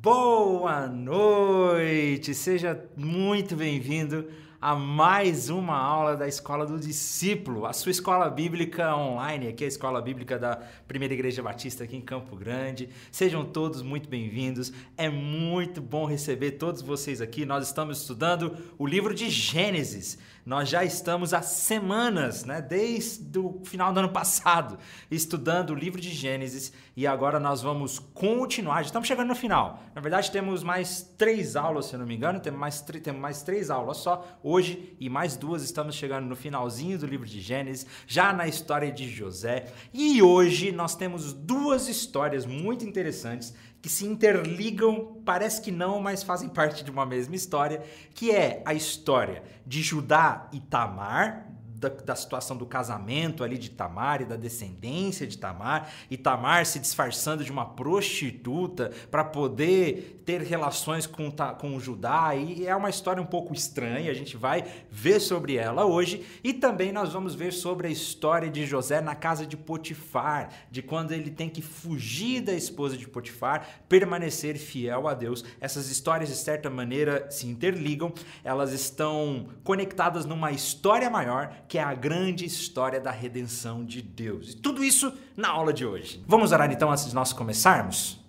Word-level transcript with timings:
Boa 0.00 0.88
noite! 0.88 2.34
Seja 2.34 2.82
muito 2.96 3.54
bem-vindo 3.54 4.26
a 4.62 4.74
mais 4.74 5.50
uma 5.50 5.76
aula 5.76 6.16
da 6.16 6.26
Escola 6.26 6.64
do 6.64 6.78
Discípulo, 6.78 7.66
a 7.66 7.72
sua 7.72 7.90
escola 7.90 8.30
bíblica 8.30 8.96
online, 8.96 9.48
aqui 9.48 9.64
é 9.64 9.66
a 9.66 9.68
Escola 9.68 10.00
Bíblica 10.00 10.38
da 10.38 10.56
Primeira 10.86 11.12
Igreja 11.12 11.42
Batista 11.42 11.82
aqui 11.82 11.96
em 11.96 12.00
Campo 12.00 12.36
Grande. 12.36 12.88
Sejam 13.10 13.44
todos 13.44 13.82
muito 13.82 14.08
bem-vindos. 14.08 14.72
É 14.96 15.08
muito 15.10 15.82
bom 15.82 16.06
receber 16.06 16.52
todos 16.52 16.80
vocês 16.80 17.20
aqui. 17.20 17.44
Nós 17.44 17.66
estamos 17.66 18.00
estudando 18.00 18.56
o 18.78 18.86
livro 18.86 19.12
de 19.12 19.28
Gênesis. 19.28 20.16
Nós 20.44 20.68
já 20.68 20.84
estamos 20.84 21.32
há 21.32 21.40
semanas, 21.40 22.44
né, 22.44 22.60
desde 22.60 23.38
o 23.38 23.62
final 23.64 23.92
do 23.92 24.00
ano 24.00 24.08
passado, 24.08 24.76
estudando 25.08 25.70
o 25.70 25.74
livro 25.74 26.00
de 26.00 26.10
Gênesis 26.10 26.72
e 26.96 27.06
agora 27.06 27.38
nós 27.38 27.62
vamos 27.62 28.00
continuar. 28.00 28.82
Já 28.82 28.86
estamos 28.86 29.06
chegando 29.06 29.28
no 29.28 29.36
final. 29.36 29.80
Na 29.94 30.00
verdade, 30.00 30.32
temos 30.32 30.64
mais 30.64 31.02
três 31.16 31.54
aulas, 31.54 31.86
se 31.86 31.94
eu 31.94 32.00
não 32.00 32.06
me 32.06 32.16
engano, 32.16 32.40
temos 32.40 32.58
mais, 32.58 32.80
temos 32.80 33.20
mais 33.20 33.42
três 33.42 33.70
aulas 33.70 33.98
só 33.98 34.26
hoje 34.42 34.96
e 34.98 35.08
mais 35.08 35.36
duas. 35.36 35.62
Estamos 35.62 35.94
chegando 35.94 36.26
no 36.26 36.34
finalzinho 36.34 36.98
do 36.98 37.06
livro 37.06 37.26
de 37.26 37.40
Gênesis, 37.40 37.86
já 38.06 38.32
na 38.32 38.48
história 38.48 38.90
de 38.90 39.08
José. 39.08 39.72
E 39.94 40.20
hoje 40.20 40.72
nós 40.72 40.96
temos 40.96 41.32
duas 41.32 41.88
histórias 41.88 42.44
muito 42.44 42.84
interessantes 42.84 43.54
que 43.82 43.88
se 43.88 44.06
interligam, 44.06 45.20
parece 45.24 45.60
que 45.60 45.72
não, 45.72 46.00
mas 46.00 46.22
fazem 46.22 46.48
parte 46.48 46.84
de 46.84 46.90
uma 46.90 47.04
mesma 47.04 47.34
história, 47.34 47.82
que 48.14 48.30
é 48.30 48.62
a 48.64 48.72
história 48.72 49.42
de 49.66 49.82
Judá 49.82 50.48
e 50.52 50.60
Tamar, 50.60 51.48
da, 51.82 51.88
da, 51.88 52.14
situação 52.14 52.56
do 52.56 52.64
casamento 52.64 53.42
ali 53.42 53.58
de 53.58 53.68
Tamar 53.68 54.22
e 54.22 54.24
da 54.24 54.36
descendência 54.36 55.26
de 55.26 55.36
Tamar, 55.36 55.90
e 56.08 56.16
Tamar 56.16 56.64
se 56.64 56.78
disfarçando 56.78 57.42
de 57.42 57.50
uma 57.50 57.66
prostituta 57.66 58.92
para 59.10 59.24
poder 59.24 60.22
ter 60.24 60.40
relações 60.42 61.04
com, 61.04 61.28
com 61.58 61.74
o 61.74 61.80
Judá, 61.80 62.36
e 62.36 62.64
é 62.64 62.76
uma 62.76 62.88
história 62.88 63.20
um 63.20 63.26
pouco 63.26 63.52
estranha, 63.52 64.12
a 64.12 64.14
gente 64.14 64.36
vai 64.36 64.64
ver 64.88 65.18
sobre 65.18 65.56
ela 65.56 65.84
hoje, 65.84 66.24
e 66.44 66.52
também 66.52 66.92
nós 66.92 67.12
vamos 67.12 67.34
ver 67.34 67.52
sobre 67.52 67.88
a 67.88 67.90
história 67.90 68.48
de 68.48 68.64
José 68.64 69.00
na 69.00 69.16
casa 69.16 69.44
de 69.44 69.56
Potifar, 69.56 70.50
de 70.70 70.80
quando 70.80 71.10
ele 71.10 71.32
tem 71.32 71.48
que 71.48 71.60
fugir 71.60 72.40
da 72.40 72.54
esposa 72.54 72.96
de 72.96 73.08
Potifar, 73.08 73.82
permanecer 73.88 74.56
fiel 74.56 75.08
a 75.08 75.14
Deus. 75.14 75.44
Essas 75.60 75.90
histórias, 75.90 76.28
de 76.28 76.36
certa 76.36 76.70
maneira, 76.70 77.28
se 77.28 77.48
interligam, 77.48 78.12
elas 78.44 78.72
estão 78.72 79.48
conectadas 79.64 80.24
numa 80.24 80.52
história 80.52 81.10
maior 81.10 81.52
que 81.72 81.78
é 81.78 81.82
a 81.82 81.94
grande 81.94 82.44
história 82.44 83.00
da 83.00 83.10
redenção 83.10 83.82
de 83.82 84.02
Deus. 84.02 84.50
E 84.50 84.56
tudo 84.56 84.84
isso 84.84 85.10
na 85.34 85.48
aula 85.48 85.72
de 85.72 85.86
hoje. 85.86 86.22
Vamos 86.26 86.52
orar 86.52 86.70
então 86.70 86.90
antes 86.90 87.06
de 87.06 87.14
nós 87.14 87.32
começarmos? 87.32 88.20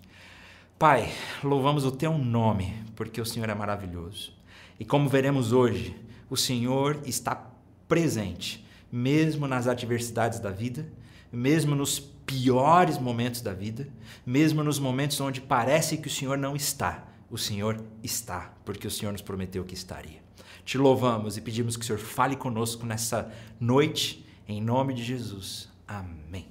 Pai, 0.78 1.12
louvamos 1.42 1.84
o 1.84 1.92
teu 1.92 2.16
nome, 2.16 2.74
porque 2.96 3.20
o 3.20 3.26
Senhor 3.26 3.50
é 3.50 3.54
maravilhoso. 3.54 4.32
E 4.80 4.84
como 4.86 5.10
veremos 5.10 5.52
hoje, 5.52 5.94
o 6.30 6.38
Senhor 6.38 7.02
está 7.04 7.50
presente, 7.86 8.66
mesmo 8.90 9.46
nas 9.46 9.66
adversidades 9.66 10.40
da 10.40 10.50
vida, 10.50 10.90
mesmo 11.30 11.74
nos 11.74 12.00
piores 12.00 12.96
momentos 12.96 13.42
da 13.42 13.52
vida, 13.52 13.86
mesmo 14.24 14.64
nos 14.64 14.78
momentos 14.78 15.20
onde 15.20 15.42
parece 15.42 15.98
que 15.98 16.08
o 16.08 16.10
Senhor 16.10 16.38
não 16.38 16.56
está. 16.56 17.08
O 17.30 17.36
Senhor 17.36 17.78
está, 18.02 18.54
porque 18.64 18.86
o 18.86 18.90
Senhor 18.90 19.12
nos 19.12 19.20
prometeu 19.20 19.64
que 19.64 19.74
estaria. 19.74 20.23
Te 20.64 20.78
louvamos 20.78 21.36
e 21.36 21.40
pedimos 21.40 21.76
que 21.76 21.82
o 21.82 21.86
Senhor 21.86 21.98
fale 21.98 22.36
conosco 22.36 22.86
nessa 22.86 23.30
noite, 23.60 24.26
em 24.48 24.62
nome 24.62 24.94
de 24.94 25.04
Jesus. 25.04 25.68
Amém. 25.86 26.48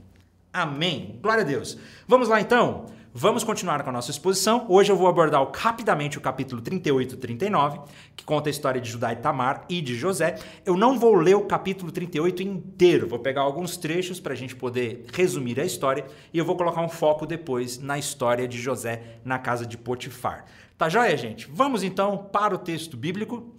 Amém. 0.52 1.20
Glória 1.22 1.44
a 1.44 1.46
Deus. 1.46 1.78
Vamos 2.08 2.28
lá 2.28 2.40
então. 2.40 2.86
Vamos 3.16 3.44
continuar 3.44 3.84
com 3.84 3.92
a 3.92 3.94
nossa 3.94 4.10
exposição. 4.10 4.66
Hoje 4.68 4.92
eu 4.92 4.96
vou 4.96 5.08
abordar 5.08 5.48
rapidamente 5.54 6.18
o 6.18 6.22
capítulo 6.22 6.62
38 6.62 7.14
e 7.14 7.18
39, 7.18 7.80
que 8.16 8.24
conta 8.24 8.50
a 8.50 8.52
história 8.52 8.82
de 8.82 8.90
Judá 8.90 9.14
e 9.14 9.18
Tamar 9.18 9.66
e 9.70 9.82
de 9.82 9.96
José. 9.96 10.40
Eu 10.66 10.76
não 10.76 10.98
vou 10.98 11.14
ler 11.14 11.36
o 11.36 11.46
capítulo 11.46 11.92
38 11.92 12.42
inteiro, 12.42 13.08
vou 13.08 13.20
pegar 13.20 13.42
alguns 13.42 13.78
trechos 13.78 14.20
para 14.20 14.34
a 14.34 14.36
gente 14.36 14.56
poder 14.56 15.06
resumir 15.14 15.60
a 15.60 15.64
história 15.64 16.06
e 16.34 16.40
eu 16.40 16.46
vou 16.46 16.56
colocar 16.56 16.82
um 16.82 16.90
foco 16.90 17.28
depois 17.28 17.78
na 17.78 18.00
história 18.00 18.48
de 18.48 18.60
José 18.60 19.20
na 19.24 19.38
casa 19.38 19.64
de 19.64 19.78
Potifar. 19.78 20.46
Tá 20.76 20.90
joia, 20.90 21.16
gente? 21.16 21.48
Vamos 21.54 21.84
então 21.84 22.18
para 22.18 22.56
o 22.56 22.58
texto 22.58 22.98
bíblico. 22.98 23.56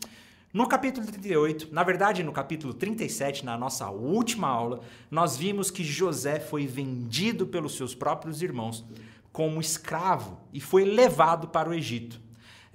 No 0.55 0.69
capítulo 0.69 1.05
38, 1.05 1.71
na 1.73 1.83
verdade 1.83 2.23
no 2.23 2.31
capítulo 2.31 2.73
37, 2.73 3.45
na 3.45 3.59
nossa 3.59 3.91
última 3.91 4.47
aula, 4.47 4.83
nós 5.11 5.37
vimos 5.37 5.69
que 5.69 5.83
José 5.83 6.39
foi 6.39 6.65
vendido 6.65 7.45
pelos 7.45 7.77
seus 7.77 7.93
próprios 7.93 8.41
irmãos 8.41 8.85
como 9.33 9.61
escravo 9.61 10.39
e 10.53 10.61
foi 10.61 10.85
levado 10.85 11.49
para 11.49 11.69
o 11.69 11.75
Egito. 11.75 12.21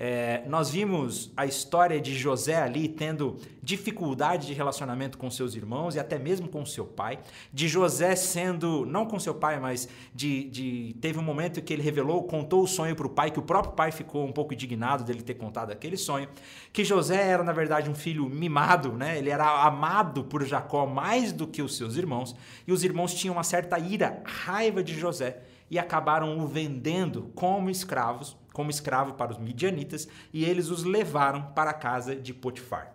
É, 0.02 0.44
nós 0.48 0.70
vimos 0.70 1.30
a 1.36 1.46
história 1.46 2.00
de 2.00 2.18
José 2.18 2.56
ali 2.56 2.88
tendo 2.88 3.36
dificuldade 3.62 4.48
de 4.48 4.54
relacionamento 4.54 5.18
com 5.18 5.30
seus 5.30 5.56
irmãos 5.56 5.94
e 5.94 6.00
até 6.00 6.18
mesmo 6.18 6.48
com 6.48 6.66
seu 6.66 6.86
pai. 6.86 7.20
De 7.52 7.68
José 7.68 8.16
sendo, 8.16 8.86
não 8.86 9.06
com 9.06 9.20
seu 9.20 9.36
pai, 9.36 9.60
mas 9.60 9.90
de, 10.16 10.46
de 10.46 10.96
teve 11.02 11.20
um 11.20 11.22
momento 11.22 11.62
que 11.62 11.74
ele 11.74 11.82
revelou, 11.82 12.24
contou 12.24 12.64
o 12.64 12.68
sonho 12.68 12.96
para 12.96 13.08
o 13.08 13.10
pai, 13.10 13.30
que 13.30 13.40
o 13.40 13.42
próprio 13.42 13.74
pai 13.74 13.92
ficou 13.92 14.26
um 14.26 14.32
pouco 14.32 14.54
indignado 14.54 15.04
dele 15.04 15.22
ter 15.22 15.34
contado 15.34 15.72
aquele 15.72 15.98
sonho. 15.98 16.30
Que 16.72 16.86
José 16.86 17.22
era, 17.22 17.44
na 17.44 17.52
verdade, 17.52 17.90
um 17.90 17.96
filho 17.96 18.30
mimado, 18.30 18.94
né? 18.94 19.18
ele 19.18 19.30
era 19.30 19.66
amado 19.66 20.24
por 20.24 20.46
Jacó 20.46 20.86
mais 20.86 21.34
do 21.34 21.46
que 21.46 21.62
os 21.62 21.76
seus 21.76 21.98
irmãos, 21.98 22.34
e 22.66 22.72
os 22.72 22.86
irmãos 22.86 23.14
tinham 23.14 23.36
uma 23.36 23.44
certa 23.44 23.78
ira, 23.78 24.24
raiva 24.24 24.82
de 24.82 24.98
José 24.98 25.42
e 25.70 25.78
acabaram 25.78 26.40
o 26.40 26.48
vendendo 26.48 27.32
como 27.36 27.70
escravos 27.70 28.38
como 28.60 28.70
escravo 28.70 29.14
para 29.14 29.32
os 29.32 29.38
midianitas 29.38 30.06
e 30.34 30.44
eles 30.44 30.68
os 30.68 30.84
levaram 30.84 31.44
para 31.56 31.72
a 31.72 31.74
casa 31.74 32.14
de 32.14 32.34
Potifar. 32.34 32.94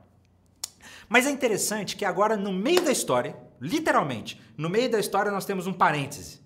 Mas 1.09 1.27
é 1.27 1.31
interessante 1.31 1.97
que 1.97 2.05
agora, 2.05 2.37
no 2.37 2.53
meio 2.53 2.83
da 2.83 2.93
história, 2.93 3.35
literalmente, 3.59 4.39
no 4.59 4.69
meio 4.69 4.91
da 4.91 5.01
história, 5.01 5.33
nós 5.33 5.47
temos 5.47 5.67
um 5.67 5.73
parêntese. 5.73 6.39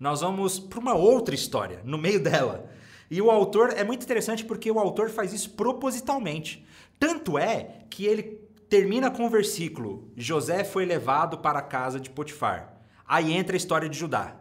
Nós 0.00 0.22
vamos 0.22 0.58
para 0.58 0.80
uma 0.80 0.92
outra 0.92 1.36
história, 1.36 1.82
no 1.84 1.96
meio 1.96 2.18
dela. 2.20 2.68
E 3.08 3.22
o 3.22 3.30
autor 3.30 3.72
é 3.76 3.84
muito 3.84 4.02
interessante 4.02 4.44
porque 4.44 4.68
o 4.68 4.80
autor 4.80 5.08
faz 5.08 5.32
isso 5.32 5.50
propositalmente. 5.50 6.66
Tanto 6.98 7.38
é 7.38 7.84
que 7.88 8.04
ele 8.06 8.40
termina 8.68 9.08
com 9.08 9.24
o 9.24 9.30
versículo: 9.30 10.10
José 10.16 10.64
foi 10.64 10.84
levado 10.84 11.38
para 11.38 11.60
a 11.60 11.62
casa 11.62 12.00
de 12.00 12.10
Potifar. 12.10 12.74
Aí 13.06 13.32
entra 13.32 13.54
a 13.54 13.56
história 13.56 13.88
de 13.88 13.96
Judá. 13.96 14.34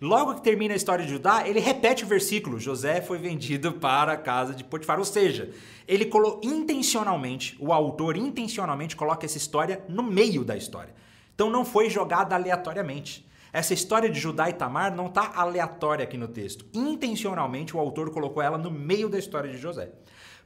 Logo 0.00 0.34
que 0.34 0.42
termina 0.42 0.72
a 0.72 0.76
história 0.76 1.04
de 1.04 1.10
Judá, 1.10 1.46
ele 1.46 1.60
repete 1.60 2.04
o 2.04 2.06
versículo: 2.06 2.58
José 2.58 3.02
foi 3.02 3.18
vendido 3.18 3.72
para 3.72 4.12
a 4.12 4.16
casa 4.16 4.54
de 4.54 4.64
Potifar. 4.64 4.98
Ou 4.98 5.04
seja, 5.04 5.50
ele 5.86 6.06
colocou 6.06 6.40
intencionalmente, 6.42 7.56
o 7.60 7.72
autor 7.72 8.16
intencionalmente 8.16 8.96
coloca 8.96 9.26
essa 9.26 9.36
história 9.36 9.84
no 9.88 10.02
meio 10.02 10.42
da 10.42 10.56
história. 10.56 10.94
Então 11.34 11.50
não 11.50 11.64
foi 11.64 11.90
jogada 11.90 12.34
aleatoriamente. 12.34 13.28
Essa 13.52 13.74
história 13.74 14.08
de 14.08 14.18
Judá 14.18 14.48
e 14.48 14.52
Tamar 14.52 14.94
não 14.94 15.06
está 15.06 15.32
aleatória 15.34 16.04
aqui 16.04 16.16
no 16.16 16.28
texto. 16.28 16.64
Intencionalmente 16.72 17.76
o 17.76 17.80
autor 17.80 18.10
colocou 18.10 18.42
ela 18.42 18.56
no 18.56 18.70
meio 18.70 19.08
da 19.08 19.18
história 19.18 19.50
de 19.50 19.58
José. 19.58 19.90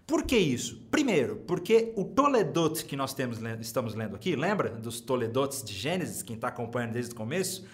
Por 0.06 0.25
que 0.25 0.36
isso? 0.36 0.86
Primeiro, 0.91 1.36
porque 1.47 1.92
o 1.97 2.04
Toledot 2.04 2.84
que 2.84 2.97
nós 2.97 3.15
temos, 3.15 3.38
estamos 3.60 3.94
lendo 3.94 4.16
aqui, 4.16 4.34
lembra 4.36 4.71
dos 4.71 5.00
Toledotes 5.00 5.62
de 5.62 5.72
Gênesis, 5.72 6.22
quem 6.22 6.36
está 6.36 6.48
acompanhando 6.48 6.92
desde 6.92 7.12
o 7.12 7.16
começo? 7.16 7.66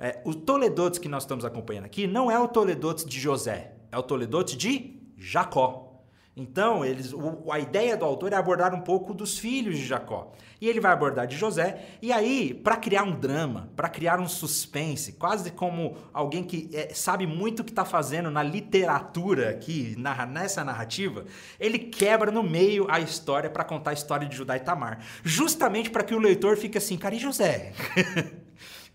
É, 0.00 0.20
o 0.24 0.34
Toledotes 0.34 0.98
que 0.98 1.08
nós 1.08 1.24
estamos 1.24 1.44
acompanhando 1.44 1.84
aqui 1.84 2.06
não 2.06 2.30
é 2.30 2.38
o 2.38 2.46
Toledotes 2.46 3.04
de 3.04 3.18
José, 3.18 3.72
é 3.90 3.98
o 3.98 4.02
Toledotes 4.02 4.56
de 4.56 5.00
Jacó. 5.16 5.86
Então, 6.36 6.84
eles, 6.84 7.12
o, 7.12 7.50
a 7.50 7.58
ideia 7.58 7.96
do 7.96 8.04
autor 8.04 8.32
é 8.32 8.36
abordar 8.36 8.72
um 8.72 8.80
pouco 8.80 9.12
dos 9.12 9.36
filhos 9.40 9.76
de 9.76 9.84
Jacó. 9.84 10.30
E 10.60 10.68
ele 10.68 10.78
vai 10.80 10.92
abordar 10.92 11.26
de 11.26 11.36
José, 11.36 11.84
e 12.00 12.12
aí, 12.12 12.54
para 12.54 12.76
criar 12.76 13.02
um 13.02 13.18
drama, 13.18 13.68
para 13.74 13.88
criar 13.88 14.20
um 14.20 14.28
suspense, 14.28 15.14
quase 15.14 15.50
como 15.50 15.96
alguém 16.12 16.44
que 16.44 16.70
é, 16.72 16.94
sabe 16.94 17.26
muito 17.26 17.60
o 17.60 17.64
que 17.64 17.72
está 17.72 17.84
fazendo 17.84 18.30
na 18.30 18.42
literatura 18.42 19.50
aqui, 19.50 19.96
na, 19.98 20.24
nessa 20.26 20.62
narrativa, 20.62 21.24
ele 21.58 21.78
quebra 21.78 22.30
no 22.30 22.44
meio 22.44 22.86
a 22.88 23.00
história 23.00 23.50
para 23.50 23.64
contar 23.64 23.90
a 23.90 23.94
história 23.94 24.28
de 24.28 24.36
Judá 24.36 24.56
e 24.56 24.60
Tamar. 24.60 25.00
Justamente 25.24 25.90
para 25.90 26.04
que 26.04 26.14
o 26.14 26.20
leitor 26.20 26.56
fique 26.56 26.78
assim, 26.78 26.96
cara, 26.96 27.16
e 27.16 27.18
José? 27.18 27.72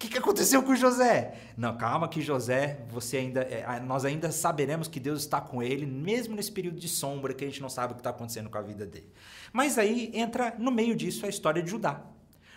Que, 0.03 0.09
que 0.09 0.17
aconteceu 0.17 0.61
com 0.61 0.75
José? 0.75 1.33
Não, 1.55 1.77
calma 1.77 2.09
que 2.09 2.21
José, 2.21 2.81
você 2.89 3.15
ainda, 3.15 3.39
é, 3.39 3.79
nós 3.79 4.03
ainda 4.03 4.33
saberemos 4.33 4.89
que 4.89 4.99
Deus 4.99 5.21
está 5.21 5.39
com 5.39 5.63
ele, 5.63 5.85
mesmo 5.85 6.35
nesse 6.35 6.51
período 6.51 6.77
de 6.77 6.89
sombra 6.89 7.33
que 7.33 7.45
a 7.45 7.47
gente 7.47 7.61
não 7.61 7.69
sabe 7.69 7.93
o 7.93 7.95
que 7.95 8.01
está 8.01 8.09
acontecendo 8.09 8.49
com 8.49 8.57
a 8.57 8.61
vida 8.61 8.85
dele. 8.85 9.07
Mas 9.53 9.77
aí 9.77 10.11
entra 10.13 10.55
no 10.59 10.71
meio 10.71 10.93
disso 10.93 11.25
a 11.25 11.29
história 11.29 11.63
de 11.63 11.69
Judá, 11.69 12.01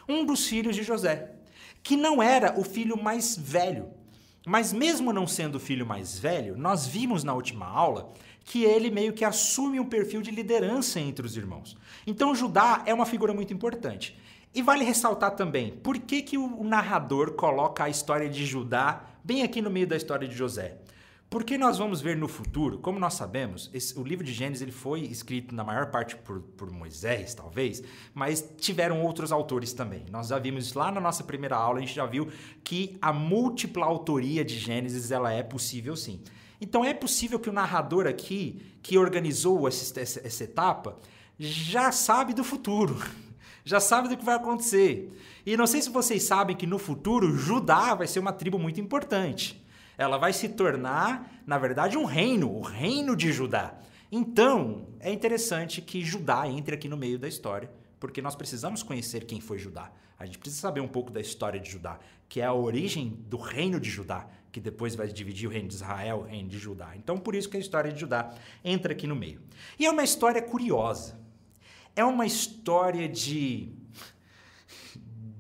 um 0.09 0.27
dos 0.27 0.45
filhos 0.45 0.75
de 0.75 0.83
José, 0.83 1.37
que 1.85 1.97
não 1.97 2.21
era 2.21 2.59
o 2.59 2.65
filho 2.65 3.01
mais 3.01 3.37
velho. 3.39 3.91
Mas 4.45 4.73
mesmo 4.73 5.13
não 5.13 5.25
sendo 5.25 5.55
o 5.55 5.61
filho 5.61 5.87
mais 5.87 6.19
velho, 6.19 6.57
nós 6.59 6.85
vimos 6.85 7.23
na 7.23 7.33
última 7.33 7.67
aula 7.67 8.13
que 8.45 8.65
ele 8.65 8.91
meio 8.91 9.13
que 9.13 9.25
assume 9.25 9.79
um 9.79 9.85
perfil 9.85 10.21
de 10.21 10.33
liderança 10.33 10.99
entre 10.99 11.25
os 11.25 11.37
irmãos. 11.37 11.77
Então 12.05 12.35
Judá 12.35 12.83
é 12.87 12.93
uma 12.93 13.07
figura 13.07 13.33
muito 13.33 13.55
importante. 13.55 14.19
E 14.57 14.63
vale 14.63 14.85
ressaltar 14.85 15.33
também, 15.33 15.71
por 15.71 15.99
que, 15.99 16.23
que 16.23 16.39
o 16.39 16.65
narrador 16.65 17.33
coloca 17.33 17.85
a 17.85 17.91
história 17.91 18.27
de 18.27 18.47
Judá 18.47 19.05
bem 19.23 19.43
aqui 19.43 19.61
no 19.61 19.69
meio 19.69 19.87
da 19.87 19.99
história 19.99 20.27
de 20.27 20.35
José? 20.35 20.79
Porque 21.29 21.59
nós 21.59 21.77
vamos 21.77 22.01
ver 22.01 22.17
no 22.17 22.27
futuro, 22.27 22.79
como 22.79 22.99
nós 22.99 23.13
sabemos, 23.13 23.71
esse, 23.75 23.99
o 23.99 24.03
livro 24.03 24.25
de 24.25 24.33
Gênesis 24.33 24.63
ele 24.63 24.73
foi 24.73 25.01
escrito 25.03 25.55
na 25.55 25.63
maior 25.63 25.91
parte 25.91 26.17
por, 26.17 26.41
por, 26.41 26.71
Moisés, 26.71 27.35
talvez, 27.35 27.83
mas 28.15 28.51
tiveram 28.57 29.03
outros 29.03 29.31
autores 29.31 29.75
também. 29.75 30.07
Nós 30.11 30.29
já 30.29 30.39
vimos 30.39 30.73
lá 30.73 30.91
na 30.91 31.03
nossa 31.03 31.23
primeira 31.23 31.57
aula, 31.57 31.77
a 31.77 31.81
gente 31.83 31.95
já 31.95 32.07
viu 32.07 32.27
que 32.65 32.97
a 33.03 33.13
múltipla 33.13 33.85
autoria 33.85 34.43
de 34.43 34.59
Gênesis 34.59 35.11
ela 35.11 35.31
é 35.31 35.43
possível 35.43 35.95
sim. 35.95 36.23
Então 36.59 36.83
é 36.83 36.95
possível 36.95 37.39
que 37.39 37.51
o 37.51 37.53
narrador 37.53 38.07
aqui, 38.07 38.63
que 38.83 38.97
organizou 38.97 39.69
essa, 39.69 40.01
essa, 40.01 40.27
essa 40.27 40.45
etapa, 40.45 40.97
já 41.39 41.93
sabe 41.93 42.33
do 42.33 42.43
futuro, 42.43 42.97
já 43.67 43.81
sabe 43.81 44.09
do 44.09 44.17
que 44.17 44.25
vai 44.25 44.37
acontecer. 44.37 45.13
E 45.45 45.55
não 45.59 45.67
sei 45.67 45.83
se 45.83 45.91
vocês 45.91 46.23
sabem 46.23 46.57
que 46.57 46.67
no 46.67 46.79
futuro 46.79 47.37
Judá 47.37 47.95
vai 47.95 48.07
ser 48.07 48.21
uma 48.21 48.33
tribo 48.33 48.59
muito 48.59 48.81
importante 48.81 49.63
ela 49.99 50.19
vai 50.19 50.33
se 50.33 50.49
tornar, 50.49 51.43
na 51.47 51.59
verdade, 51.59 51.97
um 51.97 52.05
reino, 52.05 52.51
o 52.51 52.61
reino 52.61 53.17
de 53.17 53.33
Judá. 53.33 53.75
Então, 54.13 54.87
é 55.01 55.13
interessante 55.13 55.81
que 55.81 56.05
Judá 56.05 56.47
entre 56.49 56.75
aqui 56.75 56.89
no 56.89 56.97
meio 56.97 57.19
da 57.19 57.27
história, 57.27 57.71
porque 57.99 58.23
nós 58.23 58.37
precisamos 58.37 58.83
conhecer 58.83 59.25
quem 59.25 59.41
foi 59.41 59.59
Judá. 59.59 59.91
A 60.19 60.25
gente 60.25 60.39
precisa 60.39 60.61
saber 60.61 60.81
um 60.81 60.89
pouco 60.89 61.11
da 61.11 61.21
história 61.21 61.59
de 61.59 61.71
Judá, 61.71 61.99
que 62.29 62.41
é 62.41 62.45
a 62.45 62.53
origem 62.53 63.09
do 63.27 63.37
reino 63.37 63.81
de 63.81 63.91
Judá, 63.91 64.27
que 64.53 64.61
depois 64.61 64.95
vai 64.95 65.09
dividir 65.09 65.49
o 65.49 65.53
reino 65.53 65.69
de 65.69 65.75
Israel, 65.75 66.21
o 66.21 66.23
reino 66.23 66.49
de 66.49 66.59
Judá. 66.59 66.93
Então, 66.97 67.19
por 67.19 67.35
isso 67.35 67.49
que 67.49 67.57
a 67.57 67.61
história 67.61 67.93
de 67.93 68.01
Judá 68.01 68.33
entra 68.65 68.93
aqui 68.93 69.07
no 69.07 69.17
meio. 69.17 69.41
E 69.79 69.85
é 69.85 69.91
uma 69.91 70.05
história 70.05 70.41
curiosa. 70.41 71.19
É 71.97 72.05
uma 72.05 72.27
história 72.27 73.09
de 73.09 73.73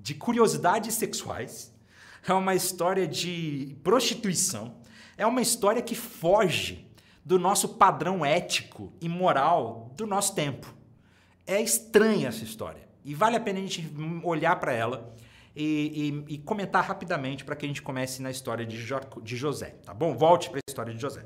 de 0.00 0.14
curiosidades 0.14 0.94
sexuais 0.94 1.74
é 2.28 2.34
uma 2.34 2.54
história 2.54 3.06
de 3.06 3.76
prostituição, 3.82 4.76
é 5.16 5.26
uma 5.26 5.40
história 5.40 5.80
que 5.80 5.94
foge 5.94 6.90
do 7.24 7.38
nosso 7.38 7.70
padrão 7.70 8.24
ético 8.24 8.92
e 9.00 9.08
moral 9.08 9.92
do 9.96 10.06
nosso 10.06 10.34
tempo. 10.34 10.74
É 11.46 11.60
estranha 11.60 12.28
essa 12.28 12.44
história 12.44 12.82
e 13.04 13.14
vale 13.14 13.36
a 13.36 13.40
pena 13.40 13.58
a 13.58 13.62
gente 13.62 13.92
olhar 14.24 14.56
para 14.56 14.72
ela 14.72 15.14
e, 15.54 16.22
e, 16.28 16.34
e, 16.34 16.38
comentar 16.38 16.84
rapidamente 16.84 17.44
para 17.44 17.56
que 17.56 17.64
a 17.64 17.68
gente 17.68 17.80
comece 17.80 18.20
na 18.20 18.30
história 18.30 18.66
de, 18.66 18.76
jo, 18.76 18.96
de 19.22 19.36
José, 19.36 19.76
tá 19.84 19.94
bom? 19.94 20.14
Volte 20.14 20.50
para 20.50 20.58
a 20.58 20.68
história 20.68 20.92
de 20.92 21.00
José. 21.00 21.24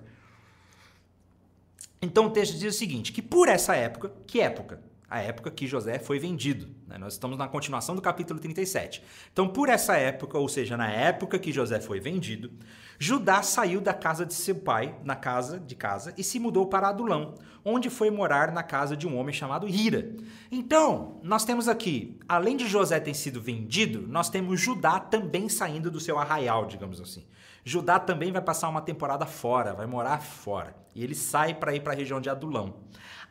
Então 2.01 2.27
o 2.27 2.31
texto 2.31 2.57
diz 2.57 2.75
o 2.75 2.79
seguinte: 2.79 3.13
que 3.13 3.21
por 3.21 3.49
essa 3.49 3.75
época, 3.75 4.13
que 4.27 4.41
época? 4.41 4.81
A 5.11 5.19
época 5.19 5.51
que 5.51 5.67
José 5.67 5.99
foi 5.99 6.21
vendido. 6.21 6.69
Né? 6.87 6.97
Nós 6.97 7.15
estamos 7.15 7.37
na 7.37 7.49
continuação 7.49 7.97
do 7.97 8.01
capítulo 8.01 8.39
37. 8.39 9.03
Então, 9.33 9.49
por 9.49 9.69
essa 9.69 9.97
época, 9.97 10.39
ou 10.39 10.49
seja, 10.49 10.77
na 10.77 10.89
época 10.89 11.37
que 11.37 11.53
José 11.53 11.81
foi 11.81 11.99
vendido, 11.99 12.53
Judá 12.97 13.43
saiu 13.43 13.81
da 13.81 13.93
casa 13.93 14.25
de 14.25 14.33
seu 14.33 14.55
pai, 14.55 14.95
na 15.03 15.17
casa 15.17 15.59
de 15.59 15.75
casa, 15.75 16.15
e 16.17 16.23
se 16.23 16.39
mudou 16.39 16.67
para 16.67 16.89
Adulão, 16.89 17.35
onde 17.65 17.91
foi 17.91 18.09
morar 18.09 18.53
na 18.53 18.63
casa 18.63 18.97
de 18.97 19.09
um 19.09 19.19
homem 19.19 19.35
chamado 19.35 19.67
Hira. 19.67 20.15
Então, 20.49 21.19
nós 21.25 21.45
temos 21.45 21.67
aqui, 21.67 22.17
além 22.29 22.57
de 22.57 22.69
José 22.69 23.01
ter 23.01 23.15
sido 23.15 23.41
vendido, 23.41 24.07
nós 24.07 24.31
temos 24.31 24.61
Judá 24.61 25.01
também 25.01 25.49
saindo 25.49 25.91
do 25.91 25.99
seu 25.99 26.21
arraial, 26.21 26.67
digamos 26.67 27.01
assim. 27.01 27.27
Judá 27.65 27.99
também 27.99 28.31
vai 28.31 28.41
passar 28.41 28.69
uma 28.69 28.81
temporada 28.81 29.27
fora, 29.27 29.75
vai 29.75 29.87
morar 29.87 30.21
fora. 30.23 30.75
E 30.95 31.03
ele 31.03 31.15
sai 31.15 31.55
para 31.55 31.75
ir 31.75 31.81
para 31.81 31.93
a 31.93 31.97
região 31.97 32.21
de 32.21 32.31
Adulão. 32.31 32.77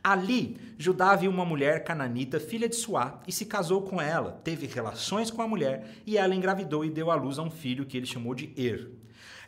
Ali, 0.04 0.57
Judá 0.78 1.16
viu 1.16 1.30
uma 1.30 1.44
mulher 1.44 1.84
cananita, 1.84 2.40
filha 2.40 2.69
de 2.69 2.75
Suá, 2.75 3.19
e 3.28 3.31
se 3.31 3.46
casou 3.46 3.81
com 3.81 4.01
ela, 4.01 4.40
teve 4.44 4.66
relações 4.66 5.30
com 5.30 5.42
a 5.42 5.48
mulher, 5.48 5.96
e 6.06 6.18
ela 6.18 6.34
engravidou 6.34 6.86
e 6.86 6.90
deu 6.90 7.12
à 7.12 7.16
luz 7.16 7.38
a 7.38 7.44
um 7.44 7.51
filho 7.51 7.86
que 7.86 7.98
ele 7.98 8.06
chamou 8.06 8.34
de 8.34 8.54
Er. 8.56 8.90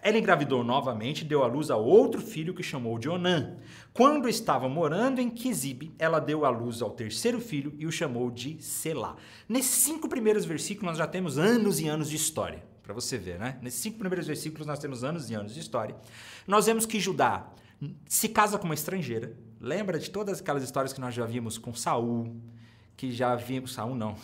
Ela 0.03 0.17
engravidou 0.17 0.63
novamente 0.63 1.21
e 1.21 1.25
deu 1.25 1.43
à 1.43 1.47
luz 1.47 1.69
a 1.69 1.77
outro 1.77 2.19
filho 2.19 2.55
que 2.55 2.63
chamou 2.63 2.97
de 2.97 3.07
Onã. 3.07 3.55
Quando 3.93 4.27
estava 4.27 4.67
morando 4.67 5.21
em 5.21 5.29
Quizib, 5.29 5.93
ela 5.99 6.19
deu 6.19 6.43
à 6.43 6.49
luz 6.49 6.81
ao 6.81 6.89
terceiro 6.89 7.39
filho 7.39 7.73
e 7.77 7.85
o 7.85 7.91
chamou 7.91 8.31
de 8.31 8.61
Selá. 8.61 9.15
Nesses 9.47 9.83
cinco 9.83 10.09
primeiros 10.09 10.43
versículos 10.43 10.87
nós 10.87 10.97
já 10.97 11.05
temos 11.05 11.37
anos 11.37 11.79
e 11.79 11.87
anos 11.87 12.09
de 12.09 12.15
história, 12.15 12.63
para 12.81 12.95
você 12.95 13.15
ver, 13.17 13.37
né? 13.37 13.59
Nesses 13.61 13.79
cinco 13.79 13.99
primeiros 13.99 14.25
versículos 14.25 14.65
nós 14.65 14.79
temos 14.79 15.03
anos 15.03 15.29
e 15.29 15.35
anos 15.35 15.53
de 15.53 15.59
história. 15.59 15.95
Nós 16.47 16.65
vemos 16.65 16.87
que 16.87 16.99
Judá 16.99 17.47
se 18.07 18.27
casa 18.27 18.57
com 18.57 18.65
uma 18.65 18.73
estrangeira. 18.73 19.37
Lembra 19.61 19.99
de 19.99 20.09
todas 20.09 20.41
aquelas 20.41 20.63
histórias 20.63 20.91
que 20.91 20.99
nós 20.99 21.13
já 21.13 21.23
vimos 21.23 21.59
com 21.59 21.71
Saul, 21.71 22.35
que 22.97 23.11
já 23.11 23.35
vimos 23.35 23.73
Saul 23.73 23.93
não. 23.93 24.15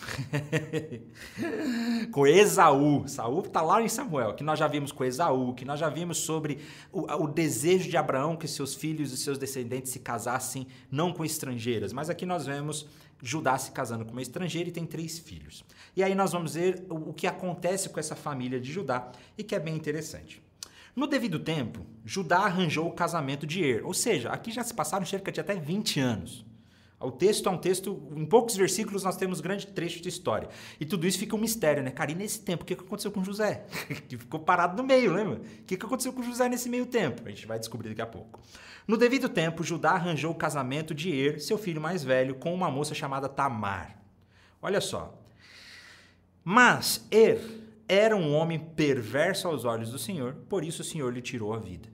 com 2.10 2.26
Esaú. 2.26 3.06
Saul 3.06 3.42
está 3.42 3.62
lá 3.62 3.80
em 3.80 3.88
Samuel, 3.88 4.34
que 4.34 4.42
nós 4.42 4.58
já 4.58 4.66
vimos 4.66 4.90
com 4.90 5.04
Esaú, 5.04 5.54
que 5.54 5.64
nós 5.64 5.78
já 5.78 5.88
vimos 5.88 6.18
sobre 6.18 6.58
o, 6.92 7.02
o, 7.22 7.28
desejo 7.28 7.88
de 7.88 7.96
Abraão 7.96 8.36
que 8.36 8.48
seus 8.48 8.74
filhos 8.74 9.12
e 9.12 9.16
seus 9.16 9.38
descendentes 9.38 9.92
se 9.92 10.00
casassem 10.00 10.66
não 10.90 11.12
com 11.12 11.24
estrangeiras, 11.24 11.92
mas 11.92 12.10
aqui 12.10 12.26
nós 12.26 12.44
vemos 12.44 12.88
Judá 13.22 13.56
se 13.58 13.70
casando 13.70 14.04
com 14.04 14.10
uma 14.10 14.22
estrangeira 14.22 14.68
e 14.68 14.72
tem 14.72 14.86
três 14.86 15.20
filhos. 15.20 15.64
E 15.94 16.02
aí 16.02 16.16
nós 16.16 16.32
vamos 16.32 16.54
ver 16.54 16.84
o, 16.90 17.10
o 17.10 17.14
que 17.14 17.28
acontece 17.28 17.88
com 17.88 18.00
essa 18.00 18.16
família 18.16 18.60
de 18.60 18.72
Judá 18.72 19.12
e 19.36 19.44
que 19.44 19.54
é 19.54 19.60
bem 19.60 19.76
interessante. 19.76 20.42
No 20.94 21.06
devido 21.06 21.38
tempo, 21.38 21.86
Judá 22.04 22.38
arranjou 22.38 22.88
o 22.88 22.92
casamento 22.92 23.46
de 23.46 23.62
Er, 23.62 23.86
ou 23.86 23.94
seja, 23.94 24.30
aqui 24.30 24.50
já 24.50 24.64
se 24.64 24.74
passaram 24.74 25.06
cerca 25.06 25.30
de 25.30 25.40
até 25.40 25.54
20 25.54 26.00
anos. 26.00 26.44
O 27.00 27.12
texto 27.12 27.48
é 27.48 27.52
um 27.52 27.58
texto, 27.58 28.02
em 28.16 28.26
poucos 28.26 28.56
versículos 28.56 29.04
nós 29.04 29.16
temos 29.16 29.40
grande 29.40 29.68
trecho 29.68 30.00
de 30.00 30.08
história. 30.08 30.48
E 30.80 30.84
tudo 30.84 31.06
isso 31.06 31.16
fica 31.16 31.36
um 31.36 31.38
mistério, 31.38 31.80
né? 31.80 31.92
Cara, 31.92 32.10
e 32.10 32.14
nesse 32.14 32.40
tempo, 32.40 32.64
o 32.64 32.66
que 32.66 32.74
aconteceu 32.74 33.12
com 33.12 33.22
José? 33.22 33.66
que 34.08 34.18
ficou 34.18 34.40
parado 34.40 34.76
no 34.76 34.86
meio, 34.86 35.12
lembra? 35.12 35.36
O 35.36 35.64
que 35.64 35.76
aconteceu 35.76 36.12
com 36.12 36.24
José 36.24 36.48
nesse 36.48 36.68
meio 36.68 36.86
tempo? 36.86 37.22
A 37.24 37.30
gente 37.30 37.46
vai 37.46 37.58
descobrir 37.58 37.90
daqui 37.90 38.02
a 38.02 38.06
pouco. 38.06 38.40
No 38.86 38.96
devido 38.96 39.28
tempo, 39.28 39.62
Judá 39.62 39.92
arranjou 39.92 40.32
o 40.32 40.34
casamento 40.34 40.92
de 40.92 41.14
Er, 41.14 41.40
seu 41.40 41.56
filho 41.56 41.80
mais 41.80 42.02
velho, 42.02 42.34
com 42.34 42.52
uma 42.52 42.68
moça 42.68 42.94
chamada 42.94 43.28
Tamar. 43.28 43.96
Olha 44.60 44.80
só. 44.80 45.16
Mas 46.42 47.06
Er 47.12 47.38
era 47.88 48.14
um 48.14 48.34
homem 48.34 48.58
perverso 48.58 49.48
aos 49.48 49.64
olhos 49.64 49.90
do 49.90 49.98
Senhor, 49.98 50.34
por 50.48 50.62
isso 50.62 50.82
o 50.82 50.84
Senhor 50.84 51.12
lhe 51.12 51.22
tirou 51.22 51.54
a 51.54 51.58
vida. 51.58 51.88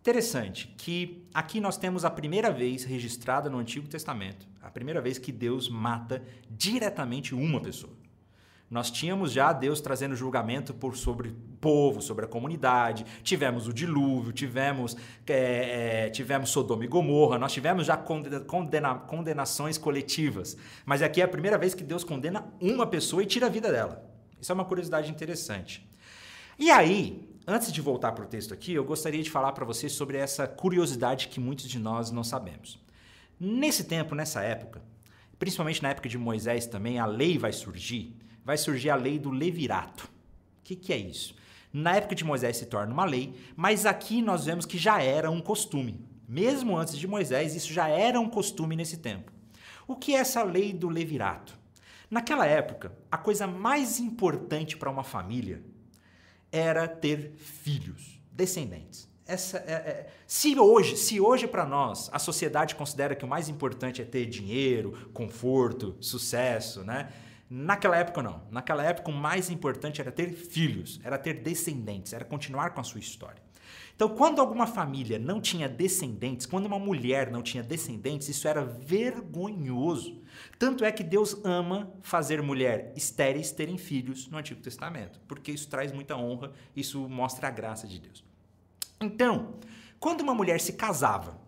Interessante 0.00 0.72
que 0.78 1.26
aqui 1.34 1.60
nós 1.60 1.76
temos 1.76 2.04
a 2.04 2.10
primeira 2.10 2.48
vez 2.48 2.84
registrada 2.84 3.50
no 3.50 3.58
Antigo 3.58 3.88
Testamento, 3.88 4.46
a 4.62 4.70
primeira 4.70 5.00
vez 5.00 5.18
que 5.18 5.32
Deus 5.32 5.68
mata 5.68 6.22
diretamente 6.48 7.34
uma 7.34 7.60
pessoa. 7.60 7.92
Nós 8.70 8.88
tínhamos 8.88 9.32
já 9.32 9.52
Deus 9.52 9.80
trazendo 9.80 10.14
julgamento 10.14 10.72
por 10.72 10.96
sobre 10.96 11.30
o 11.30 11.34
povo, 11.60 12.00
sobre 12.00 12.24
a 12.24 12.28
comunidade, 12.28 13.04
tivemos 13.22 13.66
o 13.66 13.72
dilúvio, 13.72 14.32
tivemos, 14.32 14.96
é, 15.26 16.04
é, 16.06 16.10
tivemos 16.10 16.50
Sodoma 16.50 16.84
e 16.84 16.88
Gomorra, 16.88 17.36
nós 17.36 17.52
tivemos 17.52 17.86
já 17.86 17.96
condena, 17.96 18.94
condenações 18.94 19.76
coletivas. 19.76 20.56
Mas 20.84 21.02
aqui 21.02 21.20
é 21.20 21.24
a 21.24 21.28
primeira 21.28 21.58
vez 21.58 21.74
que 21.74 21.82
Deus 21.82 22.04
condena 22.04 22.46
uma 22.60 22.86
pessoa 22.86 23.22
e 23.22 23.26
tira 23.26 23.46
a 23.46 23.50
vida 23.50 23.72
dela. 23.72 24.15
Isso 24.40 24.52
é 24.52 24.54
uma 24.54 24.64
curiosidade 24.64 25.10
interessante. 25.10 25.86
E 26.58 26.70
aí, 26.70 27.28
antes 27.46 27.72
de 27.72 27.80
voltar 27.80 28.12
para 28.12 28.24
o 28.24 28.28
texto 28.28 28.54
aqui, 28.54 28.72
eu 28.72 28.84
gostaria 28.84 29.22
de 29.22 29.30
falar 29.30 29.52
para 29.52 29.64
vocês 29.64 29.92
sobre 29.92 30.16
essa 30.16 30.46
curiosidade 30.46 31.28
que 31.28 31.40
muitos 31.40 31.68
de 31.68 31.78
nós 31.78 32.10
não 32.10 32.24
sabemos. 32.24 32.78
Nesse 33.38 33.84
tempo, 33.84 34.14
nessa 34.14 34.42
época, 34.42 34.82
principalmente 35.38 35.82
na 35.82 35.90
época 35.90 36.08
de 36.08 36.16
Moisés 36.16 36.66
também, 36.66 36.98
a 36.98 37.06
lei 37.06 37.36
vai 37.36 37.52
surgir, 37.52 38.16
vai 38.44 38.56
surgir 38.56 38.90
a 38.90 38.96
lei 38.96 39.18
do 39.18 39.30
levirato. 39.30 40.04
O 40.60 40.64
que, 40.64 40.74
que 40.74 40.92
é 40.92 40.96
isso? 40.96 41.34
Na 41.72 41.94
época 41.94 42.14
de 42.14 42.24
Moisés 42.24 42.56
se 42.56 42.66
torna 42.66 42.92
uma 42.92 43.04
lei, 43.04 43.34
mas 43.54 43.84
aqui 43.84 44.22
nós 44.22 44.46
vemos 44.46 44.64
que 44.64 44.78
já 44.78 45.02
era 45.02 45.30
um 45.30 45.40
costume. 45.40 46.00
Mesmo 46.26 46.76
antes 46.76 46.96
de 46.96 47.06
Moisés, 47.06 47.54
isso 47.54 47.72
já 47.72 47.86
era 47.88 48.18
um 48.18 48.28
costume 48.28 48.74
nesse 48.74 48.96
tempo. 48.96 49.30
O 49.86 49.94
que 49.94 50.14
é 50.14 50.18
essa 50.18 50.42
lei 50.42 50.72
do 50.72 50.88
levirato? 50.88 51.56
Naquela 52.10 52.46
época, 52.46 52.96
a 53.10 53.18
coisa 53.18 53.46
mais 53.46 53.98
importante 53.98 54.76
para 54.76 54.90
uma 54.90 55.02
família 55.02 55.62
era 56.52 56.86
ter 56.86 57.32
filhos, 57.36 58.20
descendentes. 58.30 59.08
Essa 59.26 59.58
é, 59.58 59.72
é, 59.72 60.06
se 60.24 60.56
hoje, 60.58 60.96
se 60.96 61.20
hoje 61.20 61.48
para 61.48 61.66
nós 61.66 62.08
a 62.12 62.18
sociedade 62.18 62.76
considera 62.76 63.16
que 63.16 63.24
o 63.24 63.28
mais 63.28 63.48
importante 63.48 64.00
é 64.00 64.04
ter 64.04 64.26
dinheiro, 64.26 65.10
conforto, 65.12 65.96
sucesso, 66.00 66.84
né? 66.84 67.12
Naquela 67.50 67.96
época 67.96 68.22
não. 68.22 68.42
Naquela 68.50 68.84
época 68.84 69.10
o 69.10 69.14
mais 69.14 69.50
importante 69.50 70.00
era 70.00 70.12
ter 70.12 70.32
filhos, 70.32 71.00
era 71.02 71.18
ter 71.18 71.34
descendentes, 71.34 72.12
era 72.12 72.24
continuar 72.24 72.70
com 72.70 72.80
a 72.80 72.84
sua 72.84 73.00
história. 73.00 73.42
Então, 73.96 74.10
quando 74.10 74.42
alguma 74.42 74.66
família 74.66 75.18
não 75.18 75.40
tinha 75.40 75.66
descendentes, 75.66 76.44
quando 76.44 76.66
uma 76.66 76.78
mulher 76.78 77.30
não 77.30 77.42
tinha 77.42 77.62
descendentes, 77.62 78.28
isso 78.28 78.46
era 78.46 78.62
vergonhoso. 78.62 80.20
Tanto 80.58 80.84
é 80.84 80.92
que 80.92 81.02
Deus 81.02 81.40
ama 81.42 81.90
fazer 82.02 82.42
mulher 82.42 82.92
estéreis 82.94 83.50
terem 83.50 83.78
filhos 83.78 84.28
no 84.28 84.36
Antigo 84.36 84.60
Testamento, 84.60 85.18
porque 85.26 85.50
isso 85.50 85.66
traz 85.68 85.92
muita 85.92 86.14
honra, 86.14 86.52
isso 86.76 87.08
mostra 87.08 87.48
a 87.48 87.50
graça 87.50 87.86
de 87.86 87.98
Deus. 87.98 88.22
Então, 89.00 89.54
quando 89.98 90.20
uma 90.20 90.34
mulher 90.34 90.60
se 90.60 90.74
casava 90.74 91.40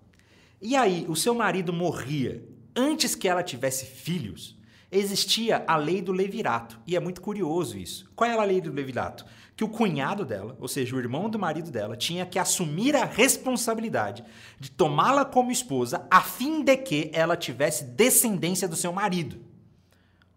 e 0.61 0.75
aí 0.75 1.05
o 1.07 1.15
seu 1.15 1.35
marido 1.35 1.71
morria 1.71 2.43
antes 2.75 3.15
que 3.15 3.29
ela 3.29 3.43
tivesse 3.43 3.85
filhos, 3.85 4.59
existia 4.91 5.65
a 5.67 5.77
lei 5.77 6.01
do 6.01 6.13
levirato. 6.13 6.81
E 6.87 6.97
é 6.97 7.01
muito 7.01 7.21
curioso 7.21 7.77
isso. 7.77 8.11
Qual 8.17 8.29
é 8.29 8.33
a 8.33 8.45
lei 8.45 8.61
do 8.61 8.73
levirato? 8.73 9.27
Que 9.59 9.65
o 9.65 9.69
cunhado 9.69 10.25
dela, 10.25 10.57
ou 10.61 10.69
seja, 10.69 10.95
o 10.95 11.01
irmão 11.01 11.29
do 11.29 11.37
marido 11.37 11.69
dela, 11.69 11.97
tinha 11.97 12.25
que 12.25 12.39
assumir 12.39 12.95
a 12.95 13.05
responsabilidade 13.05 14.25
de 14.57 14.71
tomá-la 14.71 15.25
como 15.25 15.51
esposa 15.51 16.07
a 16.09 16.21
fim 16.21 16.63
de 16.63 16.77
que 16.77 17.11
ela 17.13 17.37
tivesse 17.37 17.83
descendência 17.83 18.69
do 18.69 18.77
seu 18.77 18.93
marido. 18.93 19.37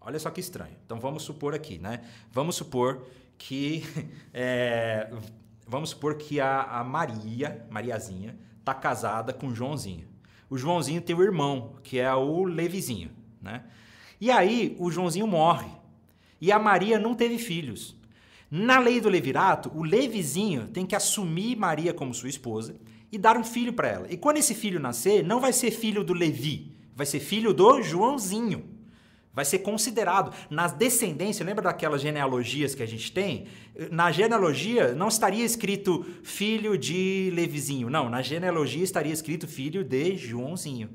Olha 0.02 0.18
só 0.18 0.32
que 0.32 0.40
estranho. 0.40 0.76
Então 0.84 1.00
vamos 1.00 1.22
supor 1.22 1.54
aqui, 1.54 1.78
né? 1.78 2.02
Vamos 2.32 2.56
supor 2.56 3.06
que 3.38 3.84
é, 4.34 5.14
vamos 5.68 5.92
supor 5.92 6.16
que 6.16 6.40
a, 6.40 6.64
a 6.64 6.84
Maria, 6.84 7.64
Mariazinha, 7.70 8.36
tá 8.66 8.74
casada 8.74 9.32
com 9.32 9.50
o 9.50 9.56
Joãozinho. 9.56 10.08
O 10.50 10.58
Joãozinho 10.58 11.00
tem 11.00 11.16
o 11.16 11.22
irmão, 11.22 11.76
que 11.84 12.00
é 12.00 12.12
o 12.12 12.44
Levizinho, 12.44 13.12
né? 13.40 13.66
E 14.20 14.32
aí 14.32 14.76
o 14.80 14.90
Joãozinho 14.90 15.28
morre. 15.28 15.70
E 16.42 16.52
a 16.52 16.58
Maria 16.58 16.98
não 16.98 17.14
teve 17.14 17.38
filhos. 17.38 18.01
Na 18.52 18.80
lei 18.80 19.00
do 19.00 19.08
levirato, 19.08 19.72
o 19.74 19.82
Levizinho 19.82 20.68
tem 20.68 20.86
que 20.86 20.94
assumir 20.94 21.56
Maria 21.56 21.94
como 21.94 22.14
sua 22.14 22.28
esposa 22.28 22.76
e 23.10 23.18
dar 23.18 23.38
um 23.38 23.46
filho 23.46 23.72
para 23.72 23.88
ela. 23.88 24.08
E 24.10 24.18
quando 24.18 24.38
esse 24.38 24.54
filho 24.54 24.78
nascer, 24.78 25.24
não 25.24 25.40
vai 25.40 25.54
ser 25.54 25.72
filho 25.72 26.04
do 26.04 26.14
Levi, 26.14 26.76
vai 26.94 27.06
ser 27.06 27.22
filho 27.22 27.54
do 27.54 27.82
Joãozinho. 27.82 28.66
Vai 29.34 29.46
ser 29.46 29.60
considerado. 29.60 30.34
Nas 30.50 30.74
descendências, 30.74 31.48
lembra 31.48 31.64
daquelas 31.64 32.02
genealogias 32.02 32.76
que 32.76 32.84
a 32.84 32.86
gente 32.86 33.14
tem? 33.14 33.46
Na 33.90 34.12
genealogia 34.12 34.94
não 34.94 35.08
estaria 35.08 35.46
escrito 35.46 36.06
filho 36.22 36.78
de 36.78 37.32
Levizinho. 37.34 37.90
Não, 37.90 38.10
na 38.10 38.22
genealogia 38.22 38.84
estaria 38.84 39.14
escrito 39.14 39.48
filho 39.48 39.86
de 39.86 40.18
Joãozinho. 40.18 40.90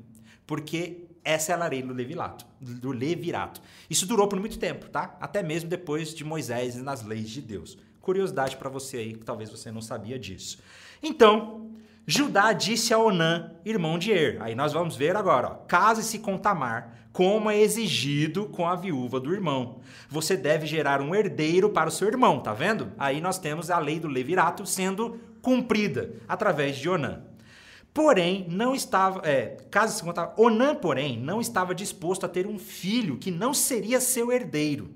Porque 0.45 1.06
essa 1.27 1.51
é 1.51 1.55
a 1.55 1.67
lei 1.67 1.81
do 1.81 1.93
levirato, 1.93 2.45
do 2.61 2.91
levirato. 2.91 3.61
Isso 3.89 4.05
durou 4.05 4.29
por 4.29 4.39
muito 4.39 4.57
tempo, 4.57 4.87
tá? 4.87 5.17
Até 5.19 5.43
mesmo 5.43 5.69
depois 5.69 6.13
de 6.13 6.23
Moisés 6.23 6.75
nas 6.77 7.03
leis 7.03 7.29
de 7.29 7.41
Deus. 7.41 7.77
Curiosidade 7.99 8.55
para 8.55 8.69
você 8.69 8.97
aí, 8.97 9.13
que 9.13 9.25
talvez 9.25 9.49
você 9.49 9.69
não 9.69 9.81
sabia 9.81 10.17
disso. 10.17 10.59
Então, 11.03 11.69
Judá 12.05 12.53
disse 12.53 12.93
a 12.93 12.97
Onã, 12.97 13.51
irmão 13.65 13.99
de 13.99 14.09
Er. 14.09 14.41
Aí 14.41 14.55
nós 14.55 14.71
vamos 14.71 14.95
ver 14.95 15.17
agora, 15.17 15.59
case-se 15.67 16.19
com 16.19 16.37
Tamar, 16.37 17.09
como 17.11 17.51
é 17.51 17.59
exigido 17.59 18.45
com 18.45 18.65
a 18.65 18.77
viúva 18.77 19.19
do 19.19 19.33
irmão. 19.33 19.81
Você 20.09 20.37
deve 20.37 20.65
gerar 20.65 21.01
um 21.01 21.13
herdeiro 21.13 21.69
para 21.69 21.89
o 21.89 21.91
seu 21.91 22.07
irmão, 22.07 22.39
tá 22.39 22.53
vendo? 22.53 22.93
Aí 22.97 23.19
nós 23.19 23.37
temos 23.37 23.69
a 23.69 23.79
lei 23.79 23.99
do 23.99 24.07
levirato 24.07 24.65
sendo 24.65 25.19
cumprida 25.41 26.13
através 26.25 26.77
de 26.77 26.87
Onã. 26.87 27.21
Porém, 27.97 28.45
não 28.47 28.75
estava. 28.75 29.27
É, 29.27 29.57
caso 29.71 29.97
se 29.97 30.03
contava, 30.03 30.31
Onã, 30.39 30.75
porém, 30.75 31.17
não 31.17 31.41
estava 31.41 31.73
disposto 31.73 32.27
a 32.27 32.29
ter 32.29 32.45
um 32.45 32.59
filho 32.59 33.17
que 33.17 33.31
não 33.31 33.55
seria 33.55 33.99
seu 33.99 34.31
herdeiro. 34.31 34.91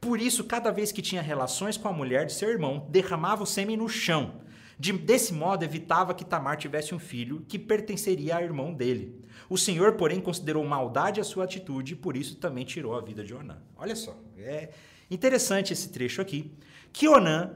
Por 0.00 0.20
isso, 0.20 0.44
cada 0.44 0.70
vez 0.70 0.92
que 0.92 1.02
tinha 1.02 1.20
relações 1.20 1.76
com 1.76 1.88
a 1.88 1.92
mulher 1.92 2.26
de 2.26 2.32
seu 2.32 2.48
irmão, 2.48 2.86
derramava 2.90 3.42
o 3.42 3.46
sêmen 3.46 3.76
no 3.76 3.88
chão. 3.88 4.40
De, 4.78 4.92
desse 4.92 5.34
modo, 5.34 5.64
evitava 5.64 6.14
que 6.14 6.24
Tamar 6.24 6.56
tivesse 6.56 6.94
um 6.94 6.98
filho 7.00 7.44
que 7.48 7.58
pertenceria 7.58 8.36
ao 8.36 8.42
irmão 8.44 8.72
dele. 8.72 9.20
O 9.50 9.58
Senhor, 9.58 9.94
porém, 9.94 10.20
considerou 10.20 10.64
maldade 10.64 11.20
a 11.20 11.24
sua 11.24 11.42
atitude 11.42 11.94
e 11.94 11.96
por 11.96 12.16
isso 12.16 12.36
também 12.36 12.64
tirou 12.64 12.94
a 12.94 13.00
vida 13.00 13.24
de 13.24 13.34
Onã. 13.34 13.56
Olha 13.76 13.96
só, 13.96 14.16
é 14.38 14.70
interessante 15.10 15.72
esse 15.72 15.88
trecho 15.88 16.20
aqui. 16.20 16.52
Que 16.92 17.08
Onã, 17.08 17.50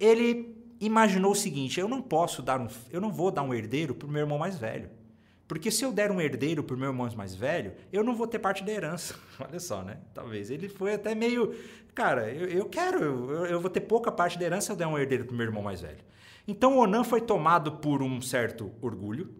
ele 0.00 0.55
imaginou 0.80 1.32
o 1.32 1.36
seguinte: 1.36 1.80
eu 1.80 1.88
não 1.88 2.02
posso 2.02 2.42
dar 2.42 2.60
um, 2.60 2.68
eu 2.90 3.00
não 3.00 3.10
vou 3.10 3.30
dar 3.30 3.42
um 3.42 3.54
herdeiro 3.54 3.94
para 3.94 4.06
o 4.06 4.10
meu 4.10 4.20
irmão 4.22 4.38
mais 4.38 4.58
velho. 4.58 4.90
Porque 5.48 5.70
se 5.70 5.84
eu 5.84 5.92
der 5.92 6.10
um 6.10 6.20
herdeiro 6.20 6.64
para 6.64 6.74
o 6.74 6.78
meu 6.78 6.88
irmão 6.88 7.08
mais 7.16 7.34
velho, 7.34 7.72
eu 7.92 8.02
não 8.02 8.14
vou 8.14 8.26
ter 8.26 8.38
parte 8.38 8.64
da 8.64 8.72
herança. 8.72 9.14
Olha 9.38 9.60
só, 9.60 9.82
né? 9.82 9.98
Talvez 10.12 10.50
ele 10.50 10.68
foi 10.68 10.94
até 10.94 11.14
meio. 11.14 11.54
Cara, 11.94 12.30
eu, 12.30 12.48
eu 12.48 12.64
quero, 12.66 13.00
eu, 13.30 13.46
eu, 13.46 13.60
vou 13.60 13.70
ter 13.70 13.80
pouca 13.80 14.10
parte 14.10 14.38
da 14.38 14.44
herança 14.44 14.66
se 14.66 14.72
eu 14.72 14.76
der 14.76 14.86
um 14.86 14.98
herdeiro 14.98 15.24
para 15.24 15.32
o 15.32 15.36
meu 15.36 15.46
irmão 15.46 15.62
mais 15.62 15.80
velho. 15.80 16.04
Então 16.48 16.78
Onan 16.78 17.04
foi 17.04 17.20
tomado 17.20 17.72
por 17.72 18.02
um 18.02 18.20
certo 18.20 18.72
orgulho, 18.80 19.34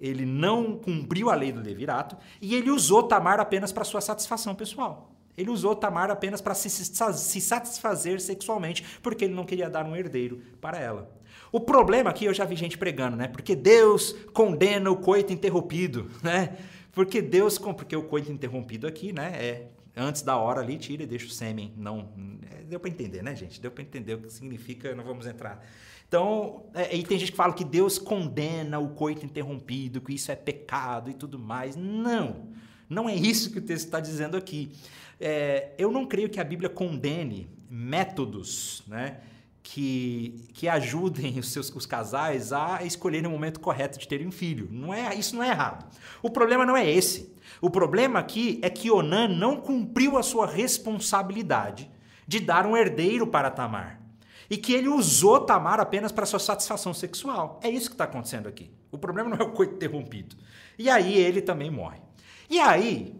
ele 0.00 0.24
não 0.24 0.76
cumpriu 0.76 1.30
a 1.30 1.34
lei 1.34 1.52
do 1.52 1.60
levirato 1.60 2.16
e 2.40 2.54
ele 2.54 2.70
usou 2.70 3.02
Tamar 3.02 3.38
apenas 3.38 3.70
para 3.70 3.84
sua 3.84 4.00
satisfação 4.00 4.54
pessoal. 4.54 5.09
Ele 5.36 5.50
usou 5.50 5.74
Tamar 5.74 6.10
apenas 6.10 6.40
para 6.40 6.54
se, 6.54 6.68
se 6.68 7.40
satisfazer 7.40 8.20
sexualmente, 8.20 8.84
porque 9.02 9.24
ele 9.24 9.34
não 9.34 9.44
queria 9.44 9.70
dar 9.70 9.86
um 9.86 9.96
herdeiro 9.96 10.42
para 10.60 10.78
ela. 10.78 11.10
O 11.52 11.60
problema 11.60 12.10
aqui 12.10 12.24
eu 12.24 12.34
já 12.34 12.44
vi 12.44 12.56
gente 12.56 12.78
pregando, 12.78 13.16
né? 13.16 13.26
Porque 13.26 13.56
Deus 13.56 14.12
condena 14.32 14.90
o 14.90 14.96
coito 14.96 15.32
interrompido, 15.32 16.10
né? 16.22 16.56
Porque 16.92 17.22
Deus, 17.22 17.58
porque 17.58 17.96
o 17.96 18.02
coito 18.02 18.30
interrompido 18.32 18.86
aqui, 18.86 19.12
né, 19.12 19.32
é 19.36 19.68
antes 19.96 20.22
da 20.22 20.36
hora 20.36 20.60
ali, 20.60 20.76
tira 20.76 21.02
e 21.02 21.06
deixa 21.06 21.26
o 21.26 21.30
sêmen. 21.30 21.72
Não, 21.76 22.08
é, 22.50 22.62
deu 22.62 22.80
para 22.80 22.90
entender, 22.90 23.22
né, 23.22 23.34
gente? 23.34 23.60
Deu 23.60 23.70
para 23.70 23.82
entender 23.82 24.14
o 24.14 24.18
que 24.18 24.32
significa, 24.32 24.94
não 24.94 25.04
vamos 25.04 25.26
entrar. 25.26 25.64
Então, 26.08 26.64
é, 26.74 26.96
e 26.96 27.02
tem 27.04 27.18
gente 27.18 27.30
que 27.30 27.36
fala 27.36 27.52
que 27.52 27.64
Deus 27.64 27.98
condena 27.98 28.78
o 28.78 28.90
coito 28.90 29.24
interrompido, 29.24 30.00
que 30.00 30.12
isso 30.12 30.32
é 30.32 30.36
pecado 30.36 31.10
e 31.10 31.14
tudo 31.14 31.38
mais. 31.38 31.76
Não, 31.76 32.48
não 32.88 33.08
é 33.08 33.14
isso 33.14 33.52
que 33.52 33.58
o 33.58 33.62
texto 33.62 33.86
está 33.86 34.00
dizendo 34.00 34.36
aqui. 34.36 34.72
É, 35.20 35.72
eu 35.76 35.90
não 35.90 36.06
creio 36.06 36.30
que 36.30 36.40
a 36.40 36.44
Bíblia 36.44 36.70
condene 36.70 37.50
métodos 37.68 38.82
né, 38.86 39.18
que, 39.62 40.48
que 40.54 40.68
ajudem 40.68 41.38
os, 41.38 41.48
seus, 41.52 41.68
os 41.70 41.86
casais 41.86 42.52
a 42.52 42.82
escolherem 42.82 43.28
o 43.28 43.30
momento 43.30 43.60
correto 43.60 43.98
de 43.98 44.08
terem 44.08 44.26
um 44.26 44.32
filho. 44.32 44.68
Não 44.70 44.92
é, 44.92 45.14
isso 45.14 45.36
não 45.36 45.42
é 45.42 45.50
errado. 45.50 45.86
O 46.22 46.30
problema 46.30 46.64
não 46.64 46.76
é 46.76 46.88
esse. 46.90 47.32
O 47.60 47.68
problema 47.68 48.18
aqui 48.18 48.58
é 48.62 48.70
que 48.70 48.90
Onan 48.90 49.28
não 49.28 49.56
cumpriu 49.56 50.16
a 50.16 50.22
sua 50.22 50.46
responsabilidade 50.46 51.90
de 52.26 52.40
dar 52.40 52.66
um 52.66 52.76
herdeiro 52.76 53.26
para 53.26 53.50
Tamar. 53.50 54.00
E 54.48 54.56
que 54.56 54.72
ele 54.72 54.88
usou 54.88 55.40
Tamar 55.40 55.78
apenas 55.78 56.10
para 56.10 56.26
sua 56.26 56.40
satisfação 56.40 56.92
sexual. 56.92 57.60
É 57.62 57.68
isso 57.68 57.88
que 57.88 57.94
está 57.94 58.04
acontecendo 58.04 58.48
aqui. 58.48 58.70
O 58.90 58.98
problema 58.98 59.28
não 59.28 59.36
é 59.36 59.42
o 59.42 59.52
coito 59.52 59.74
interrompido. 59.74 60.34
E 60.78 60.88
aí 60.88 61.16
ele 61.16 61.40
também 61.40 61.70
morre. 61.70 62.00
E 62.48 62.58
aí, 62.58 63.14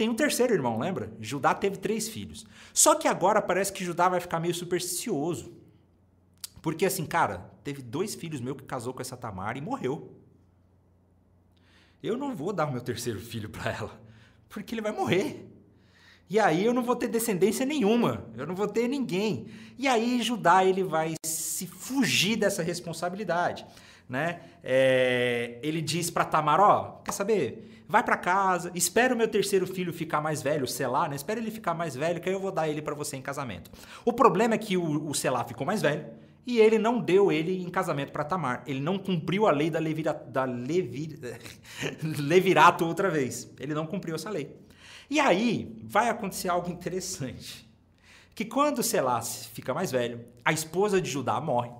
tem 0.00 0.08
um 0.08 0.14
terceiro 0.14 0.54
irmão, 0.54 0.78
lembra? 0.78 1.12
Judá 1.20 1.52
teve 1.52 1.76
três 1.76 2.08
filhos. 2.08 2.46
Só 2.72 2.94
que 2.94 3.06
agora 3.06 3.42
parece 3.42 3.70
que 3.70 3.84
Judá 3.84 4.08
vai 4.08 4.18
ficar 4.18 4.40
meio 4.40 4.54
supersticioso. 4.54 5.52
Porque 6.62 6.86
assim, 6.86 7.04
cara, 7.04 7.50
teve 7.62 7.82
dois 7.82 8.14
filhos 8.14 8.40
meus 8.40 8.56
que 8.56 8.62
casou 8.62 8.94
com 8.94 9.02
essa 9.02 9.14
Tamar 9.14 9.58
e 9.58 9.60
morreu. 9.60 10.16
Eu 12.02 12.16
não 12.16 12.34
vou 12.34 12.50
dar 12.50 12.66
o 12.66 12.72
meu 12.72 12.80
terceiro 12.80 13.20
filho 13.20 13.50
para 13.50 13.72
ela, 13.72 14.00
porque 14.48 14.74
ele 14.74 14.80
vai 14.80 14.90
morrer. 14.90 15.46
E 16.30 16.40
aí 16.40 16.64
eu 16.64 16.72
não 16.72 16.82
vou 16.82 16.96
ter 16.96 17.08
descendência 17.08 17.66
nenhuma, 17.66 18.24
eu 18.38 18.46
não 18.46 18.54
vou 18.54 18.68
ter 18.68 18.88
ninguém. 18.88 19.48
E 19.76 19.86
aí 19.86 20.22
Judá 20.22 20.64
ele 20.64 20.82
vai 20.82 21.12
se 21.26 21.66
fugir 21.66 22.36
dessa 22.36 22.62
responsabilidade, 22.62 23.66
né? 24.08 24.40
É, 24.64 25.58
ele 25.62 25.82
diz 25.82 26.08
para 26.08 26.24
Tamar, 26.24 26.58
ó, 26.58 27.02
quer 27.04 27.12
saber? 27.12 27.69
Vai 27.90 28.04
para 28.04 28.16
casa, 28.16 28.70
espera 28.72 29.12
o 29.12 29.18
meu 29.18 29.26
terceiro 29.26 29.66
filho 29.66 29.92
ficar 29.92 30.20
mais 30.20 30.40
velho, 30.40 30.64
o 30.64 30.68
Selá, 30.68 31.08
né? 31.08 31.16
Espera 31.16 31.40
ele 31.40 31.50
ficar 31.50 31.74
mais 31.74 31.96
velho, 31.96 32.20
que 32.20 32.28
aí 32.28 32.34
eu 32.34 32.40
vou 32.40 32.52
dar 32.52 32.68
ele 32.68 32.80
para 32.80 32.94
você 32.94 33.16
em 33.16 33.22
casamento. 33.22 33.68
O 34.04 34.12
problema 34.12 34.54
é 34.54 34.58
que 34.58 34.76
o, 34.76 35.08
o 35.08 35.12
Selá 35.12 35.42
ficou 35.42 35.66
mais 35.66 35.82
velho 35.82 36.06
e 36.46 36.60
ele 36.60 36.78
não 36.78 37.00
deu 37.00 37.32
ele 37.32 37.60
em 37.60 37.68
casamento 37.68 38.12
para 38.12 38.22
Tamar. 38.22 38.62
Ele 38.64 38.80
não 38.80 38.96
cumpriu 38.96 39.48
a 39.48 39.50
lei 39.50 39.70
da, 39.70 39.80
levira, 39.80 40.14
da 40.14 40.44
levir, 40.44 41.18
levirato 42.16 42.86
outra 42.86 43.10
vez. 43.10 43.52
Ele 43.58 43.74
não 43.74 43.86
cumpriu 43.86 44.14
essa 44.14 44.30
lei. 44.30 44.56
E 45.10 45.18
aí 45.18 45.76
vai 45.82 46.08
acontecer 46.08 46.48
algo 46.48 46.70
interessante. 46.70 47.68
Que 48.36 48.44
quando 48.44 48.84
Selá 48.84 49.20
fica 49.20 49.74
mais 49.74 49.90
velho, 49.90 50.24
a 50.44 50.52
esposa 50.52 51.00
de 51.00 51.10
Judá 51.10 51.40
morre. 51.40 51.72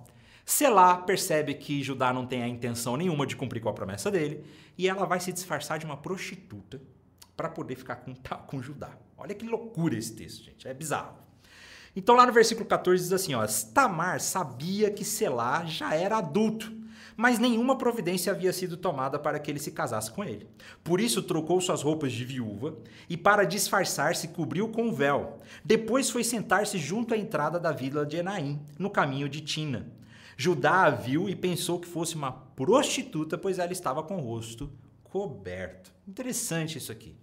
Selá 0.50 0.97
percebe 0.97 1.54
que 1.54 1.80
Judá 1.80 2.12
não 2.12 2.26
tem 2.26 2.42
a 2.42 2.49
intenção 2.49 2.97
nenhuma 2.97 3.25
de 3.25 3.37
cumprir 3.37 3.61
com 3.61 3.69
a 3.69 3.73
promessa 3.73 4.11
dele 4.11 4.45
e 4.76 4.88
ela 4.88 5.07
vai 5.07 5.21
se 5.21 5.33
disfarçar 5.33 5.78
de 5.78 5.87
uma 5.87 5.97
prostituta 5.97 6.83
para 7.37 7.49
poder 7.49 7.76
ficar 7.76 7.95
com, 7.95 8.12
com 8.49 8.61
Judá. 8.61 8.90
Olha 9.16 9.33
que 9.33 9.47
loucura 9.47 9.97
esse 9.97 10.12
texto, 10.12 10.42
gente. 10.42 10.66
É 10.66 10.75
bizarro. 10.75 11.16
Então 11.95 12.16
lá 12.16 12.26
no 12.26 12.33
versículo 12.33 12.66
14 12.66 13.00
diz 13.00 13.12
assim, 13.12 13.33
ó, 13.33 13.47
Tamar 13.73 14.21
sabia 14.21 14.90
que 14.90 15.04
Selá 15.04 15.64
já 15.66 15.95
era 15.95 16.19
adulto, 16.19 16.73
mas 17.16 17.38
nenhuma 17.38 17.78
providência 17.78 18.33
havia 18.33 18.52
sido 18.52 18.76
tomada 18.76 19.21
para 19.21 19.38
que 19.38 19.52
ele 19.52 19.61
se 19.61 19.71
casasse 19.71 20.11
com 20.11 20.25
ele. 20.25 20.49
Por 20.83 21.00
isso 21.00 21.23
trocou 21.23 21.61
suas 21.61 21.80
roupas 21.80 22.11
de 22.11 22.25
viúva 22.25 22.76
e 23.09 23.16
para 23.16 23.45
disfarçar-se 23.45 24.26
cobriu 24.26 24.69
com 24.69 24.88
o 24.88 24.92
véu. 24.92 25.38
Depois 25.64 26.11
foi 26.11 26.25
sentar-se 26.25 26.76
junto 26.76 27.14
à 27.14 27.16
entrada 27.16 27.61
da 27.61 27.71
vila 27.71 28.04
de 28.04 28.16
Enaim, 28.16 28.61
no 28.76 28.90
caminho 28.90 29.28
de 29.28 29.42
Tina. 29.42 30.00
Judá 30.40 30.85
a 30.85 30.90
viu 30.90 31.28
e 31.28 31.37
pensou 31.37 31.78
que 31.78 31.87
fosse 31.87 32.14
uma 32.14 32.32
prostituta, 32.32 33.37
pois 33.37 33.59
ela 33.59 33.75
estava 33.75 34.02
com 34.02 34.16
o 34.16 34.20
rosto 34.20 34.73
coberto. 35.04 35.92
Interessante 36.09 36.78
isso 36.78 36.90
aqui. 36.90 37.14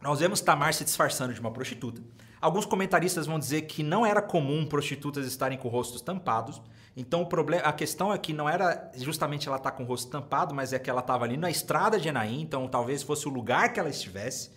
Nós 0.00 0.20
vemos 0.20 0.40
Tamar 0.40 0.72
se 0.72 0.84
disfarçando 0.84 1.34
de 1.34 1.40
uma 1.40 1.50
prostituta. 1.50 2.00
Alguns 2.40 2.64
comentaristas 2.64 3.26
vão 3.26 3.36
dizer 3.36 3.62
que 3.62 3.82
não 3.82 4.06
era 4.06 4.22
comum 4.22 4.64
prostitutas 4.64 5.26
estarem 5.26 5.58
com 5.58 5.66
rostos 5.66 6.00
tampados 6.00 6.62
Então 6.96 7.22
o 7.22 7.26
problema, 7.26 7.64
a 7.64 7.72
questão 7.72 8.12
é 8.12 8.18
que 8.18 8.32
não 8.32 8.48
era 8.48 8.92
justamente 8.94 9.48
ela 9.48 9.56
estar 9.56 9.72
tá 9.72 9.76
com 9.76 9.82
o 9.82 9.86
rosto 9.86 10.08
tampado, 10.08 10.54
mas 10.54 10.72
é 10.72 10.78
que 10.78 10.88
ela 10.88 11.00
estava 11.00 11.24
ali 11.24 11.36
na 11.36 11.50
estrada 11.50 11.98
de 11.98 12.06
Enaim, 12.08 12.42
então 12.42 12.68
talvez 12.68 13.02
fosse 13.02 13.26
o 13.26 13.30
lugar 13.30 13.72
que 13.72 13.80
ela 13.80 13.90
estivesse, 13.90 14.52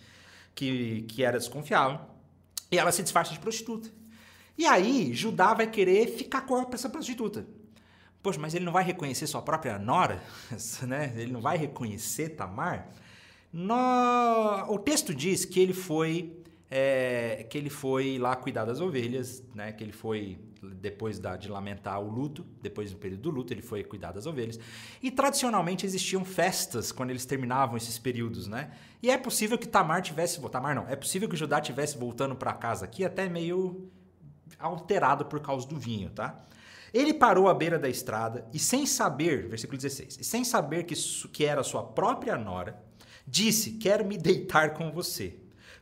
que, 0.54 1.08
que 1.08 1.24
era 1.24 1.40
desconfiável. 1.40 2.00
E 2.72 2.78
ela 2.78 2.92
se 2.92 3.02
disfarça 3.02 3.34
de 3.34 3.40
prostituta. 3.40 3.97
E 4.58 4.66
aí 4.66 5.14
Judá 5.14 5.54
vai 5.54 5.68
querer 5.68 6.08
ficar 6.08 6.42
com 6.42 6.68
essa 6.74 6.90
prostituta. 6.90 7.46
Poxa, 8.24 8.40
mas 8.40 8.54
ele 8.54 8.66
não 8.66 8.74
vai 8.74 8.84
reconhecer 8.84 9.28
sua 9.28 9.42
própria 9.42 9.78
nora? 9.78 10.22
né? 10.88 11.14
Ele 11.16 11.32
não 11.32 11.42
vai 11.42 11.58
reconhecer 11.58 12.30
Tamar? 12.30 12.90
No... 13.54 14.66
O 14.70 14.80
texto 14.80 15.14
diz 15.14 15.46
que 15.46 15.60
ele 15.60 15.74
foi 15.74 16.38
é, 16.70 17.46
que 17.50 17.58
ele 17.58 17.70
foi 17.70 18.18
lá 18.18 18.36
cuidar 18.36 18.66
das 18.66 18.82
ovelhas, 18.82 19.44
né? 19.56 19.72
Que 19.72 19.84
ele 19.84 19.94
foi 19.94 20.38
depois 20.62 21.20
da, 21.20 21.38
de 21.38 21.48
lamentar 21.48 22.02
o 22.02 22.10
luto, 22.10 22.46
depois 22.62 22.92
do 22.92 22.98
período 22.98 23.22
do 23.22 23.30
luto, 23.30 23.54
ele 23.54 23.62
foi 23.62 23.84
cuidar 23.84 24.12
das 24.12 24.26
ovelhas. 24.26 24.60
E 25.02 25.10
tradicionalmente 25.10 25.86
existiam 25.86 26.26
festas 26.26 26.92
quando 26.92 27.12
eles 27.12 27.26
terminavam 27.26 27.78
esses 27.78 27.98
períodos, 27.98 28.48
né? 28.48 28.72
E 29.02 29.10
é 29.10 29.18
possível 29.18 29.58
que 29.58 29.68
Tamar 29.68 30.02
tivesse, 30.02 30.42
Tamar 30.50 30.76
não, 30.76 30.88
é 30.90 30.96
possível 30.96 31.30
que 31.30 31.36
Judá 31.36 31.62
tivesse 31.62 31.98
voltando 31.98 32.36
para 32.36 32.54
casa 32.54 32.86
aqui 32.86 33.06
até 33.06 33.30
meio 33.30 33.90
alterado 34.60 35.26
por 35.26 35.40
causa 35.40 35.68
do 35.68 35.78
vinho, 35.78 36.10
tá? 36.10 36.44
Ele 36.94 37.14
parou 37.14 37.48
à 37.48 37.54
beira 37.54 37.78
da 37.78 37.90
estrada 37.90 38.48
e 38.54 38.60
sem 38.60 38.86
saber, 38.86 39.48
versículo 39.48 39.78
16, 39.78 40.18
e 40.20 40.24
sem 40.24 40.44
saber 40.44 40.84
que, 40.84 40.96
que 41.32 41.46
era 41.46 41.64
sua 41.64 41.84
própria 41.84 42.38
nora, 42.38 42.82
disse: 43.28 43.72
Quero 43.74 44.06
me 44.06 44.18
deitar 44.18 44.74
com 44.74 44.92
você. 44.92 45.38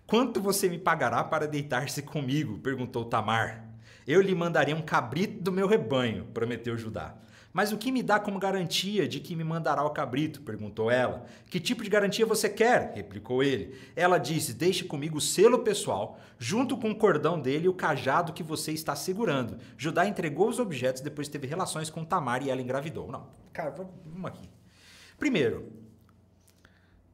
Quanto 0.08 0.42
você 0.42 0.68
me 0.70 0.78
pagará 0.78 1.24
para 1.24 1.48
deitar-se 1.48 2.02
comigo? 2.02 2.60
perguntou 2.60 3.06
Tamar. 3.06 3.66
Eu 4.08 4.22
lhe 4.22 4.36
mandarei 4.36 4.74
um 4.74 4.82
cabrito 4.82 5.42
do 5.42 5.52
meu 5.52 5.68
rebanho, 5.68 6.26
prometeu 6.26 6.78
Judá. 6.78 7.16
Mas 7.56 7.72
o 7.72 7.78
que 7.78 7.90
me 7.90 8.04
dá 8.04 8.20
como 8.20 8.38
garantia 8.38 9.08
de 9.08 9.22
que 9.22 9.34
me 9.34 9.42
mandará 9.46 9.82
o 9.82 9.92
cabrito? 9.92 10.42
perguntou 10.42 10.92
ela. 10.92 11.26
Que 11.50 11.58
tipo 11.58 11.86
de 11.86 11.90
garantia 11.90 12.26
você 12.26 12.50
quer? 12.50 12.92
replicou 12.94 13.42
ele. 13.42 13.80
Ela 13.96 14.18
disse: 14.18 14.54
Deixe 14.54 14.84
comigo 14.84 15.20
o 15.20 15.22
selo 15.22 15.60
pessoal, 15.60 16.20
junto 16.38 16.76
com 16.76 16.92
o 16.92 16.96
cordão 16.98 17.40
dele 17.40 17.68
e 17.68 17.70
o 17.70 17.74
cajado 17.74 18.34
que 18.34 18.44
você 18.44 18.74
está 18.74 18.94
segurando. 18.94 19.58
Judá 19.78 20.06
entregou 20.06 20.50
os 20.50 20.60
objetos, 20.60 21.02
depois 21.02 21.30
teve 21.30 21.48
relações 21.48 21.90
com 21.90 22.04
Tamar 22.04 22.44
e 22.46 22.50
ela 22.50 22.62
engravidou. 22.62 23.10
Não, 23.10 23.30
cara, 23.54 23.70
vamos 23.72 24.26
aqui. 24.26 24.50
Primeiro, 25.18 25.72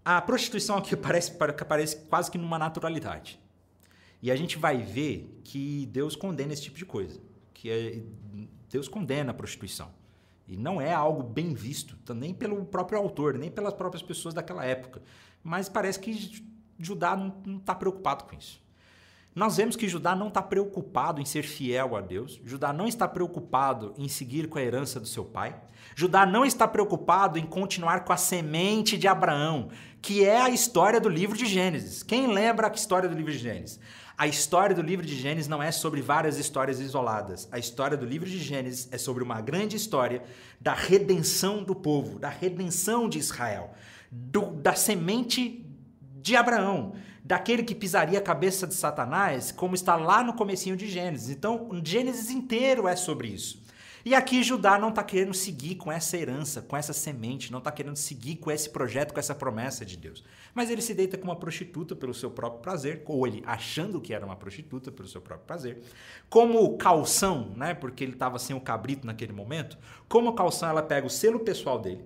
a 0.04 0.20
prostituição 0.24 0.76
aqui 0.76 0.96
parece, 0.98 1.34
parece 1.68 1.98
quase 2.08 2.32
que 2.32 2.40
numa 2.40 2.58
naturalidade. 2.58 3.40
E 4.20 4.32
a 4.32 4.36
gente 4.36 4.58
vai 4.58 4.80
ver 4.80 5.40
que 5.44 5.86
Deus 5.86 6.16
condena 6.16 6.52
esse 6.52 6.64
tipo 6.64 6.80
de 6.80 6.86
coisa. 6.86 7.20
Que 7.54 7.70
é, 7.70 8.02
Deus 8.72 8.88
condena 8.88 9.30
a 9.30 9.36
prostituição. 9.36 10.01
E 10.52 10.58
não 10.58 10.82
é 10.82 10.94
algo 10.94 11.24
bem 11.24 11.54
visto, 11.54 11.98
nem 12.14 12.34
pelo 12.34 12.66
próprio 12.66 13.00
autor, 13.00 13.38
nem 13.38 13.50
pelas 13.50 13.74
próprias 13.74 14.04
pessoas 14.04 14.34
daquela 14.34 14.66
época. 14.66 15.02
Mas 15.42 15.70
parece 15.70 15.98
que 15.98 16.44
Judá 16.78 17.16
não 17.16 17.56
está 17.56 17.74
preocupado 17.74 18.26
com 18.26 18.36
isso. 18.36 18.62
Nós 19.34 19.56
vemos 19.56 19.78
que 19.78 19.88
Judá 19.88 20.14
não 20.14 20.28
está 20.28 20.42
preocupado 20.42 21.22
em 21.22 21.26
ser 21.26 21.44
fiel 21.44 21.96
a 21.96 22.02
Deus, 22.02 22.42
Judá 22.44 22.74
não 22.74 22.86
está 22.86 23.08
preocupado 23.08 23.94
em 23.98 24.10
seguir 24.10 24.50
com 24.50 24.60
a 24.60 24.62
herança 24.62 25.00
do 25.00 25.08
seu 25.08 25.24
pai, 25.24 25.56
Judá 25.96 26.26
não 26.26 26.44
está 26.44 26.68
preocupado 26.68 27.40
em 27.40 27.46
continuar 27.46 28.04
com 28.04 28.12
a 28.12 28.18
semente 28.18 28.98
de 28.98 29.08
Abraão, 29.08 29.70
que 30.02 30.26
é 30.26 30.42
a 30.42 30.50
história 30.50 31.00
do 31.00 31.08
livro 31.08 31.38
de 31.38 31.46
Gênesis. 31.46 32.04
Quem 32.04 32.28
lembra 32.28 32.68
a 32.68 32.74
história 32.74 33.08
do 33.08 33.16
livro 33.16 33.32
de 33.32 33.38
Gênesis? 33.38 33.80
A 34.18 34.28
história 34.28 34.76
do 34.76 34.82
livro 34.82 35.06
de 35.06 35.16
Gênesis 35.16 35.48
não 35.48 35.62
é 35.62 35.72
sobre 35.72 36.02
várias 36.02 36.38
histórias 36.38 36.80
isoladas. 36.80 37.48
A 37.52 37.58
história 37.58 37.98
do 37.98 38.06
livro 38.06 38.30
de 38.30 38.38
Gênesis 38.38 38.88
é 38.92 38.98
sobre 38.98 39.24
uma 39.24 39.42
grande 39.42 39.76
história 39.76 40.24
da 40.60 40.74
redenção 40.74 41.64
do 41.64 41.76
povo, 41.76 42.20
da 42.20 42.30
redenção 42.30 43.10
de 43.10 43.18
Israel, 43.18 43.74
do, 44.12 44.52
da 44.52 44.76
semente 44.76 45.66
de 46.22 46.36
Abraão, 46.36 46.94
daquele 47.24 47.64
que 47.64 47.74
pisaria 47.74 48.20
a 48.20 48.22
cabeça 48.22 48.68
de 48.68 48.74
Satanás, 48.74 49.52
como 49.52 49.74
está 49.74 49.96
lá 49.96 50.24
no 50.24 50.34
comecinho 50.34 50.76
de 50.76 50.88
Gênesis. 50.88 51.30
Então, 51.30 51.70
Gênesis 51.84 52.30
inteiro 52.30 52.88
é 52.88 52.96
sobre 52.96 53.30
isso. 53.30 53.61
E 54.04 54.16
aqui 54.16 54.42
Judá 54.42 54.80
não 54.80 54.90
está 54.90 55.04
querendo 55.04 55.34
seguir 55.34 55.76
com 55.76 55.92
essa 55.92 56.18
herança, 56.18 56.62
com 56.62 56.76
essa 56.76 56.92
semente, 56.92 57.52
não 57.52 57.60
está 57.60 57.72
querendo 57.72 57.96
seguir 57.96 58.38
com 58.38 58.50
esse 58.50 58.70
projeto, 58.70 59.14
com 59.14 59.20
essa 59.20 59.36
promessa 59.36 59.86
de 59.86 59.96
Deus. 59.96 60.24
Mas 60.56 60.70
ele 60.70 60.82
se 60.82 60.94
deita 60.94 61.18
com 61.18 61.26
uma 61.26 61.36
prostituta 61.36 61.96
pelo 61.96 62.14
seu 62.14 62.32
próprio 62.32 62.62
prazer, 62.62 63.04
ou 63.06 63.28
ele 63.28 63.44
achando 63.46 64.02
que 64.02 64.14
era 64.14 64.26
uma 64.26 64.36
prostituta 64.36 64.92
pelo 64.92 65.08
seu 65.08 65.22
próprio 65.22 65.46
prazer. 65.46 65.82
Como 66.30 66.78
calção, 66.78 67.54
né, 67.56 67.74
porque 67.74 68.04
ele 68.04 68.14
estava 68.14 68.40
sem 68.40 68.56
o 68.56 68.62
cabrito 68.62 69.06
naquele 69.06 69.34
momento, 69.34 69.78
como 70.10 70.34
calção 70.34 70.70
ela 70.70 70.82
pega 70.82 71.06
o 71.06 71.10
selo 71.10 71.40
pessoal 71.40 71.80
dele, 71.80 72.04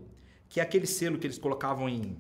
que 0.50 0.60
é 0.60 0.64
aquele 0.64 0.86
selo 0.86 1.18
que 1.18 1.26
eles 1.26 1.38
colocavam 1.38 1.88
em 1.88 2.18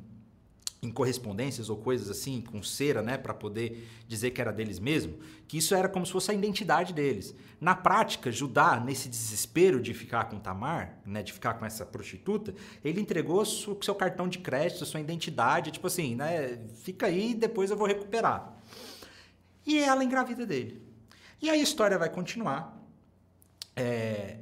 em 0.81 0.91
correspondências 0.91 1.69
ou 1.69 1.77
coisas 1.77 2.09
assim, 2.09 2.41
com 2.41 2.61
cera, 2.61 3.01
né, 3.01 3.17
para 3.17 3.33
poder 3.33 3.88
dizer 4.07 4.31
que 4.31 4.41
era 4.41 4.51
deles 4.51 4.79
mesmo, 4.79 5.17
que 5.47 5.57
isso 5.57 5.73
era 5.73 5.89
como 5.89 6.05
se 6.05 6.11
fosse 6.11 6.31
a 6.31 6.33
identidade 6.33 6.93
deles. 6.93 7.35
Na 7.59 7.75
prática, 7.75 8.31
Judá, 8.31 8.79
nesse 8.79 9.09
desespero 9.09 9.81
de 9.81 9.93
ficar 9.93 10.25
com 10.25 10.39
Tamar, 10.39 10.99
né, 11.05 11.23
de 11.23 11.33
ficar 11.33 11.55
com 11.55 11.65
essa 11.65 11.85
prostituta, 11.85 12.53
ele 12.83 13.01
entregou 13.01 13.41
o 13.41 13.45
seu 13.45 13.95
cartão 13.95 14.27
de 14.27 14.39
crédito, 14.39 14.85
sua 14.85 14.99
identidade, 14.99 15.71
tipo 15.71 15.88
assim, 15.88 16.15
né, 16.15 16.59
fica 16.83 17.07
aí, 17.07 17.33
depois 17.33 17.71
eu 17.71 17.77
vou 17.77 17.88
recuperar. 17.88 18.55
E 19.65 19.79
ela 19.79 20.03
engravida 20.03 20.45
dele. 20.45 20.81
E 21.41 21.49
aí 21.49 21.59
a 21.59 21.63
história 21.63 21.97
vai 21.97 22.09
continuar. 22.09 22.79
É, 23.75 24.38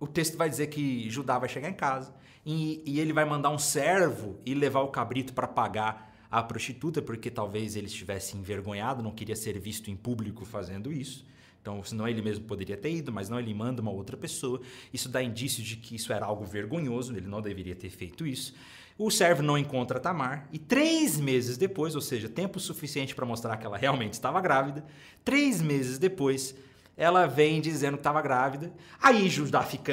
o 0.00 0.06
texto 0.06 0.36
vai 0.36 0.50
dizer 0.50 0.66
que 0.66 1.08
Judá 1.08 1.38
vai 1.38 1.48
chegar 1.48 1.68
em 1.68 1.74
casa 1.74 2.12
e, 2.44 2.82
e 2.84 3.00
ele 3.00 3.12
vai 3.12 3.24
mandar 3.24 3.50
um 3.50 3.58
servo 3.58 4.38
e 4.44 4.54
levar 4.54 4.80
o 4.80 4.88
cabrito 4.88 5.32
para 5.32 5.46
pagar 5.46 6.12
a 6.30 6.42
prostituta, 6.42 7.00
porque 7.00 7.30
talvez 7.30 7.76
ele 7.76 7.86
estivesse 7.86 8.36
envergonhado, 8.36 9.02
não 9.02 9.12
queria 9.12 9.36
ser 9.36 9.58
visto 9.58 9.90
em 9.90 9.96
público 9.96 10.44
fazendo 10.44 10.92
isso. 10.92 11.24
Então, 11.62 11.82
senão 11.82 12.06
ele 12.06 12.20
mesmo 12.20 12.44
poderia 12.44 12.76
ter 12.76 12.92
ido, 12.92 13.10
mas 13.10 13.30
não, 13.30 13.38
ele 13.38 13.54
manda 13.54 13.80
uma 13.80 13.90
outra 13.90 14.16
pessoa. 14.16 14.60
Isso 14.92 15.08
dá 15.08 15.22
indício 15.22 15.62
de 15.62 15.76
que 15.76 15.94
isso 15.94 16.12
era 16.12 16.26
algo 16.26 16.44
vergonhoso, 16.44 17.16
ele 17.16 17.26
não 17.26 17.40
deveria 17.40 17.74
ter 17.74 17.88
feito 17.88 18.26
isso. 18.26 18.54
O 18.98 19.10
servo 19.10 19.42
não 19.42 19.56
encontra 19.56 19.98
Tamar 19.98 20.46
e 20.52 20.58
três 20.58 21.18
meses 21.18 21.56
depois, 21.56 21.94
ou 21.94 22.00
seja, 22.00 22.28
tempo 22.28 22.60
suficiente 22.60 23.14
para 23.14 23.24
mostrar 23.24 23.56
que 23.56 23.64
ela 23.64 23.78
realmente 23.78 24.12
estava 24.12 24.40
grávida, 24.40 24.84
três 25.24 25.62
meses 25.62 25.98
depois, 25.98 26.54
ela 26.96 27.26
vem 27.26 27.60
dizendo 27.60 27.94
que 27.94 28.00
estava 28.00 28.22
grávida. 28.22 28.72
Aí 29.02 29.28
Judá 29.28 29.62
fica 29.62 29.92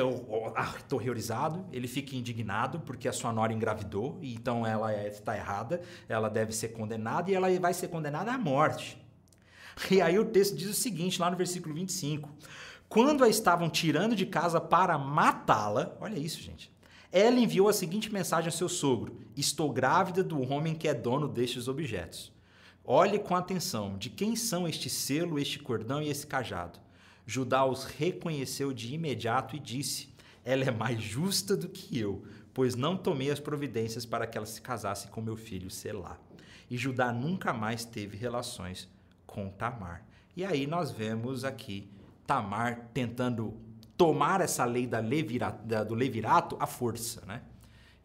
aterrorizado, 0.55 1.65
ele 1.71 1.87
fica 1.87 2.15
indignado 2.15 2.79
porque 2.81 3.07
a 3.07 3.13
sua 3.13 3.33
nora 3.33 3.53
engravidou, 3.53 4.19
então 4.21 4.65
ela 4.65 4.93
está 5.07 5.35
errada, 5.35 5.81
ela 6.07 6.29
deve 6.29 6.51
ser 6.51 6.69
condenada 6.69 7.31
e 7.31 7.33
ela 7.33 7.47
vai 7.59 7.73
ser 7.73 7.87
condenada 7.87 8.31
à 8.31 8.37
morte. 8.37 9.01
E 9.89 10.01
aí 10.01 10.19
o 10.19 10.25
texto 10.25 10.55
diz 10.55 10.69
o 10.69 10.73
seguinte, 10.73 11.19
lá 11.19 11.31
no 11.31 11.37
versículo 11.37 11.73
25: 11.73 12.29
Quando 12.87 13.23
a 13.23 13.29
estavam 13.29 13.69
tirando 13.69 14.15
de 14.15 14.25
casa 14.25 14.61
para 14.61 14.97
matá-la, 14.97 15.95
olha 15.99 16.19
isso, 16.19 16.41
gente. 16.41 16.71
Ela 17.11 17.39
enviou 17.39 17.67
a 17.67 17.73
seguinte 17.73 18.13
mensagem 18.13 18.47
ao 18.47 18.57
seu 18.57 18.69
sogro: 18.69 19.17
Estou 19.35 19.71
grávida 19.71 20.23
do 20.23 20.41
homem 20.51 20.75
que 20.75 20.87
é 20.87 20.93
dono 20.93 21.27
destes 21.27 21.67
objetos. 21.67 22.31
Olhe 22.83 23.19
com 23.19 23.35
atenção 23.35 23.97
de 23.97 24.09
quem 24.09 24.35
são 24.35 24.67
este 24.67 24.89
selo, 24.89 25.39
este 25.39 25.59
cordão 25.59 26.01
e 26.01 26.09
esse 26.09 26.25
cajado. 26.25 26.79
Judá 27.31 27.63
os 27.63 27.85
reconheceu 27.85 28.73
de 28.73 28.93
imediato 28.93 29.55
e 29.55 29.59
disse: 29.59 30.13
Ela 30.43 30.65
é 30.65 30.71
mais 30.71 31.01
justa 31.01 31.55
do 31.55 31.69
que 31.69 31.97
eu, 31.97 32.25
pois 32.53 32.75
não 32.75 32.97
tomei 32.97 33.31
as 33.31 33.39
providências 33.39 34.05
para 34.05 34.27
que 34.27 34.37
ela 34.37 34.45
se 34.45 34.59
casasse 34.59 35.07
com 35.07 35.21
meu 35.21 35.37
filho 35.37 35.71
Selá. 35.71 36.19
E 36.69 36.75
Judá 36.75 37.13
nunca 37.13 37.53
mais 37.53 37.85
teve 37.85 38.17
relações 38.17 38.89
com 39.25 39.49
Tamar. 39.49 40.05
E 40.35 40.43
aí 40.43 40.67
nós 40.67 40.91
vemos 40.91 41.45
aqui 41.45 41.89
Tamar 42.27 42.89
tentando 42.93 43.57
tomar 43.95 44.41
essa 44.41 44.65
lei 44.65 44.85
da 44.85 44.99
da, 45.63 45.85
do 45.85 45.95
levirato 45.95 46.57
à 46.59 46.67
força, 46.67 47.25
né? 47.25 47.43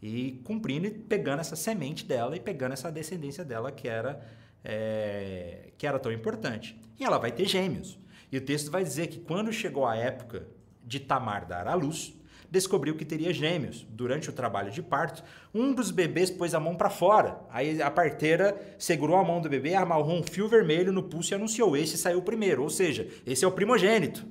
E 0.01 0.41
cumprindo 0.45 0.87
e 0.87 0.91
pegando 0.91 1.41
essa 1.41 1.57
semente 1.57 2.05
dela 2.05 2.37
e 2.37 2.41
pegando 2.41 2.75
essa 2.75 2.93
descendência 2.93 3.45
dela 3.45 3.73
que 3.73 3.89
era, 3.89 4.25
é, 4.62 5.73
que 5.77 5.85
era 5.85 5.99
tão 5.99 6.12
importante. 6.12 6.81
E 6.97 7.03
ela 7.03 7.19
vai 7.19 7.33
ter 7.33 7.47
gêmeos. 7.47 7.99
E 8.31 8.39
o 8.39 8.41
texto 8.41 8.71
vai 8.71 8.83
dizer 8.83 9.07
que 9.09 9.21
quando 9.21 9.53
chegou 9.53 9.87
a 9.87 9.97
época 9.97 10.47
de 10.85 11.01
Tamar 11.01 11.47
dar 11.47 11.67
à 11.67 11.75
luz, 11.75 12.15
descobriu 12.51 12.97
que 12.97 13.05
teria 13.05 13.33
gêmeos. 13.33 13.87
Durante 13.91 14.31
o 14.31 14.33
trabalho 14.33 14.71
de 14.71 14.83
parto, 14.83 15.23
um 15.55 15.73
dos 15.73 15.91
bebês 15.91 16.31
pôs 16.31 16.55
a 16.55 16.61
mão 16.61 16.77
para 16.77 16.91
fora. 16.91 17.41
Aí 17.51 17.81
a 17.81 17.91
parteira 17.91 18.57
segurou 18.79 19.17
a 19.17 19.25
mão 19.25 19.41
do 19.41 19.49
bebê, 19.49 19.75
amarrou 19.75 20.19
um 20.19 20.23
fio 20.23 20.49
vermelho 20.49 20.93
no 20.93 21.03
pulso 21.03 21.33
e 21.33 21.35
anunciou: 21.35 21.77
esse 21.77 21.97
saiu 21.99 22.23
primeiro, 22.23 22.62
ou 22.62 22.71
seja, 22.71 23.09
esse 23.27 23.45
é 23.45 23.49
o 23.49 23.53
primogênito. 23.53 24.27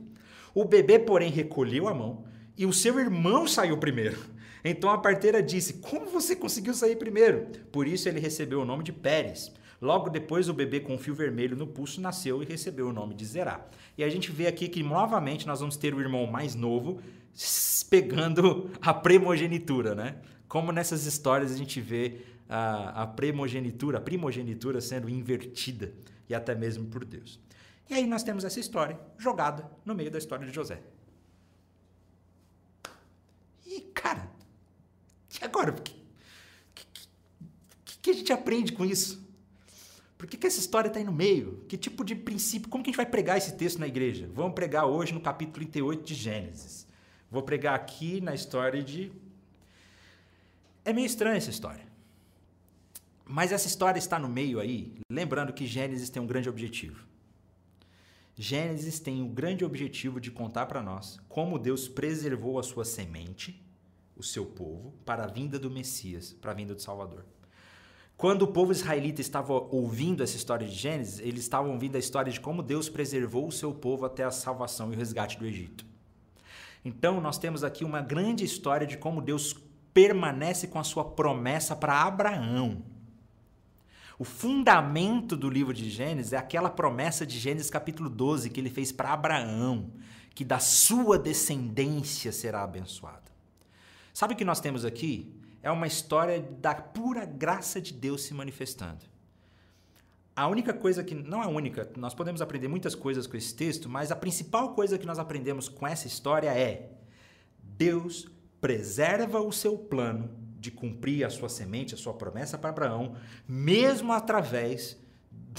O 0.53 0.63
bebê, 0.63 0.97
porém, 0.99 1.29
recolheu 1.29 1.87
a 1.87 1.93
mão 1.93 2.25
e 2.57 2.65
o 2.65 2.73
seu 2.73 2.99
irmão 2.99 3.47
saiu 3.47 3.77
primeiro. 3.77 4.17
Então 4.63 4.89
a 4.89 4.97
parteira 4.97 5.43
disse: 5.43 5.75
Como 5.75 6.07
você 6.07 6.35
conseguiu 6.35 6.73
sair 6.73 6.95
primeiro? 6.95 7.47
Por 7.71 7.87
isso 7.87 8.09
ele 8.09 8.19
recebeu 8.19 8.61
o 8.61 8.65
nome 8.65 8.83
de 8.83 8.91
Pérez. 8.91 9.51
Logo 9.81 10.09
depois, 10.09 10.47
o 10.49 10.53
bebê 10.53 10.79
com 10.79 10.97
fio 10.97 11.13
vermelho 11.13 11.55
no 11.55 11.67
pulso 11.67 11.99
nasceu 11.99 12.41
e 12.41 12.45
recebeu 12.45 12.87
o 12.87 12.93
nome 12.93 13.13
de 13.13 13.25
Zerá. 13.25 13.67
E 13.97 14.03
a 14.03 14.09
gente 14.09 14.31
vê 14.31 14.47
aqui 14.47 14.67
que 14.67 14.81
novamente 14.81 15.45
nós 15.45 15.59
vamos 15.59 15.75
ter 15.75 15.93
o 15.93 15.99
irmão 15.99 16.25
mais 16.25 16.55
novo 16.55 17.01
pegando 17.89 18.71
a 18.81 18.93
primogenitura, 18.93 19.93
né? 19.93 20.17
Como 20.47 20.71
nessas 20.71 21.05
histórias 21.05 21.51
a 21.51 21.57
gente 21.57 21.81
vê 21.81 22.21
a, 22.47 23.03
a 23.03 23.07
primogenitura, 23.07 23.97
a 23.97 24.01
primogenitura 24.01 24.79
sendo 24.79 25.09
invertida 25.09 25.93
e 26.29 26.35
até 26.35 26.55
mesmo 26.55 26.85
por 26.87 27.03
Deus. 27.03 27.39
E 27.89 27.93
aí 27.93 28.07
nós 28.07 28.23
temos 28.23 28.43
essa 28.43 28.59
história 28.59 28.99
jogada 29.17 29.69
no 29.83 29.93
meio 29.93 30.09
da 30.09 30.17
história 30.17 30.45
de 30.45 30.53
José. 30.53 30.81
E, 33.65 33.81
cara, 33.93 34.29
e 35.39 35.43
agora? 35.43 35.71
O 35.71 35.81
que, 35.81 35.93
que, 36.73 36.85
que, 37.83 37.97
que 37.99 38.09
a 38.09 38.13
gente 38.13 38.31
aprende 38.31 38.71
com 38.71 38.85
isso? 38.85 39.24
Por 40.17 40.27
que, 40.27 40.37
que 40.37 40.47
essa 40.47 40.59
história 40.59 40.87
está 40.87 40.99
aí 40.99 41.05
no 41.05 41.11
meio? 41.11 41.63
Que 41.67 41.77
tipo 41.77 42.03
de 42.03 42.15
princípio? 42.15 42.69
Como 42.69 42.83
que 42.83 42.89
a 42.89 42.91
gente 42.91 42.97
vai 42.97 43.05
pregar 43.05 43.37
esse 43.37 43.55
texto 43.55 43.79
na 43.79 43.87
igreja? 43.87 44.29
Vamos 44.33 44.53
pregar 44.53 44.85
hoje 44.85 45.13
no 45.13 45.19
capítulo 45.19 45.55
38 45.55 46.03
de 46.03 46.13
Gênesis. 46.13 46.87
Vou 47.29 47.43
pregar 47.43 47.75
aqui 47.75 48.21
na 48.21 48.33
história 48.33 48.81
de. 48.81 49.11
É 50.85 50.93
meio 50.93 51.05
estranha 51.05 51.37
essa 51.37 51.49
história. 51.49 51.85
Mas 53.25 53.51
essa 53.51 53.67
história 53.67 53.97
está 53.97 54.19
no 54.19 54.29
meio 54.29 54.59
aí, 54.59 54.93
lembrando 55.09 55.51
que 55.51 55.65
Gênesis 55.65 56.09
tem 56.09 56.21
um 56.21 56.27
grande 56.27 56.47
objetivo. 56.47 57.03
Gênesis 58.37 58.99
tem 58.99 59.21
o 59.21 59.25
um 59.25 59.33
grande 59.33 59.65
objetivo 59.65 60.19
de 60.19 60.29
contar 60.29 60.67
para 60.67 60.83
nós 60.83 61.19
como 61.27 61.57
Deus 61.57 61.87
preservou 61.87 62.59
a 62.59 62.63
sua 62.63 62.85
semente, 62.85 63.65
o 64.15 64.21
seu 64.21 64.45
povo, 64.45 64.93
para 65.03 65.23
a 65.23 65.27
vinda 65.27 65.57
do 65.57 65.71
Messias, 65.71 66.33
para 66.33 66.51
a 66.51 66.53
vinda 66.53 66.75
do 66.75 66.81
Salvador. 66.81 67.25
Quando 68.17 68.43
o 68.43 68.47
povo 68.47 68.71
israelita 68.71 69.19
estava 69.19 69.53
ouvindo 69.53 70.23
essa 70.23 70.37
história 70.37 70.65
de 70.65 70.73
Gênesis, 70.73 71.19
eles 71.19 71.41
estavam 71.41 71.71
ouvindo 71.71 71.97
a 71.97 71.99
história 71.99 72.31
de 72.31 72.39
como 72.39 72.63
Deus 72.63 72.87
preservou 72.87 73.47
o 73.47 73.51
seu 73.51 73.73
povo 73.73 74.05
até 74.05 74.23
a 74.23 74.31
salvação 74.31 74.91
e 74.91 74.95
o 74.95 74.97
resgate 74.97 75.37
do 75.37 75.45
Egito. 75.45 75.85
Então, 76.83 77.19
nós 77.19 77.37
temos 77.37 77.63
aqui 77.63 77.83
uma 77.83 78.01
grande 78.01 78.45
história 78.45 78.87
de 78.87 78.97
como 78.97 79.21
Deus 79.21 79.55
permanece 79.93 80.67
com 80.67 80.79
a 80.79 80.83
sua 80.83 81.03
promessa 81.03 81.75
para 81.75 82.03
Abraão. 82.03 82.83
O 84.17 84.23
fundamento 84.23 85.35
do 85.35 85.49
livro 85.49 85.73
de 85.73 85.89
Gênesis 85.89 86.31
é 86.31 86.37
aquela 86.37 86.69
promessa 86.69 87.25
de 87.25 87.37
Gênesis 87.37 87.69
capítulo 87.69 88.09
12 88.09 88.49
que 88.49 88.61
ele 88.61 88.69
fez 88.69 88.93
para 88.93 89.11
Abraão, 89.11 89.91
que 90.33 90.45
da 90.45 90.59
sua 90.59 91.19
descendência 91.19 92.31
será 92.31 92.63
abençoada. 92.63 93.29
Sabe 94.13 94.33
o 94.33 94.37
que 94.37 94.45
nós 94.45 94.61
temos 94.61 94.85
aqui? 94.85 95.33
É 95.65 95.71
uma 95.71 95.87
história 95.87 96.39
da 96.61 96.75
pura 96.75 97.25
graça 97.25 97.81
de 97.81 97.91
Deus 97.91 98.21
se 98.21 98.35
manifestando. 98.35 99.03
A 100.35 100.47
única 100.47 100.71
coisa 100.71 101.03
que. 101.03 101.15
Não 101.15 101.41
é 101.41 101.47
única, 101.47 101.89
nós 101.97 102.13
podemos 102.13 102.39
aprender 102.39 102.67
muitas 102.67 102.93
coisas 102.93 103.25
com 103.25 103.35
esse 103.35 103.55
texto, 103.55 103.89
mas 103.89 104.11
a 104.11 104.15
principal 104.15 104.75
coisa 104.75 104.95
que 104.95 105.07
nós 105.07 105.17
aprendemos 105.17 105.67
com 105.67 105.87
essa 105.87 106.05
história 106.05 106.49
é: 106.49 106.91
Deus 107.63 108.27
preserva 108.61 109.41
o 109.41 109.51
seu 109.51 109.75
plano 109.75 110.29
de 110.59 110.69
cumprir 110.69 111.25
a 111.25 111.31
sua 111.31 111.49
semente, 111.49 111.95
a 111.95 111.97
sua 111.97 112.13
promessa 112.13 112.59
para 112.59 112.69
Abraão, 112.69 113.15
mesmo 113.47 114.13
através 114.13 114.95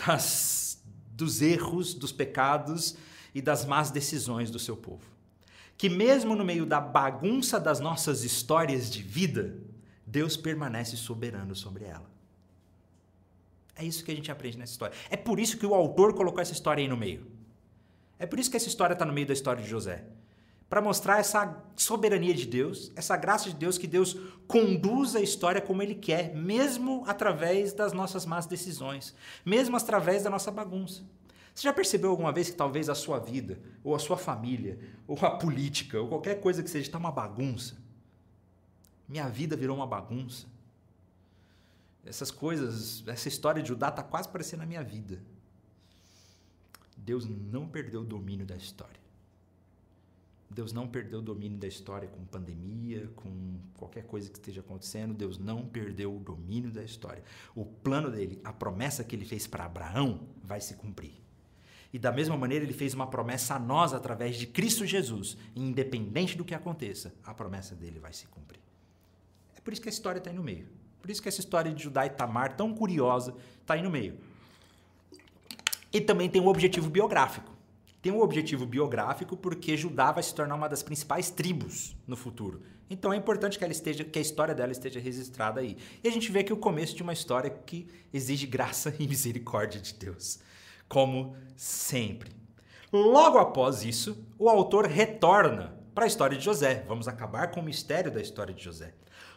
das, 0.07 0.85
dos 1.11 1.43
erros, 1.43 1.95
dos 1.95 2.13
pecados 2.13 2.97
e 3.35 3.43
das 3.43 3.65
más 3.65 3.91
decisões 3.91 4.53
do 4.53 4.59
seu 4.61 4.77
povo. 4.77 5.05
Que 5.77 5.89
mesmo 5.89 6.37
no 6.37 6.45
meio 6.45 6.65
da 6.65 6.81
bagunça 6.81 7.59
das 7.59 7.81
nossas 7.81 8.23
histórias 8.23 8.89
de 8.89 9.03
vida, 9.03 9.59
Deus 10.07 10.37
permanece 10.37 10.97
soberano 10.97 11.57
sobre 11.57 11.85
ela. 11.85 12.09
É 13.75 13.85
isso 13.85 14.05
que 14.05 14.11
a 14.11 14.15
gente 14.15 14.31
aprende 14.31 14.57
nessa 14.57 14.73
história. 14.73 14.97
É 15.11 15.17
por 15.17 15.39
isso 15.41 15.59
que 15.59 15.67
o 15.67 15.75
autor 15.75 16.15
colocou 16.15 16.41
essa 16.41 16.53
história 16.53 16.81
aí 16.81 16.89
no 16.89 16.97
meio. 16.97 17.27
É 18.19 18.25
por 18.25 18.39
isso 18.39 18.51
que 18.51 18.57
essa 18.57 18.69
história 18.69 18.95
está 18.95 19.05
no 19.05 19.13
meio 19.13 19.27
da 19.27 19.35
história 19.35 19.63
de 19.63 19.69
José. 19.69 20.05
Para 20.69 20.81
mostrar 20.81 21.19
essa 21.19 21.63
soberania 21.77 22.35
de 22.35 22.47
Deus, 22.47 22.91
essa 22.97 23.17
graça 23.17 23.51
de 23.51 23.55
Deus, 23.55 23.79
que 23.79 23.87
Deus 23.87 24.17
conduz 24.49 25.15
a 25.15 25.21
história 25.21 25.61
como 25.61 25.83
Ele 25.83 25.95
quer, 25.95 26.35
mesmo 26.35 27.05
através 27.07 27.73
das 27.73 27.93
nossas 27.93 28.25
más 28.25 28.47
decisões, 28.47 29.15
mesmo 29.45 29.77
através 29.77 30.25
da 30.25 30.31
nossa 30.31 30.51
bagunça. 30.51 31.05
Você 31.55 31.63
já 31.63 31.73
percebeu 31.73 32.11
alguma 32.11 32.33
vez 32.33 32.51
que 32.51 32.57
talvez 32.57 32.89
a 32.89 32.95
sua 32.95 33.19
vida, 33.19 33.61
ou 33.85 33.95
a 33.95 33.99
sua 33.99 34.17
família, 34.17 34.79
ou 35.07 35.17
a 35.21 35.31
política, 35.31 36.01
ou 36.01 36.09
qualquer 36.09 36.41
coisa 36.41 36.63
que 36.63 36.71
seja, 36.71 36.87
está 36.87 36.99
uma 36.99 37.13
bagunça? 37.13 37.77
Minha 39.09 39.29
vida 39.29 39.57
virou 39.57 39.77
uma 39.77 39.87
bagunça. 39.87 40.47
Essas 42.05 42.31
coisas, 42.31 43.03
essa 43.07 43.29
história 43.29 43.63
de 43.63 43.69
Judá 43.69 43.89
está 43.89 44.03
quase 44.03 44.29
parecendo 44.29 44.63
a 44.63 44.67
minha 44.67 44.83
vida. 44.83 45.21
Deus 46.97 47.27
não 47.27 47.69
perdeu 47.69 48.03
o 48.03 48.05
domínio 48.05 48.47
da 48.47 48.57
história. 48.57 49.07
Deus 50.49 50.73
não 50.73 50.87
perdeu 50.87 51.19
o 51.19 51.23
domínio 51.23 51.59
da 51.59 51.67
história 51.67 52.09
com 52.09 52.25
pandemia, 52.25 53.11
com 53.17 53.59
qualquer 53.77 54.05
coisa 54.05 54.31
que 54.31 54.39
esteja 54.39 54.61
acontecendo. 54.61 55.13
Deus 55.13 55.39
não 55.39 55.67
perdeu 55.67 56.17
o 56.17 56.21
domínio 56.21 56.71
da 56.71 56.83
história. 56.83 57.23
O 57.55 57.65
plano 57.65 58.11
dele, 58.11 58.41
a 58.43 58.53
promessa 58.53 59.05
que 59.05 59.15
ele 59.15 59.25
fez 59.25 59.47
para 59.47 59.65
Abraão, 59.65 60.21
vai 60.43 60.61
se 60.61 60.75
cumprir. 60.75 61.13
E 61.93 61.99
da 61.99 62.13
mesma 62.13 62.37
maneira, 62.37 62.65
ele 62.65 62.73
fez 62.73 62.95
uma 62.95 63.07
promessa 63.07 63.57
a 63.57 63.59
nós 63.59 63.93
através 63.93 64.37
de 64.37 64.47
Cristo 64.47 64.87
Jesus. 64.87 65.37
E 65.55 65.61
independente 65.61 66.37
do 66.37 66.45
que 66.45 66.55
aconteça, 66.55 67.15
a 67.25 67.35
promessa 67.35 67.75
dele 67.75 67.99
vai 67.99 68.13
se 68.13 68.27
cumprir. 68.29 68.66
Por 69.67 69.73
isso 69.73 69.83
que 69.83 69.89
a 69.89 69.91
história 69.91 70.19
está 70.19 70.31
aí 70.31 70.37
no 70.37 70.45
meio. 70.45 70.69
Por 71.03 71.11
isso 71.11 71.21
que 71.21 71.29
essa 71.29 71.41
história 71.41 71.75
de 71.75 71.83
Judá 71.83 72.07
e 72.07 72.11
Tamar, 72.11 72.55
tão 72.57 72.73
curiosa, 72.73 73.35
está 73.61 73.75
aí 73.75 73.83
no 73.83 73.91
meio. 73.91 74.17
E 75.93 76.01
também 76.01 76.31
tem 76.31 76.41
um 76.41 76.47
objetivo 76.47 76.89
biográfico. 76.89 77.53
Tem 78.01 78.13
um 78.13 78.21
objetivo 78.21 78.65
biográfico 78.65 79.37
porque 79.37 79.77
Judá 79.77 80.13
vai 80.13 80.23
se 80.23 80.33
tornar 80.33 80.55
uma 80.55 80.69
das 80.69 80.85
principais 80.85 81.31
tribos 81.31 81.97
no 82.07 82.15
futuro. 82.15 82.63
Então 82.89 83.13
é 83.13 83.17
importante 83.17 83.59
que 83.59 83.65
ela 83.65 83.73
esteja, 83.73 84.05
que 84.05 84.21
a 84.21 84.23
história 84.23 84.55
dela 84.55 84.71
esteja 84.71 85.01
registrada 85.01 85.61
aí. 85.61 85.77
E 86.01 86.07
a 86.07 86.13
gente 86.13 86.31
vê 86.31 86.45
que 86.45 86.53
o 86.53 86.57
começo 86.57 86.95
de 86.95 87.03
uma 87.03 87.13
história 87.13 87.51
que 87.51 87.89
exige 88.15 88.47
graça 88.47 88.95
e 89.01 89.09
misericórdia 89.09 89.81
de 89.81 89.95
Deus, 89.95 90.39
como 90.89 91.37
sempre. 91.57 92.31
Logo 92.93 93.37
após 93.39 93.85
isso, 93.85 94.25
o 94.39 94.49
autor 94.49 94.87
retorna 94.87 95.77
para 95.93 96.05
a 96.05 96.07
história 96.07 96.39
de 96.39 96.45
José. 96.45 96.85
Vamos 96.87 97.09
acabar 97.09 97.51
com 97.51 97.59
o 97.59 97.65
mistério 97.65 98.13
da 98.13 98.21
história 98.21 98.55
de 98.55 98.63
José. 98.63 98.95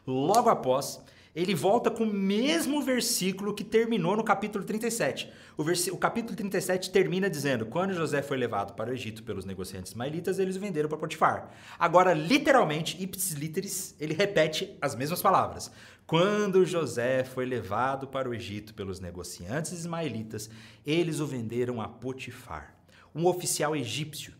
Logo 0.09 0.49
após, 0.49 0.99
ele 1.35 1.53
volta 1.53 1.91
com 1.91 2.03
o 2.03 2.13
mesmo 2.13 2.81
versículo 2.81 3.53
que 3.53 3.63
terminou 3.63 4.17
no 4.17 4.23
capítulo 4.23 4.65
37. 4.65 5.31
O, 5.55 5.63
o, 5.93 5.97
capítulo 5.97 6.35
37 6.35 6.89
termina 6.89 7.29
dizendo: 7.29 7.67
Quando 7.67 7.93
José 7.93 8.23
foi 8.23 8.35
levado 8.35 8.73
para 8.73 8.89
o 8.89 8.93
Egito 8.93 9.21
pelos 9.21 9.45
negociantes 9.45 9.91
ismaelitas, 9.91 10.39
eles 10.39 10.55
o 10.55 10.59
venderam 10.59 10.89
para 10.89 10.97
Potifar. 10.97 11.51
Agora, 11.77 12.13
literalmente, 12.13 13.01
ipsis 13.01 13.33
literis, 13.33 13.95
ele 13.99 14.15
repete 14.15 14.75
as 14.81 14.95
mesmas 14.95 15.21
palavras. 15.21 15.71
Quando 16.07 16.65
José 16.65 17.23
foi 17.23 17.45
levado 17.45 18.07
para 18.07 18.27
o 18.27 18.33
Egito 18.33 18.73
pelos 18.73 18.99
negociantes 18.99 19.71
ismaelitas, 19.71 20.49
eles 20.83 21.19
o 21.19 21.27
venderam 21.27 21.79
a 21.79 21.87
Potifar, 21.87 22.73
um 23.13 23.27
oficial 23.27 23.75
egípcio. 23.75 24.33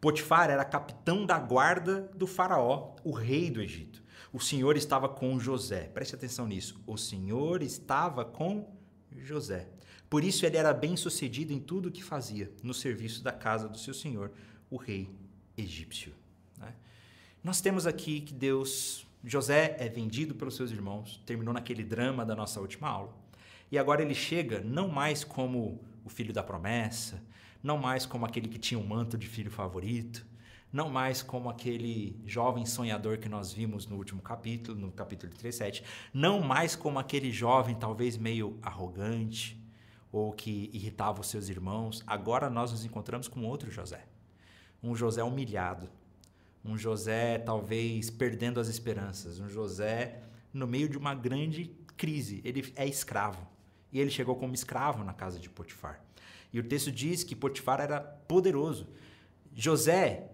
Potifar 0.00 0.48
era 0.48 0.64
capitão 0.64 1.26
da 1.26 1.36
guarda 1.40 2.08
do 2.14 2.24
faraó, 2.24 2.94
o 3.02 3.10
rei 3.10 3.50
do 3.50 3.60
Egito. 3.60 4.00
O 4.32 4.40
Senhor 4.40 4.76
estava 4.76 5.08
com 5.08 5.38
José. 5.38 5.84
Preste 5.94 6.14
atenção 6.14 6.46
nisso. 6.46 6.80
O 6.86 6.96
Senhor 6.96 7.62
estava 7.62 8.24
com 8.24 8.68
José. 9.16 9.68
Por 10.08 10.24
isso 10.24 10.46
ele 10.46 10.56
era 10.56 10.72
bem 10.72 10.96
sucedido 10.96 11.52
em 11.52 11.60
tudo 11.60 11.88
o 11.88 11.92
que 11.92 12.02
fazia, 12.02 12.50
no 12.62 12.72
serviço 12.72 13.22
da 13.22 13.32
casa 13.32 13.68
do 13.68 13.78
seu 13.78 13.92
senhor, 13.92 14.32
o 14.70 14.76
rei 14.76 15.10
egípcio. 15.56 16.14
Né? 16.56 16.74
Nós 17.44 17.60
temos 17.60 17.86
aqui 17.86 18.22
que 18.22 18.32
Deus, 18.32 19.06
José 19.22 19.76
é 19.78 19.88
vendido 19.88 20.34
pelos 20.34 20.56
seus 20.56 20.70
irmãos, 20.70 21.22
terminou 21.26 21.52
naquele 21.52 21.84
drama 21.84 22.24
da 22.24 22.34
nossa 22.34 22.58
última 22.60 22.88
aula. 22.88 23.14
E 23.70 23.78
agora 23.78 24.00
ele 24.00 24.14
chega 24.14 24.60
não 24.60 24.88
mais 24.88 25.24
como 25.24 25.78
o 26.04 26.08
filho 26.08 26.32
da 26.32 26.42
promessa, 26.42 27.22
não 27.62 27.76
mais 27.76 28.06
como 28.06 28.24
aquele 28.24 28.48
que 28.48 28.58
tinha 28.58 28.78
o 28.78 28.82
um 28.82 28.86
manto 28.86 29.18
de 29.18 29.26
filho 29.26 29.50
favorito, 29.50 30.24
não 30.72 30.90
mais 30.90 31.22
como 31.22 31.48
aquele 31.48 32.20
jovem 32.26 32.66
sonhador 32.66 33.18
que 33.18 33.28
nós 33.28 33.52
vimos 33.52 33.86
no 33.86 33.96
último 33.96 34.20
capítulo, 34.20 34.78
no 34.78 34.92
capítulo 34.92 35.32
37, 35.32 35.82
não 36.12 36.40
mais 36.40 36.76
como 36.76 36.98
aquele 36.98 37.30
jovem 37.30 37.74
talvez 37.74 38.16
meio 38.16 38.58
arrogante 38.62 39.58
ou 40.12 40.32
que 40.32 40.70
irritava 40.72 41.20
os 41.20 41.28
seus 41.28 41.48
irmãos. 41.48 42.02
Agora 42.06 42.50
nós 42.50 42.70
nos 42.70 42.84
encontramos 42.84 43.28
com 43.28 43.44
outro 43.44 43.70
José. 43.70 44.06
Um 44.82 44.94
José 44.94 45.24
humilhado, 45.24 45.88
um 46.64 46.76
José 46.76 47.38
talvez 47.38 48.10
perdendo 48.10 48.60
as 48.60 48.68
esperanças, 48.68 49.40
um 49.40 49.48
José 49.48 50.22
no 50.52 50.66
meio 50.66 50.88
de 50.88 50.98
uma 50.98 51.14
grande 51.14 51.74
crise. 51.96 52.40
Ele 52.44 52.72
é 52.76 52.86
escravo 52.86 53.46
e 53.92 53.98
ele 53.98 54.10
chegou 54.10 54.36
como 54.36 54.54
escravo 54.54 55.02
na 55.02 55.14
casa 55.14 55.38
de 55.38 55.48
Potifar. 55.48 56.02
E 56.52 56.60
o 56.60 56.64
texto 56.64 56.92
diz 56.92 57.24
que 57.24 57.34
Potifar 57.34 57.80
era 57.80 58.00
poderoso. 58.00 58.88
José 59.54 60.30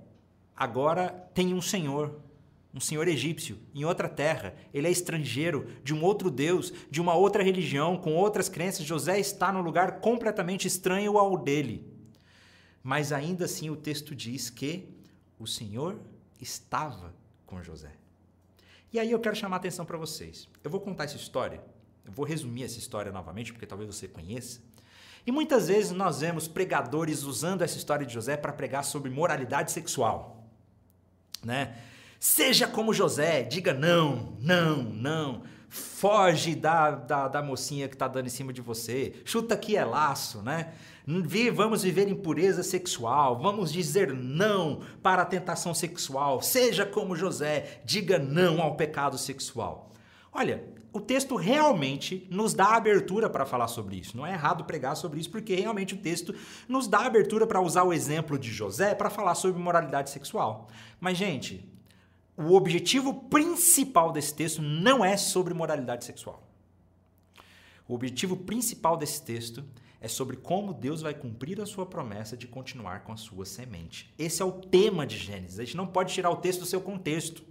agora 0.56 1.08
tem 1.34 1.52
um 1.54 1.60
senhor, 1.60 2.20
um 2.72 2.80
senhor 2.80 3.06
egípcio, 3.06 3.58
em 3.74 3.84
outra 3.84 4.08
terra. 4.08 4.54
Ele 4.72 4.88
é 4.88 4.90
estrangeiro, 4.90 5.68
de 5.82 5.94
um 5.94 6.02
outro 6.02 6.30
Deus, 6.30 6.72
de 6.90 7.00
uma 7.00 7.14
outra 7.14 7.42
religião, 7.42 7.96
com 7.96 8.14
outras 8.14 8.48
crenças. 8.48 8.84
José 8.84 9.18
está 9.18 9.52
num 9.52 9.62
lugar 9.62 10.00
completamente 10.00 10.66
estranho 10.66 11.16
ao 11.16 11.36
dele. 11.38 11.86
Mas 12.82 13.12
ainda 13.12 13.46
assim 13.46 13.70
o 13.70 13.76
texto 13.76 14.14
diz 14.14 14.50
que 14.50 14.88
o 15.38 15.46
Senhor 15.46 15.98
estava 16.40 17.14
com 17.46 17.62
José. 17.62 17.92
E 18.92 18.98
aí 18.98 19.10
eu 19.10 19.18
quero 19.18 19.34
chamar 19.34 19.56
a 19.56 19.58
atenção 19.58 19.84
para 19.84 19.96
vocês. 19.96 20.48
Eu 20.62 20.70
vou 20.70 20.80
contar 20.80 21.04
essa 21.04 21.16
história, 21.16 21.62
eu 22.04 22.12
vou 22.12 22.24
resumir 22.24 22.64
essa 22.64 22.78
história 22.78 23.10
novamente, 23.10 23.52
porque 23.52 23.66
talvez 23.66 23.92
você 23.92 24.06
conheça. 24.06 24.60
E 25.26 25.32
muitas 25.32 25.68
vezes 25.68 25.90
nós 25.92 26.20
vemos 26.20 26.46
pregadores 26.46 27.22
usando 27.22 27.62
essa 27.62 27.78
história 27.78 28.04
de 28.04 28.12
José 28.12 28.36
para 28.36 28.52
pregar 28.52 28.84
sobre 28.84 29.10
moralidade 29.10 29.72
sexual. 29.72 30.43
Né? 31.44 31.74
Seja 32.18 32.66
como 32.66 32.94
José, 32.94 33.42
diga 33.42 33.74
não, 33.74 34.36
não, 34.40 34.82
não. 34.82 35.42
Foge 35.68 36.54
da, 36.54 36.92
da, 36.92 37.28
da 37.28 37.42
mocinha 37.42 37.88
que 37.88 37.94
está 37.94 38.06
dando 38.06 38.26
em 38.26 38.30
cima 38.30 38.52
de 38.52 38.60
você. 38.60 39.12
Chuta 39.24 39.56
que 39.56 39.76
é 39.76 39.84
laço, 39.84 40.40
né? 40.40 40.72
Vamos 41.52 41.82
viver 41.82 42.08
em 42.08 42.14
pureza 42.14 42.62
sexual, 42.62 43.38
vamos 43.38 43.72
dizer 43.72 44.12
não 44.14 44.80
para 45.02 45.22
a 45.22 45.26
tentação 45.26 45.74
sexual. 45.74 46.40
Seja 46.40 46.86
como 46.86 47.16
José, 47.16 47.82
diga 47.84 48.18
não 48.18 48.62
ao 48.62 48.76
pecado 48.76 49.18
sexual. 49.18 49.90
Olha, 50.34 50.64
o 50.92 51.00
texto 51.00 51.36
realmente 51.36 52.26
nos 52.30 52.54
dá 52.54 52.74
abertura 52.74 53.30
para 53.30 53.46
falar 53.46 53.68
sobre 53.68 53.96
isso. 53.96 54.16
Não 54.16 54.26
é 54.26 54.32
errado 54.32 54.64
pregar 54.64 54.96
sobre 54.96 55.20
isso, 55.20 55.30
porque 55.30 55.54
realmente 55.54 55.94
o 55.94 55.98
texto 55.98 56.34
nos 56.68 56.88
dá 56.88 57.06
abertura 57.06 57.46
para 57.46 57.60
usar 57.60 57.84
o 57.84 57.92
exemplo 57.92 58.38
de 58.38 58.50
José 58.50 58.94
para 58.94 59.10
falar 59.10 59.34
sobre 59.34 59.62
moralidade 59.62 60.10
sexual. 60.10 60.68
Mas, 61.00 61.16
gente, 61.16 61.68
o 62.36 62.54
objetivo 62.54 63.14
principal 63.28 64.10
desse 64.10 64.34
texto 64.34 64.60
não 64.60 65.04
é 65.04 65.16
sobre 65.16 65.54
moralidade 65.54 66.04
sexual. 66.04 66.42
O 67.86 67.94
objetivo 67.94 68.36
principal 68.36 68.96
desse 68.96 69.22
texto 69.22 69.64
é 70.00 70.08
sobre 70.08 70.36
como 70.36 70.74
Deus 70.74 71.00
vai 71.00 71.14
cumprir 71.14 71.60
a 71.60 71.66
sua 71.66 71.86
promessa 71.86 72.36
de 72.36 72.46
continuar 72.46 73.04
com 73.04 73.12
a 73.12 73.16
sua 73.16 73.44
semente. 73.44 74.12
Esse 74.18 74.42
é 74.42 74.44
o 74.44 74.52
tema 74.52 75.06
de 75.06 75.16
Gênesis. 75.16 75.58
A 75.58 75.64
gente 75.64 75.76
não 75.76 75.86
pode 75.86 76.12
tirar 76.12 76.30
o 76.30 76.36
texto 76.36 76.60
do 76.60 76.66
seu 76.66 76.80
contexto. 76.80 77.42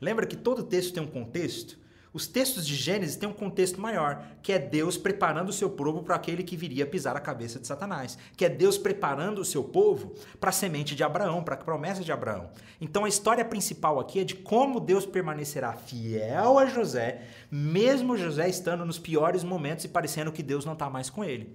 Lembra 0.00 0.26
que 0.26 0.36
todo 0.36 0.62
texto 0.62 0.92
tem 0.92 1.02
um 1.02 1.06
contexto? 1.06 1.83
Os 2.14 2.28
textos 2.28 2.64
de 2.64 2.76
Gênesis 2.76 3.16
têm 3.16 3.28
um 3.28 3.32
contexto 3.32 3.80
maior, 3.80 4.24
que 4.40 4.52
é 4.52 4.58
Deus 4.58 4.96
preparando 4.96 5.48
o 5.48 5.52
seu 5.52 5.68
povo 5.68 6.04
para 6.04 6.14
aquele 6.14 6.44
que 6.44 6.56
viria 6.56 6.86
pisar 6.86 7.16
a 7.16 7.20
cabeça 7.20 7.58
de 7.58 7.66
Satanás, 7.66 8.16
que 8.36 8.44
é 8.44 8.48
Deus 8.48 8.78
preparando 8.78 9.40
o 9.40 9.44
seu 9.44 9.64
povo 9.64 10.14
para 10.38 10.50
a 10.50 10.52
semente 10.52 10.94
de 10.94 11.02
Abraão, 11.02 11.42
para 11.42 11.56
a 11.56 11.58
promessa 11.58 12.04
de 12.04 12.12
Abraão. 12.12 12.50
Então 12.80 13.04
a 13.04 13.08
história 13.08 13.44
principal 13.44 13.98
aqui 13.98 14.20
é 14.20 14.24
de 14.24 14.36
como 14.36 14.78
Deus 14.78 15.04
permanecerá 15.04 15.72
fiel 15.72 16.56
a 16.56 16.66
José, 16.66 17.22
mesmo 17.50 18.16
José 18.16 18.48
estando 18.48 18.86
nos 18.86 18.98
piores 19.00 19.42
momentos 19.42 19.84
e 19.84 19.88
parecendo 19.88 20.30
que 20.30 20.42
Deus 20.42 20.64
não 20.64 20.74
está 20.74 20.88
mais 20.88 21.10
com 21.10 21.24
ele. 21.24 21.52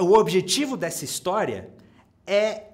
O 0.00 0.18
objetivo 0.18 0.76
dessa 0.76 1.04
história 1.04 1.70
é 2.26 2.73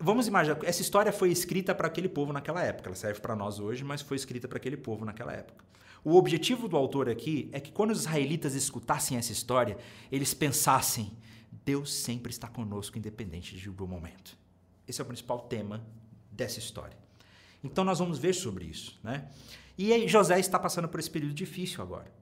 Vamos 0.00 0.28
imaginar, 0.28 0.58
essa 0.64 0.80
história 0.80 1.12
foi 1.12 1.30
escrita 1.30 1.74
para 1.74 1.88
aquele 1.88 2.08
povo 2.08 2.32
naquela 2.32 2.62
época, 2.62 2.88
ela 2.88 2.96
serve 2.96 3.20
para 3.20 3.34
nós 3.34 3.58
hoje, 3.58 3.82
mas 3.82 4.00
foi 4.00 4.16
escrita 4.16 4.46
para 4.46 4.56
aquele 4.56 4.76
povo 4.76 5.04
naquela 5.04 5.32
época. 5.32 5.64
O 6.04 6.14
objetivo 6.14 6.68
do 6.68 6.76
autor 6.76 7.08
aqui 7.08 7.48
é 7.52 7.58
que 7.58 7.72
quando 7.72 7.90
os 7.90 8.00
israelitas 8.00 8.54
escutassem 8.54 9.18
essa 9.18 9.32
história, 9.32 9.76
eles 10.12 10.32
pensassem: 10.32 11.10
Deus 11.64 11.92
sempre 11.92 12.30
está 12.30 12.46
conosco, 12.46 12.96
independente 12.96 13.56
de 13.56 13.68
um 13.68 13.86
momento. 13.86 14.38
Esse 14.86 15.00
é 15.00 15.04
o 15.04 15.06
principal 15.06 15.40
tema 15.40 15.84
dessa 16.30 16.60
história. 16.60 16.96
Então 17.62 17.84
nós 17.84 17.98
vamos 17.98 18.18
ver 18.18 18.34
sobre 18.34 18.66
isso, 18.66 18.98
né? 19.02 19.28
E 19.76 20.06
José 20.08 20.38
está 20.38 20.58
passando 20.58 20.88
por 20.88 21.00
esse 21.00 21.10
período 21.10 21.34
difícil 21.34 21.82
agora. 21.82 22.12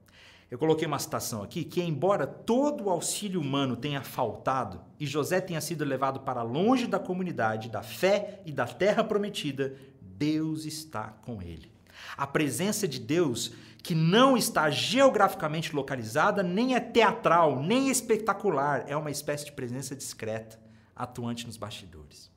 Eu 0.49 0.57
coloquei 0.57 0.87
uma 0.87 0.99
citação 0.99 1.43
aqui 1.43 1.65
que, 1.65 1.81
embora 1.81 2.25
todo 2.25 2.85
o 2.85 2.89
auxílio 2.89 3.41
humano 3.41 3.75
tenha 3.75 4.01
faltado 4.01 4.81
e 4.97 5.05
José 5.05 5.41
tenha 5.41 5.59
sido 5.59 5.83
levado 5.83 6.21
para 6.21 6.41
longe 6.41 6.87
da 6.87 6.97
comunidade, 6.97 7.69
da 7.69 7.83
fé 7.83 8.41
e 8.45 8.51
da 8.51 8.65
terra 8.65 9.03
prometida, 9.03 9.75
Deus 10.01 10.63
está 10.63 11.09
com 11.09 11.41
ele. 11.41 11.69
A 12.15 12.25
presença 12.25 12.87
de 12.87 12.99
Deus, 12.99 13.51
que 13.83 13.93
não 13.93 14.37
está 14.37 14.69
geograficamente 14.69 15.75
localizada, 15.75 16.41
nem 16.41 16.75
é 16.75 16.79
teatral, 16.79 17.61
nem 17.61 17.89
espetacular, 17.89 18.85
é 18.87 18.95
uma 18.95 19.11
espécie 19.11 19.45
de 19.45 19.51
presença 19.51 19.95
discreta, 19.95 20.57
atuante 20.95 21.45
nos 21.45 21.57
bastidores. 21.57 22.31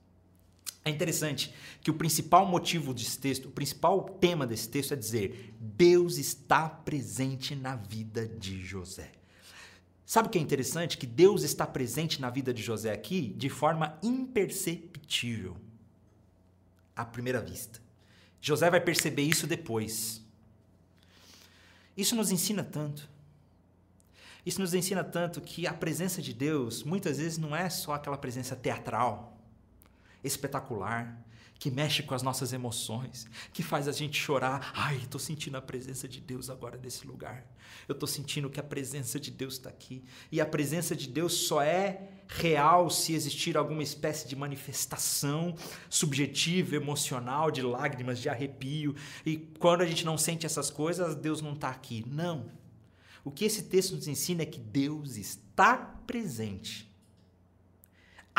É 0.91 0.93
interessante 0.93 1.55
que 1.81 1.91
o 1.91 1.95
principal 1.95 2.45
motivo 2.45 2.93
desse 2.93 3.17
texto, 3.17 3.47
o 3.47 3.51
principal 3.53 4.03
tema 4.03 4.45
desse 4.45 4.69
texto 4.69 4.93
é 4.93 4.97
dizer: 4.97 5.55
Deus 5.61 6.19
está 6.19 6.69
presente 6.69 7.55
na 7.55 7.77
vida 7.77 8.27
de 8.27 8.61
José. 8.61 9.13
Sabe 10.05 10.27
o 10.27 10.31
que 10.31 10.39
é 10.39 10.41
interessante? 10.41 10.99
Que 10.99 11.07
Deus 11.07 11.45
está 11.45 11.65
presente 11.65 12.21
na 12.21 12.29
vida 12.29 12.53
de 12.53 12.61
José 12.61 12.93
aqui 12.93 13.33
de 13.37 13.49
forma 13.49 13.97
imperceptível, 14.03 15.57
à 16.97 17.05
primeira 17.05 17.41
vista. 17.41 17.81
José 18.41 18.69
vai 18.69 18.81
perceber 18.81 19.23
isso 19.23 19.47
depois. 19.47 20.21
Isso 21.97 22.17
nos 22.17 22.33
ensina 22.33 22.65
tanto. 22.65 23.09
Isso 24.45 24.61
nos 24.61 24.75
ensina 24.75 25.05
tanto 25.05 25.41
que 25.41 25.69
a 25.69 25.73
presença 25.73 26.21
de 26.21 26.35
Deus 26.35 26.83
muitas 26.83 27.19
vezes 27.19 27.39
não 27.39 27.55
é 27.55 27.71
só 27.71 27.93
aquela 27.93 28.19
presença 28.19 28.57
teatral 28.57 29.40
espetacular, 30.23 31.25
que 31.61 31.71
mexe 31.71 32.03
com 32.03 32.15
as 32.15 32.23
nossas 32.23 32.55
emoções, 32.55 33.27
que 33.53 33.63
faz 33.63 33.87
a 33.87 33.93
gente 33.93 34.19
chorar. 34.19 34.73
Ai, 34.75 34.97
estou 34.97 35.21
sentindo 35.21 35.59
a 35.59 35.63
presença 35.63 36.09
de 36.09 36.19
Deus 36.19 36.49
agora 36.49 36.81
nesse 36.83 37.07
lugar. 37.07 37.45
Eu 37.87 37.93
estou 37.93 38.09
sentindo 38.09 38.49
que 38.49 38.59
a 38.59 38.63
presença 38.63 39.21
de 39.21 39.31
Deus 39.31 39.55
está 39.55 39.69
aqui. 39.69 40.03
E 40.33 40.41
a 40.41 40.47
presença 40.47 40.97
de 40.97 41.07
Deus 41.07 41.35
só 41.35 41.61
é 41.61 42.09
real 42.27 42.89
se 42.89 43.13
existir 43.13 43.59
alguma 43.59 43.83
espécie 43.83 44.27
de 44.27 44.35
manifestação 44.35 45.55
subjetiva, 45.91 46.77
emocional, 46.77 47.51
de 47.51 47.61
lágrimas, 47.61 48.19
de 48.19 48.31
arrepio. 48.31 48.97
E 49.27 49.37
quando 49.37 49.83
a 49.83 49.87
gente 49.87 50.07
não 50.07 50.17
sente 50.17 50.47
essas 50.47 50.71
coisas, 50.71 51.15
Deus 51.15 51.43
não 51.43 51.53
está 51.53 51.69
aqui. 51.69 52.07
Não. 52.09 52.51
O 53.23 53.31
que 53.31 53.45
esse 53.45 53.65
texto 53.65 53.95
nos 53.95 54.09
ensina 54.09 54.45
é 54.45 54.47
que 54.47 54.59
Deus 54.59 55.17
está 55.17 55.77
presente 55.77 56.90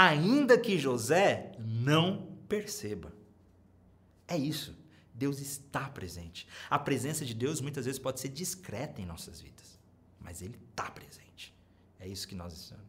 ainda 0.01 0.57
que 0.57 0.79
José 0.79 1.51
não 1.59 2.27
perceba. 2.49 3.13
É 4.27 4.35
isso. 4.35 4.75
Deus 5.13 5.39
está 5.39 5.87
presente. 5.87 6.47
A 6.69 6.79
presença 6.79 7.23
de 7.23 7.35
Deus 7.35 7.61
muitas 7.61 7.85
vezes 7.85 7.99
pode 7.99 8.19
ser 8.19 8.29
discreta 8.29 8.99
em 8.99 9.05
nossas 9.05 9.39
vidas, 9.39 9.79
mas 10.19 10.41
Ele 10.41 10.57
está 10.69 10.89
presente. 10.89 11.53
É 11.99 12.07
isso 12.07 12.27
que 12.27 12.33
nós 12.33 12.53
estamos. 12.53 12.85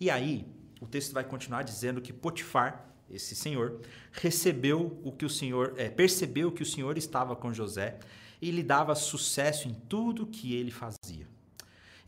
E 0.00 0.08
aí, 0.08 0.46
o 0.80 0.86
texto 0.86 1.12
vai 1.12 1.24
continuar 1.24 1.62
dizendo 1.62 2.00
que 2.00 2.12
Potifar, 2.12 2.88
esse 3.10 3.34
senhor, 3.34 3.82
recebeu 4.10 4.98
o 5.04 5.12
que 5.12 5.26
o 5.26 5.28
senhor, 5.28 5.74
é, 5.76 5.90
percebeu 5.90 6.50
que 6.50 6.62
o 6.62 6.66
senhor 6.66 6.96
estava 6.96 7.36
com 7.36 7.52
José 7.52 7.98
e 8.40 8.50
lhe 8.50 8.62
dava 8.62 8.94
sucesso 8.94 9.68
em 9.68 9.74
tudo 9.74 10.26
que 10.26 10.54
ele 10.54 10.70
fazia. 10.70 11.28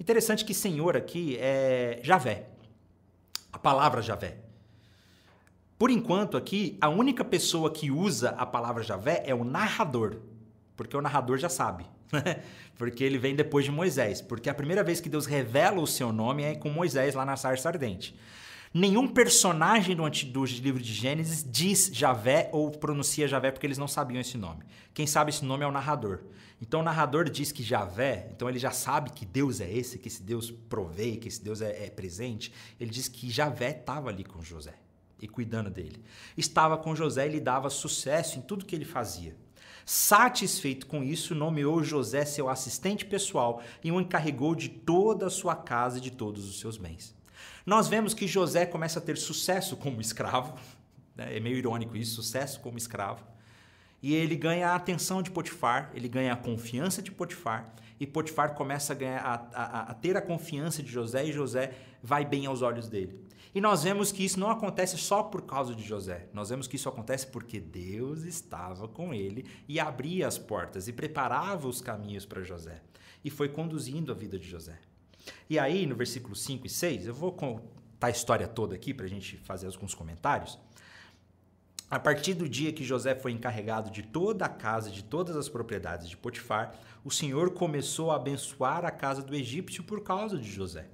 Interessante 0.00 0.42
que 0.42 0.54
senhor 0.54 0.96
aqui 0.96 1.36
é 1.38 2.00
Javé 2.02 2.51
a 3.52 3.58
palavra 3.58 4.00
Javé. 4.00 4.38
Por 5.78 5.90
enquanto, 5.90 6.36
aqui, 6.36 6.78
a 6.80 6.88
única 6.88 7.24
pessoa 7.24 7.70
que 7.70 7.90
usa 7.90 8.30
a 8.30 8.46
palavra 8.46 8.82
Javé 8.82 9.22
é 9.26 9.34
o 9.34 9.44
narrador, 9.44 10.16
porque 10.76 10.96
o 10.96 11.02
narrador 11.02 11.38
já 11.38 11.48
sabe, 11.48 11.84
porque 12.78 13.02
ele 13.02 13.18
vem 13.18 13.34
depois 13.34 13.64
de 13.64 13.70
Moisés, 13.70 14.20
porque 14.20 14.48
a 14.48 14.54
primeira 14.54 14.84
vez 14.84 15.00
que 15.00 15.08
Deus 15.08 15.26
revela 15.26 15.80
o 15.80 15.86
seu 15.86 16.12
nome 16.12 16.44
é 16.44 16.54
com 16.54 16.70
Moisés 16.70 17.14
lá 17.14 17.24
na 17.24 17.36
sarça 17.36 17.68
ardente. 17.68 18.16
Nenhum 18.74 19.06
personagem 19.06 19.94
do, 19.94 20.08
do 20.08 20.44
livro 20.46 20.82
de 20.82 20.94
Gênesis 20.94 21.44
diz 21.46 21.90
Javé 21.92 22.48
ou 22.52 22.70
pronuncia 22.70 23.28
Javé 23.28 23.50
porque 23.50 23.66
eles 23.66 23.76
não 23.76 23.86
sabiam 23.86 24.18
esse 24.18 24.38
nome. 24.38 24.64
Quem 24.94 25.06
sabe 25.06 25.28
esse 25.28 25.44
nome 25.44 25.62
é 25.62 25.66
o 25.66 25.72
narrador. 25.72 26.20
Então 26.58 26.80
o 26.80 26.82
narrador 26.82 27.28
diz 27.28 27.52
que 27.52 27.62
Javé, 27.62 28.30
então 28.34 28.48
ele 28.48 28.58
já 28.58 28.70
sabe 28.70 29.10
que 29.10 29.26
Deus 29.26 29.60
é 29.60 29.70
esse, 29.70 29.98
que 29.98 30.08
esse 30.08 30.22
Deus 30.22 30.50
provei, 30.50 31.18
que 31.18 31.28
esse 31.28 31.42
Deus 31.42 31.60
é, 31.60 31.84
é 31.84 31.90
presente. 31.90 32.50
Ele 32.80 32.90
diz 32.90 33.08
que 33.08 33.28
Javé 33.28 33.72
estava 33.72 34.08
ali 34.08 34.24
com 34.24 34.42
José 34.42 34.74
e 35.20 35.28
cuidando 35.28 35.68
dele. 35.68 36.02
Estava 36.34 36.78
com 36.78 36.96
José 36.96 37.26
e 37.26 37.32
lhe 37.32 37.40
dava 37.40 37.68
sucesso 37.68 38.38
em 38.38 38.42
tudo 38.42 38.64
que 38.64 38.74
ele 38.74 38.86
fazia. 38.86 39.36
Satisfeito 39.84 40.86
com 40.86 41.02
isso, 41.02 41.34
nomeou 41.34 41.84
José 41.84 42.24
seu 42.24 42.48
assistente 42.48 43.04
pessoal 43.04 43.60
e 43.84 43.92
o 43.92 44.00
encarregou 44.00 44.54
de 44.54 44.70
toda 44.70 45.26
a 45.26 45.30
sua 45.30 45.54
casa 45.54 45.98
e 45.98 46.00
de 46.00 46.10
todos 46.10 46.48
os 46.48 46.58
seus 46.58 46.78
bens. 46.78 47.14
Nós 47.64 47.88
vemos 47.88 48.12
que 48.14 48.26
José 48.26 48.66
começa 48.66 48.98
a 48.98 49.02
ter 49.02 49.16
sucesso 49.16 49.76
como 49.76 50.00
escravo, 50.00 50.58
né? 51.14 51.36
é 51.36 51.40
meio 51.40 51.56
irônico 51.56 51.96
isso, 51.96 52.16
sucesso 52.16 52.60
como 52.60 52.76
escravo. 52.76 53.24
E 54.02 54.14
ele 54.14 54.34
ganha 54.34 54.70
a 54.70 54.74
atenção 54.74 55.22
de 55.22 55.30
Potifar, 55.30 55.90
ele 55.94 56.08
ganha 56.08 56.32
a 56.32 56.36
confiança 56.36 57.00
de 57.00 57.12
Potifar, 57.12 57.72
e 58.00 58.06
Potifar 58.06 58.54
começa 58.54 58.92
a, 58.92 58.96
ganhar, 58.96 59.20
a, 59.24 59.62
a, 59.62 59.80
a 59.90 59.94
ter 59.94 60.16
a 60.16 60.22
confiança 60.22 60.82
de 60.82 60.90
José, 60.90 61.24
e 61.24 61.32
José 61.32 61.72
vai 62.02 62.24
bem 62.24 62.46
aos 62.46 62.62
olhos 62.62 62.88
dele. 62.88 63.24
E 63.54 63.60
nós 63.60 63.84
vemos 63.84 64.10
que 64.10 64.24
isso 64.24 64.40
não 64.40 64.50
acontece 64.50 64.96
só 64.98 65.22
por 65.22 65.42
causa 65.42 65.74
de 65.74 65.84
José. 65.84 66.26
Nós 66.32 66.48
vemos 66.48 66.66
que 66.66 66.76
isso 66.76 66.88
acontece 66.88 67.26
porque 67.26 67.60
Deus 67.60 68.22
estava 68.22 68.88
com 68.88 69.12
ele 69.12 69.44
e 69.68 69.78
abria 69.78 70.26
as 70.26 70.38
portas 70.38 70.88
e 70.88 70.92
preparava 70.92 71.68
os 71.68 71.80
caminhos 71.80 72.24
para 72.24 72.42
José. 72.42 72.82
E 73.22 73.28
foi 73.28 73.50
conduzindo 73.50 74.10
a 74.10 74.14
vida 74.14 74.38
de 74.38 74.48
José. 74.48 74.78
E 75.48 75.58
aí, 75.58 75.86
no 75.86 75.94
versículo 75.94 76.34
5 76.34 76.66
e 76.66 76.70
6, 76.70 77.06
eu 77.06 77.14
vou 77.14 77.32
contar 77.32 78.08
a 78.08 78.10
história 78.10 78.48
toda 78.48 78.74
aqui 78.74 78.92
para 78.92 79.06
a 79.06 79.08
gente 79.08 79.36
fazer 79.36 79.66
alguns 79.66 79.94
comentários. 79.94 80.58
A 81.90 82.00
partir 82.00 82.32
do 82.32 82.48
dia 82.48 82.72
que 82.72 82.82
José 82.82 83.14
foi 83.14 83.32
encarregado 83.32 83.90
de 83.90 84.02
toda 84.02 84.46
a 84.46 84.48
casa, 84.48 84.90
de 84.90 85.04
todas 85.04 85.36
as 85.36 85.48
propriedades 85.48 86.08
de 86.08 86.16
Potifar, 86.16 86.74
o 87.04 87.10
Senhor 87.10 87.50
começou 87.52 88.10
a 88.10 88.16
abençoar 88.16 88.84
a 88.86 88.90
casa 88.90 89.20
do 89.20 89.34
egípcio 89.34 89.84
por 89.84 90.02
causa 90.02 90.38
de 90.38 90.50
José. 90.50 90.86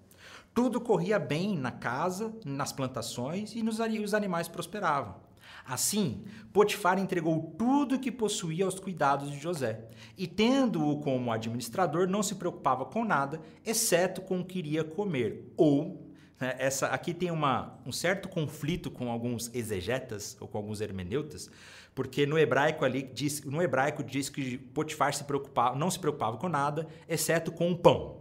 Tudo 0.53 0.81
corria 0.81 1.21
bem 1.21 1.57
na 1.57 1.71
casa, 1.71 2.35
nas 2.45 2.73
plantações 2.73 3.55
e 3.55 3.62
nos, 3.62 3.79
os 3.79 4.12
animais 4.12 4.49
prosperavam. 4.49 5.28
Assim, 5.64 6.24
Potifar 6.52 6.98
entregou 6.98 7.54
tudo 7.58 7.98
que 7.98 8.11
possuía 8.11 8.64
aos 8.64 8.80
cuidados 8.80 9.30
de 9.30 9.38
José, 9.38 9.84
e 10.16 10.26
tendo-o 10.26 11.00
como 11.00 11.30
administrador, 11.30 12.08
não 12.08 12.22
se 12.22 12.34
preocupava 12.34 12.84
com 12.84 13.04
nada, 13.04 13.40
exceto 13.64 14.22
com 14.22 14.40
o 14.40 14.44
que 14.44 14.58
iria 14.58 14.82
comer, 14.82 15.52
ou 15.56 16.08
né? 16.40 16.54
Essa, 16.58 16.87
aqui 16.88 17.12
tem 17.12 17.30
uma, 17.30 17.78
um 17.84 17.92
certo 17.92 18.28
conflito 18.28 18.90
com 18.90 19.11
alguns 19.11 19.52
exegetas 19.54 20.37
ou 20.40 20.46
com 20.46 20.58
alguns 20.58 20.80
hermeneutas, 20.80 21.50
porque 21.94 22.26
no 22.26 22.38
hebraico 22.38 22.84
ali 22.84 23.02
diz, 23.02 23.42
no 23.42 23.61
hebraico 23.61 24.04
diz 24.04 24.28
que 24.28 24.56
Potifar 24.56 25.12
se 25.14 25.24
preocupava, 25.24 25.76
não 25.76 25.90
se 25.90 25.98
preocupava 25.98 26.37
com 26.37 26.48
nada, 26.48 26.87
exceto 27.08 27.50
com 27.50 27.72
o 27.72 27.76
pão. 27.76 28.20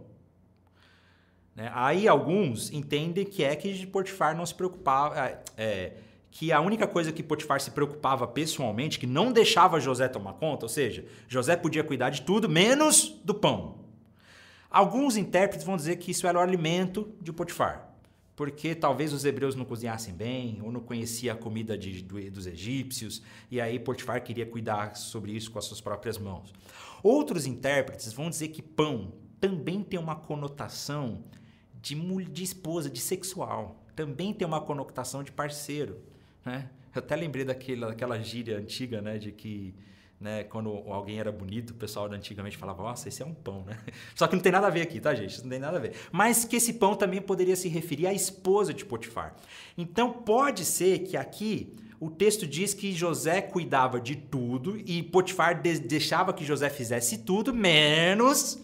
Né? 1.54 1.70
Aí 1.72 2.08
alguns 2.08 2.72
entendem 2.72 3.24
que 3.24 3.44
é 3.44 3.54
que 3.54 3.86
Potifar 3.86 4.36
não 4.36 4.44
se 4.44 4.54
preocupava, 4.54 5.16
é, 5.18 5.42
é, 5.56 5.96
que 6.38 6.52
a 6.52 6.60
única 6.60 6.86
coisa 6.86 7.10
que 7.10 7.20
Potifar 7.20 7.60
se 7.60 7.72
preocupava 7.72 8.24
pessoalmente, 8.24 8.96
que 8.96 9.08
não 9.08 9.32
deixava 9.32 9.80
José 9.80 10.06
tomar 10.06 10.34
conta, 10.34 10.66
ou 10.66 10.68
seja, 10.68 11.04
José 11.26 11.56
podia 11.56 11.82
cuidar 11.82 12.10
de 12.10 12.22
tudo 12.22 12.48
menos 12.48 13.20
do 13.24 13.34
pão. 13.34 13.80
Alguns 14.70 15.16
intérpretes 15.16 15.66
vão 15.66 15.76
dizer 15.76 15.96
que 15.96 16.12
isso 16.12 16.28
era 16.28 16.38
o 16.38 16.40
alimento 16.40 17.12
de 17.20 17.32
Potifar 17.32 17.86
porque 18.36 18.72
talvez 18.72 19.12
os 19.12 19.24
hebreus 19.24 19.56
não 19.56 19.64
cozinhassem 19.64 20.14
bem, 20.14 20.60
ou 20.62 20.70
não 20.70 20.78
conhecia 20.78 21.32
a 21.32 21.36
comida 21.36 21.76
de, 21.76 22.00
do, 22.04 22.30
dos 22.30 22.46
egípcios, 22.46 23.20
e 23.50 23.60
aí 23.60 23.80
Potifar 23.80 24.22
queria 24.22 24.46
cuidar 24.46 24.94
sobre 24.94 25.32
isso 25.32 25.50
com 25.50 25.58
as 25.58 25.64
suas 25.64 25.80
próprias 25.80 26.18
mãos. 26.18 26.54
Outros 27.02 27.46
intérpretes 27.46 28.12
vão 28.12 28.30
dizer 28.30 28.50
que 28.50 28.62
pão 28.62 29.12
também 29.40 29.82
tem 29.82 29.98
uma 29.98 30.14
conotação 30.14 31.24
de, 31.82 31.96
de 32.26 32.44
esposa, 32.44 32.88
de 32.88 33.00
sexual, 33.00 33.84
também 33.96 34.32
tem 34.32 34.46
uma 34.46 34.60
conotação 34.60 35.24
de 35.24 35.32
parceiro. 35.32 36.00
Né? 36.48 36.70
Eu 36.94 37.00
até 37.00 37.14
lembrei 37.14 37.44
daquela, 37.44 37.88
daquela 37.88 38.18
gíria 38.18 38.58
antiga, 38.58 39.00
né, 39.00 39.18
de 39.18 39.32
que 39.32 39.74
né? 40.20 40.42
Quando 40.44 40.70
alguém 40.88 41.20
era 41.20 41.30
bonito, 41.30 41.70
o 41.70 41.74
pessoal 41.74 42.10
antigamente 42.12 42.56
falava, 42.56 42.82
nossa, 42.82 43.08
esse 43.08 43.22
é 43.22 43.26
um 43.26 43.34
pão, 43.34 43.64
né? 43.64 43.78
Só 44.14 44.26
que 44.26 44.34
não 44.34 44.42
tem 44.42 44.50
nada 44.50 44.66
a 44.66 44.70
ver 44.70 44.82
aqui, 44.82 45.00
tá, 45.00 45.14
gente? 45.14 45.40
Não 45.42 45.50
tem 45.50 45.58
nada 45.58 45.76
a 45.76 45.80
ver. 45.80 45.94
Mas 46.10 46.44
que 46.44 46.56
esse 46.56 46.74
pão 46.74 46.94
também 46.96 47.20
poderia 47.20 47.54
se 47.54 47.68
referir 47.68 48.06
à 48.06 48.12
esposa 48.12 48.74
de 48.74 48.84
Potifar. 48.84 49.36
Então 49.76 50.12
pode 50.12 50.64
ser 50.64 51.00
que 51.00 51.16
aqui 51.16 51.76
o 52.00 52.10
texto 52.10 52.46
diz 52.46 52.74
que 52.74 52.92
José 52.92 53.40
cuidava 53.40 54.00
de 54.00 54.16
tudo 54.16 54.76
e 54.76 55.02
Potifar 55.02 55.60
deixava 55.62 56.32
que 56.32 56.44
José 56.44 56.68
fizesse 56.68 57.18
tudo, 57.18 57.54
menos 57.54 58.58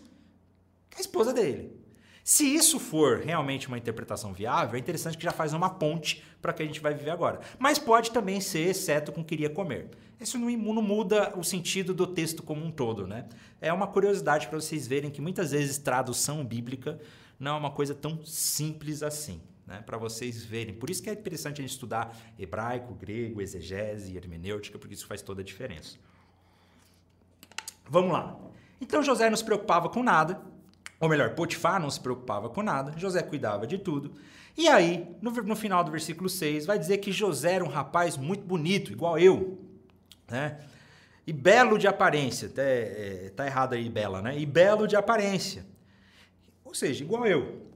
a 0.96 1.00
esposa 1.00 1.32
dele. 1.32 1.83
Se 2.24 2.46
isso 2.46 2.80
for 2.80 3.18
realmente 3.18 3.68
uma 3.68 3.76
interpretação 3.76 4.32
viável, 4.32 4.76
é 4.76 4.78
interessante 4.78 5.18
que 5.18 5.22
já 5.22 5.30
faz 5.30 5.52
uma 5.52 5.68
ponte 5.68 6.24
para 6.40 6.54
que 6.54 6.62
a 6.62 6.66
gente 6.66 6.80
vai 6.80 6.94
viver 6.94 7.10
agora. 7.10 7.40
Mas 7.58 7.78
pode 7.78 8.12
também 8.12 8.40
ser, 8.40 8.70
exceto 8.70 9.12
com 9.12 9.22
queria 9.22 9.50
comer. 9.50 9.90
Isso 10.18 10.38
não, 10.38 10.48
não 10.50 10.80
muda 10.80 11.38
o 11.38 11.44
sentido 11.44 11.92
do 11.92 12.06
texto 12.06 12.42
como 12.42 12.64
um 12.64 12.70
todo, 12.70 13.06
né? 13.06 13.26
É 13.60 13.70
uma 13.70 13.86
curiosidade 13.86 14.48
para 14.48 14.58
vocês 14.58 14.86
verem 14.88 15.10
que 15.10 15.20
muitas 15.20 15.50
vezes 15.50 15.76
tradução 15.76 16.42
bíblica 16.42 16.98
não 17.38 17.56
é 17.56 17.58
uma 17.58 17.70
coisa 17.70 17.94
tão 17.94 18.24
simples 18.24 19.02
assim. 19.02 19.38
Né, 19.66 19.82
para 19.86 19.96
vocês 19.96 20.44
verem. 20.44 20.74
Por 20.74 20.90
isso 20.90 21.02
que 21.02 21.08
é 21.08 21.14
interessante 21.14 21.58
a 21.58 21.62
gente 21.62 21.70
estudar 21.70 22.14
hebraico, 22.38 22.92
grego, 22.92 23.40
exegese, 23.40 24.14
hermenêutica, 24.14 24.78
porque 24.78 24.92
isso 24.92 25.06
faz 25.06 25.22
toda 25.22 25.40
a 25.40 25.44
diferença. 25.44 25.96
Vamos 27.88 28.12
lá. 28.12 28.38
Então 28.78 29.02
José 29.02 29.30
não 29.30 29.36
se 29.38 29.44
preocupava 29.44 29.88
com 29.88 30.02
nada, 30.02 30.38
ou 31.04 31.10
melhor, 31.10 31.34
Potifar 31.34 31.78
não 31.78 31.90
se 31.90 32.00
preocupava 32.00 32.48
com 32.48 32.62
nada, 32.62 32.94
José 32.96 33.22
cuidava 33.22 33.66
de 33.66 33.76
tudo. 33.76 34.14
E 34.56 34.66
aí, 34.68 35.14
no, 35.20 35.30
no 35.30 35.54
final 35.54 35.84
do 35.84 35.90
versículo 35.90 36.30
6, 36.30 36.64
vai 36.64 36.78
dizer 36.78 36.96
que 36.96 37.12
José 37.12 37.52
era 37.52 37.64
um 37.64 37.68
rapaz 37.68 38.16
muito 38.16 38.42
bonito, 38.42 38.90
igual 38.90 39.18
eu, 39.18 39.58
né? 40.26 40.60
E 41.26 41.32
belo 41.32 41.78
de 41.78 41.86
aparência, 41.86 42.48
até, 42.48 43.26
é, 43.26 43.32
tá 43.36 43.44
errado 43.44 43.74
aí, 43.74 43.86
bela, 43.90 44.22
né? 44.22 44.38
E 44.38 44.46
belo 44.46 44.88
de 44.88 44.96
aparência. 44.96 45.66
Ou 46.64 46.74
seja, 46.74 47.04
igual 47.04 47.26
eu. 47.26 47.66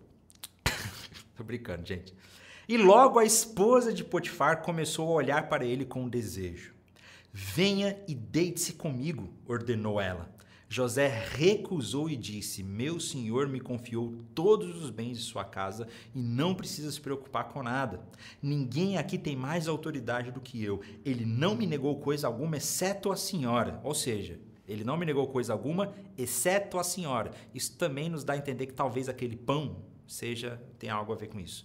Tô 1.37 1.45
brincando, 1.45 1.85
gente. 1.85 2.14
E 2.67 2.79
logo 2.79 3.19
a 3.19 3.27
esposa 3.27 3.93
de 3.93 4.05
Potifar 4.05 4.62
começou 4.62 5.07
a 5.11 5.12
olhar 5.12 5.51
para 5.51 5.67
ele 5.67 5.85
com 5.85 6.09
desejo. 6.09 6.73
Venha 7.31 7.99
e 8.09 8.14
deite-se 8.14 8.73
comigo, 8.73 9.31
ordenou 9.47 10.01
ela. 10.01 10.38
José 10.71 11.09
recusou 11.09 12.11
e 12.11 12.17
disse: 12.17 12.63
Meu 12.63 13.01
senhor 13.01 13.49
me 13.49 13.59
confiou 13.59 14.15
todos 14.35 14.83
os 14.83 14.91
bens 14.91 15.17
de 15.17 15.25
sua 15.25 15.43
casa 15.43 15.89
e 16.15 16.21
não 16.21 16.55
precisa 16.55 16.93
se 16.93 17.01
preocupar 17.01 17.49
com 17.49 17.63
nada. 17.63 18.07
Ninguém 18.43 18.99
aqui 18.99 19.17
tem 19.17 19.35
mais 19.35 19.67
autoridade 19.67 20.31
do 20.31 20.43
que 20.43 20.63
eu. 20.63 20.83
Ele 21.05 21.25
não 21.25 21.55
me 21.55 21.67
negou 21.67 21.99
coisa 21.99 22.27
alguma, 22.27 22.59
exceto 22.59 23.11
a 23.11 23.17
senhora. 23.17 23.81
Ou 23.83 23.95
seja, 23.95 24.39
ele 24.67 24.85
não 24.85 24.99
me 24.99 25.07
negou 25.07 25.27
coisa 25.29 25.55
alguma, 25.55 25.95
exceto 26.19 26.79
a 26.79 26.85
senhora. 26.85 27.31
Isso 27.55 27.75
também 27.79 28.11
nos 28.11 28.23
dá 28.23 28.35
a 28.35 28.39
entender 28.39 28.67
que 28.67 28.75
talvez 28.75 29.09
aquele 29.09 29.37
pão 29.37 29.83
seja 30.07 30.61
tenha 30.79 30.93
algo 30.93 31.15
a 31.15 31.17
ver 31.17 31.29
com 31.29 31.41
isso. 31.41 31.65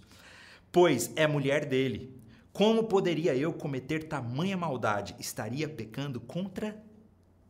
Pois 0.72 1.12
é 1.18 1.28
mulher 1.28 1.66
dele. 1.66 2.18
Como 2.54 2.86
poderia 2.86 3.36
eu 3.36 3.52
cometer 3.52 4.08
tamanha 4.08 4.56
maldade? 4.56 5.14
Estaria 5.20 5.68
pecando 5.68 6.22
contra 6.22 6.82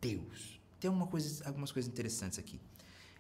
Deus 0.02 0.63
tem 0.84 0.92
uma 0.92 1.08
coisa, 1.08 1.48
algumas 1.48 1.72
coisas 1.72 1.90
interessantes 1.90 2.38
aqui. 2.38 2.60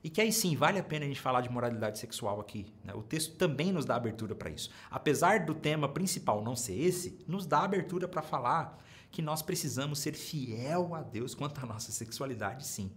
E 0.04 0.10
que 0.10 0.19
aí 0.19 0.34
sim, 0.34 0.54
vale 0.54 0.78
a 0.78 0.84
pena 0.84 1.06
a 1.06 1.08
gente 1.08 1.21
falar 1.21 1.39
de 1.39 1.49
moralidade 1.49 1.97
sexual 1.97 2.41
aqui. 2.41 2.65
Né? 2.84 2.93
O 2.93 3.02
texto 3.02 3.36
também 3.38 3.71
nos 3.71 3.86
dá 3.86 3.95
abertura 3.95 4.36
para 4.36 4.49
isso. 4.49 4.69
Apesar 4.91 5.45
do 5.45 5.56
tema 5.56 5.88
principal 5.88 6.43
não 6.43 6.58
ser 6.58 6.78
esse, 6.78 7.17
nos 7.26 7.45
dá 7.45 7.63
abertura 7.63 8.06
para 8.06 8.21
falar 8.21 8.84
que 9.10 9.21
nós 9.21 9.41
precisamos 9.41 9.99
ser 9.99 10.13
fiel 10.13 10.93
a 10.93 11.02
Deus 11.02 11.34
quanto 11.34 11.63
à 11.63 11.65
nossa 11.65 11.89
sexualidade, 11.93 12.67
sim. 12.67 12.91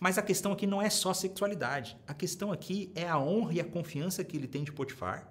Mas 0.00 0.16
a 0.16 0.22
questão 0.22 0.52
aqui 0.52 0.66
não 0.66 0.80
é 0.80 0.88
só 0.88 1.12
sexualidade. 1.12 1.98
A 2.06 2.14
questão 2.14 2.50
aqui 2.50 2.90
é 2.94 3.06
a 3.06 3.18
honra 3.18 3.52
e 3.52 3.60
a 3.60 3.64
confiança 3.64 4.24
que 4.24 4.34
ele 4.34 4.48
tem 4.48 4.64
de 4.64 4.72
Potifar. 4.72 5.30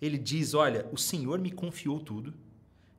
Ele 0.00 0.16
diz: 0.16 0.54
Olha, 0.54 0.88
o 0.90 0.96
Senhor 0.96 1.38
me 1.38 1.50
confiou 1.50 2.00
tudo. 2.00 2.32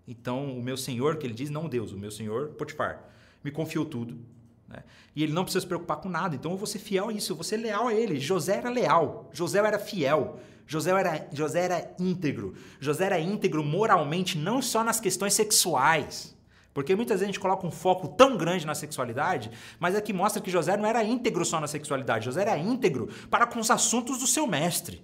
Então, 0.07 0.55
o 0.55 0.61
meu 0.61 0.77
Senhor, 0.77 1.17
que 1.17 1.25
ele 1.25 1.33
diz, 1.33 1.49
não 1.49 1.67
Deus, 1.67 1.91
o 1.91 1.97
meu 1.97 2.11
Senhor, 2.11 2.49
Potifar, 2.49 3.09
me 3.43 3.49
confiou 3.49 3.85
tudo. 3.85 4.19
Né? 4.67 4.83
E 5.15 5.23
ele 5.23 5.33
não 5.33 5.43
precisa 5.43 5.61
se 5.61 5.67
preocupar 5.67 5.97
com 5.97 6.09
nada. 6.09 6.35
Então 6.35 6.51
eu 6.51 6.57
vou 6.57 6.67
ser 6.67 6.79
fiel 6.79 7.09
a 7.09 7.13
isso, 7.13 7.31
eu 7.31 7.35
vou 7.35 7.43
ser 7.43 7.57
leal 7.57 7.87
a 7.87 7.93
ele. 7.93 8.19
José 8.19 8.57
era 8.57 8.69
leal, 8.69 9.29
José 9.31 9.59
era 9.59 9.79
fiel, 9.79 10.39
José 10.67 10.91
era, 10.91 11.27
José 11.31 11.59
era 11.63 11.95
íntegro. 11.99 12.55
José 12.79 13.05
era 13.05 13.19
íntegro 13.19 13.63
moralmente, 13.63 14.37
não 14.37 14.61
só 14.61 14.83
nas 14.83 14.99
questões 14.99 15.33
sexuais. 15.33 16.35
Porque 16.73 16.93
muitas 16.93 17.19
vezes 17.19 17.23
a 17.23 17.31
gente 17.31 17.39
coloca 17.39 17.65
um 17.65 17.71
foco 17.71 18.09
tão 18.09 18.35
grande 18.35 18.65
na 18.65 18.75
sexualidade, 18.75 19.49
mas 19.79 19.95
é 19.95 20.01
que 20.01 20.11
mostra 20.11 20.41
que 20.41 20.51
José 20.51 20.75
não 20.75 20.85
era 20.85 21.01
íntegro 21.03 21.45
só 21.45 21.57
na 21.61 21.67
sexualidade, 21.67 22.25
José 22.25 22.41
era 22.41 22.57
íntegro 22.57 23.07
para 23.29 23.47
com 23.47 23.61
os 23.61 23.71
assuntos 23.71 24.19
do 24.19 24.27
seu 24.27 24.45
mestre. 24.45 25.01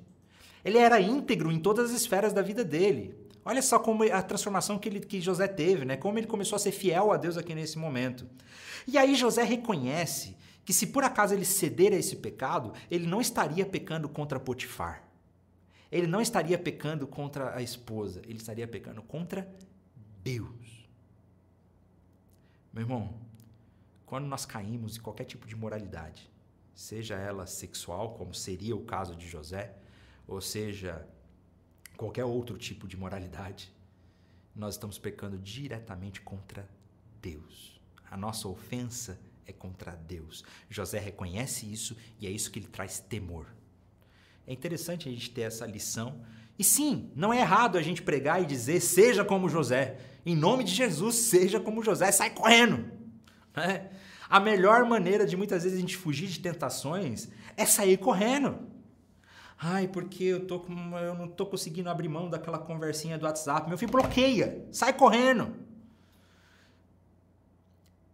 Ele 0.66 0.78
era 0.78 1.00
íntegro 1.00 1.50
em 1.50 1.60
todas 1.60 1.92
as 1.92 1.96
esferas 1.96 2.34
da 2.34 2.42
vida 2.42 2.64
dele. 2.64 3.16
Olha 3.44 3.62
só 3.62 3.80
como 3.80 4.04
a 4.04 4.22
transformação 4.22 4.78
que, 4.78 4.88
ele, 4.88 5.00
que 5.00 5.20
José 5.20 5.48
teve, 5.48 5.84
né? 5.84 5.98
Como 5.98 6.18
ele 6.18 6.28
começou 6.28 6.56
a 6.56 6.60
ser 6.60 6.72
fiel 6.72 7.12
a 7.12 7.18
Deus 7.18 7.38
aqui 7.38 7.56
nesse 7.56 7.78
momento. 7.78 8.28
E 8.88 8.98
aí 8.98 9.16
José 9.16 9.44
reconhece 9.44 10.38
que 10.64 10.72
se 10.72 10.88
por 10.88 11.04
acaso 11.04 11.34
ele 11.34 11.46
ceder 11.46 11.92
a 11.92 11.96
esse 11.96 12.16
pecado, 12.16 12.72
ele 12.90 13.08
não 13.08 13.20
estaria 13.20 13.66
pecando 13.66 14.08
contra 14.08 14.40
Potifar. 14.40 15.04
Ele 15.92 16.08
não 16.08 16.22
estaria 16.22 16.58
pecando 16.58 17.06
contra 17.06 17.56
a 17.56 17.62
esposa, 17.62 18.22
ele 18.26 18.38
estaria 18.38 18.68
pecando 18.68 19.02
contra 19.02 19.52
Deus. 20.24 20.88
Meu 22.72 22.84
irmão, 22.84 23.14
quando 24.06 24.26
nós 24.26 24.46
caímos 24.46 24.96
em 24.96 25.02
qualquer 25.02 25.26
tipo 25.26 25.48
de 25.48 25.56
moralidade, 25.56 26.32
seja 26.74 27.16
ela 27.16 27.46
sexual, 27.46 28.14
como 28.14 28.34
seria 28.34 28.76
o 28.76 28.86
caso 28.86 29.16
de 29.16 29.28
José, 29.28 29.76
ou 30.26 30.40
seja 30.40 31.06
qualquer 32.02 32.26
outro 32.26 32.58
tipo 32.58 32.88
de 32.88 32.98
moralidade, 32.98 33.72
nós 34.56 34.74
estamos 34.74 34.98
pecando 34.98 35.38
diretamente 35.38 36.20
contra 36.20 36.68
Deus. 37.22 37.80
A 38.10 38.18
nossa 38.18 38.48
ofensa 38.48 39.20
é 39.46 39.54
contra 39.54 39.92
Deus. 39.92 40.44
José 40.68 40.98
reconhece 40.98 41.72
isso 41.72 41.96
e 42.20 42.26
é 42.26 42.30
isso 42.32 42.50
que 42.50 42.58
ele 42.58 42.66
traz 42.66 43.00
temor. 43.00 43.46
É 44.48 44.52
interessante 44.52 45.08
a 45.08 45.12
gente 45.12 45.30
ter 45.30 45.42
essa 45.42 45.68
lição. 45.68 46.26
E 46.58 46.64
sim, 46.64 47.12
não 47.16 47.32
é 47.32 47.40
errado 47.40 47.78
a 47.78 47.84
gente 47.84 48.02
pregar 48.02 48.42
e 48.42 48.48
dizer 48.48 48.82
seja 48.82 49.24
como 49.24 49.48
José. 49.48 50.00
Em 50.26 50.36
nome 50.36 50.64
de 50.64 50.74
Jesus, 50.74 51.14
seja 51.14 51.60
como 51.60 51.84
José, 51.84 52.12
sai 52.12 52.32
correndo. 52.32 52.92
Né? 53.56 53.92
A 54.28 54.40
melhor 54.40 54.86
maneira 54.86 55.24
de 55.24 55.38
muitas 55.38 55.66
vezes 55.66 55.78
a 55.78 55.82
gente 55.82 55.96
fugir 55.96 56.30
de 56.30 56.40
tentações 56.40 57.30
é 57.56 57.64
sair 57.68 57.98
correndo. 57.98 58.71
Ai, 59.64 59.88
porque 59.88 60.24
eu, 60.24 60.48
tô 60.48 60.60
com, 60.60 60.98
eu 60.98 61.14
não 61.14 61.28
tô 61.28 61.46
conseguindo 61.46 61.88
abrir 61.88 62.10
mão 62.10 62.28
daquela 62.28 62.58
conversinha 62.58 63.16
do 63.16 63.28
WhatsApp. 63.28 63.70
Meu 63.70 63.78
filho, 63.78 63.92
bloqueia, 63.92 64.66
sai 64.72 64.92
correndo. 64.92 65.56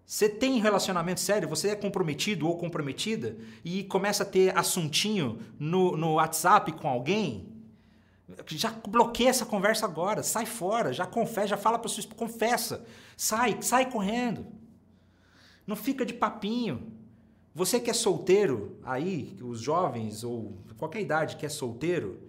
Você 0.06 0.28
tem 0.28 0.60
relacionamento 0.60 1.22
sério, 1.22 1.48
você 1.48 1.70
é 1.70 1.76
comprometido 1.76 2.48
ou 2.48 2.58
comprometida 2.58 3.38
e 3.64 3.86
começa 3.86 4.24
a 4.24 4.26
ter 4.26 4.58
assuntinho 4.58 5.42
no, 5.58 5.96
no 5.96 6.16
WhatsApp 6.16 6.72
com 6.74 6.88
alguém, 6.88 7.48
já 8.48 8.72
bloqueia 8.88 9.30
essa 9.30 9.46
conversa 9.46 9.86
agora, 9.86 10.24
sai 10.24 10.46
fora, 10.46 10.92
já 10.92 11.06
confessa, 11.06 11.48
já 11.48 11.58
fala 11.58 11.80
para 11.80 11.90
sua 11.90 12.02
esposa, 12.02 12.18
confessa, 12.18 12.86
sai, 13.16 13.62
sai 13.62 13.90
correndo. 13.90 14.46
Não 15.66 15.76
fica 15.76 16.06
de 16.06 16.14
papinho. 16.14 16.97
Você 17.58 17.80
que 17.80 17.90
é 17.90 17.94
solteiro 17.94 18.78
aí, 18.84 19.36
os 19.42 19.60
jovens 19.60 20.24
ou 20.24 20.56
qualquer 20.78 21.02
idade 21.02 21.38
que 21.38 21.44
é 21.44 21.50
solteiro, 21.50 22.22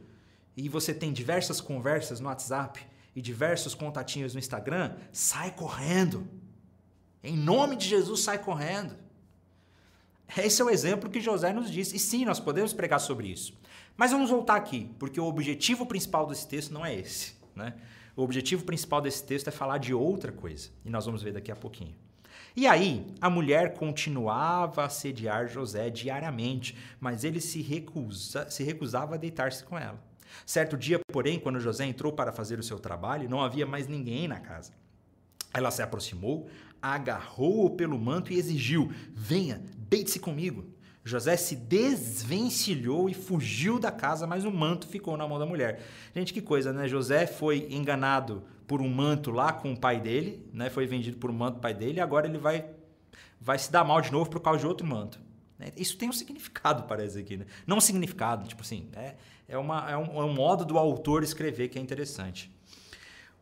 e 0.57 0.71
você 0.71 0.95
tem 0.95 1.13
diversas 1.13 1.61
conversas 1.61 2.19
no 2.19 2.29
WhatsApp 2.29 2.81
e 3.15 3.21
diversos 3.21 3.75
contatinhos 3.75 4.33
no 4.33 4.39
Instagram, 4.39 4.97
sai 5.13 5.51
correndo. 5.51 6.27
Em 7.23 7.37
nome 7.37 7.77
de 7.77 7.87
Jesus, 7.87 8.21
sai 8.21 8.39
correndo. 8.39 8.97
Esse 10.35 10.63
é 10.63 10.65
o 10.65 10.71
exemplo 10.71 11.11
que 11.11 11.21
José 11.21 11.53
nos 11.53 11.71
disse. 11.71 11.95
E 11.95 11.99
sim, 11.99 12.25
nós 12.25 12.41
podemos 12.41 12.73
pregar 12.73 12.99
sobre 12.99 13.29
isso. 13.29 13.53
Mas 13.99 14.13
vamos 14.13 14.31
voltar 14.31 14.57
aqui, 14.57 14.91
porque 14.99 15.21
o 15.21 15.27
objetivo 15.27 15.85
principal 15.85 16.27
desse 16.27 16.49
texto 16.49 16.73
não 16.73 16.87
é 16.87 16.95
esse. 16.95 17.35
Né? 17.55 17.75
O 18.17 18.23
objetivo 18.23 18.65
principal 18.65 19.03
desse 19.03 19.23
texto 19.25 19.49
é 19.49 19.51
falar 19.51 19.77
de 19.77 19.93
outra 19.93 20.33
coisa. 20.33 20.71
E 20.87 20.89
nós 20.89 21.05
vamos 21.05 21.23
ver 21.23 21.35
daqui 21.35 21.53
a 21.53 21.57
pouquinho. 21.57 21.95
E 22.59 22.67
aí, 22.67 23.07
a 23.21 23.31
mulher 23.31 23.75
continuava 23.75 24.83
a 24.83 24.87
assediar 24.87 25.47
José 25.47 25.91
diariamente, 25.91 26.77
mas 26.99 27.23
ele 27.23 27.41
se, 27.41 27.63
recusa, 27.63 28.51
se 28.51 28.65
recusava 28.65 29.15
a 29.15 29.17
deitar-se 29.17 29.63
com 29.63 29.79
ela. 29.79 30.03
Certo 30.45 30.77
dia, 30.77 30.99
porém, 31.13 31.39
quando 31.39 31.61
José 31.61 31.85
entrou 31.85 32.13
para 32.13 32.33
fazer 32.33 32.59
o 32.59 32.63
seu 32.65 32.81
trabalho, 32.81 33.31
não 33.31 33.41
havia 33.41 33.65
mais 33.65 33.87
ninguém 33.87 34.27
na 34.27 34.41
casa. 34.41 34.73
Ela 35.55 35.71
se 35.71 35.83
aproximou, 35.83 36.49
agarrou-o 36.83 37.77
pelo 37.77 37.97
manto 37.97 38.33
e 38.33 38.37
exigiu: 38.37 38.93
Venha, 39.15 39.63
deite-se 39.77 40.19
comigo. 40.19 40.67
José 41.05 41.37
se 41.37 41.55
desvencilhou 41.55 43.09
e 43.09 43.15
fugiu 43.15 43.79
da 43.79 43.93
casa, 43.93 44.27
mas 44.27 44.45
o 44.45 44.51
manto 44.51 44.89
ficou 44.89 45.17
na 45.17 45.29
mão 45.29 45.39
da 45.39 45.47
mulher. 45.47 45.81
Gente, 46.13 46.35
que 46.35 46.43
coisa, 46.43 46.73
né? 46.73 46.89
José 46.89 47.25
foi 47.25 47.69
enganado 47.71 48.43
por 48.69 48.83
um 48.83 48.89
manto 48.89 49.31
lá 49.31 49.51
com 49.53 49.73
o 49.73 49.77
pai 49.77 49.99
dele, 49.99 50.47
né? 50.53 50.69
Foi 50.69 50.87
vendido 50.87 51.17
por 51.17 51.31
um 51.31 51.35
manto 51.35 51.59
pai 51.59 51.73
dele 51.73 51.99
e 51.99 52.01
agora 52.01 52.29
ele 52.29 52.37
vai, 52.37 52.67
vai 53.41 53.59
se 53.59 53.73
dar 53.73 53.83
mal 53.83 54.01
de 54.01 54.13
novo 54.13 54.29
por 54.29 54.41
causa 54.41 54.61
de 54.61 54.67
outro 54.67 54.87
manto. 54.87 55.19
Né? 55.59 55.73
Isso 55.75 55.97
tem 55.97 56.09
um 56.09 56.13
significado, 56.13 56.85
parece 56.85 57.19
aqui, 57.19 57.39
né? 57.39 57.47
Não 57.67 57.79
um 57.79 57.81
significado, 57.81 58.47
tipo 58.47 58.63
assim, 58.63 58.87
é, 58.95 59.15
é, 59.49 59.57
uma, 59.57 59.91
é, 59.91 59.97
um, 59.97 60.21
é 60.21 60.25
um 60.25 60.35
modo 60.35 60.67
do 60.67 60.79
autor 60.79 61.23
escrever 61.23 61.69
que 61.69 61.79
é 61.79 61.83
interessante. 61.83 62.55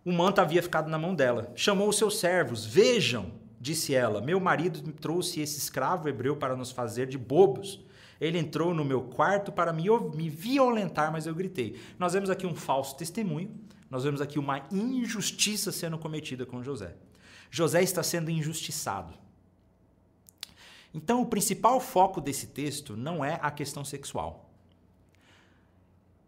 O 0.04 0.12
manto 0.12 0.40
havia 0.40 0.62
ficado 0.62 0.88
na 0.88 0.96
mão 0.96 1.12
dela. 1.12 1.52
Chamou 1.56 1.88
os 1.88 1.98
seus 1.98 2.20
servos. 2.20 2.64
Vejam, 2.64 3.32
disse 3.60 3.92
ela, 3.92 4.20
meu 4.20 4.38
marido 4.38 4.80
trouxe 4.92 5.40
esse 5.40 5.58
escravo 5.58 6.08
hebreu 6.08 6.36
para 6.36 6.54
nos 6.54 6.70
fazer 6.70 7.08
de 7.08 7.18
bobos. 7.18 7.84
Ele 8.20 8.38
entrou 8.38 8.72
no 8.72 8.84
meu 8.84 9.02
quarto 9.02 9.50
para 9.50 9.72
me, 9.72 9.90
me 10.14 10.30
violentar, 10.30 11.10
mas 11.10 11.26
eu 11.26 11.34
gritei. 11.34 11.76
Nós 11.98 12.12
vemos 12.12 12.30
aqui 12.30 12.46
um 12.46 12.54
falso 12.54 12.96
testemunho, 12.96 13.50
nós 13.90 14.04
vemos 14.04 14.20
aqui 14.20 14.38
uma 14.38 14.66
injustiça 14.70 15.70
sendo 15.70 15.98
cometida 15.98 16.44
com 16.44 16.62
José. 16.62 16.94
José 17.50 17.82
está 17.82 18.02
sendo 18.02 18.30
injustiçado. 18.30 19.14
Então, 20.92 21.22
o 21.22 21.26
principal 21.26 21.78
foco 21.80 22.20
desse 22.20 22.48
texto 22.48 22.96
não 22.96 23.24
é 23.24 23.38
a 23.42 23.50
questão 23.50 23.84
sexual. 23.84 24.50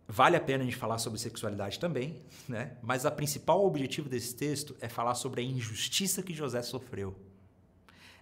Vale 0.06 0.36
a 0.36 0.40
pena 0.40 0.62
a 0.62 0.66
gente 0.66 0.76
falar 0.76 0.98
sobre 0.98 1.18
sexualidade 1.18 1.78
também, 1.78 2.22
né? 2.48 2.76
mas 2.82 3.04
o 3.04 3.10
principal 3.10 3.64
objetivo 3.64 4.08
desse 4.08 4.34
texto 4.34 4.74
é 4.80 4.88
falar 4.88 5.14
sobre 5.14 5.42
a 5.42 5.44
injustiça 5.44 6.22
que 6.22 6.32
José 6.32 6.62
sofreu. 6.62 7.14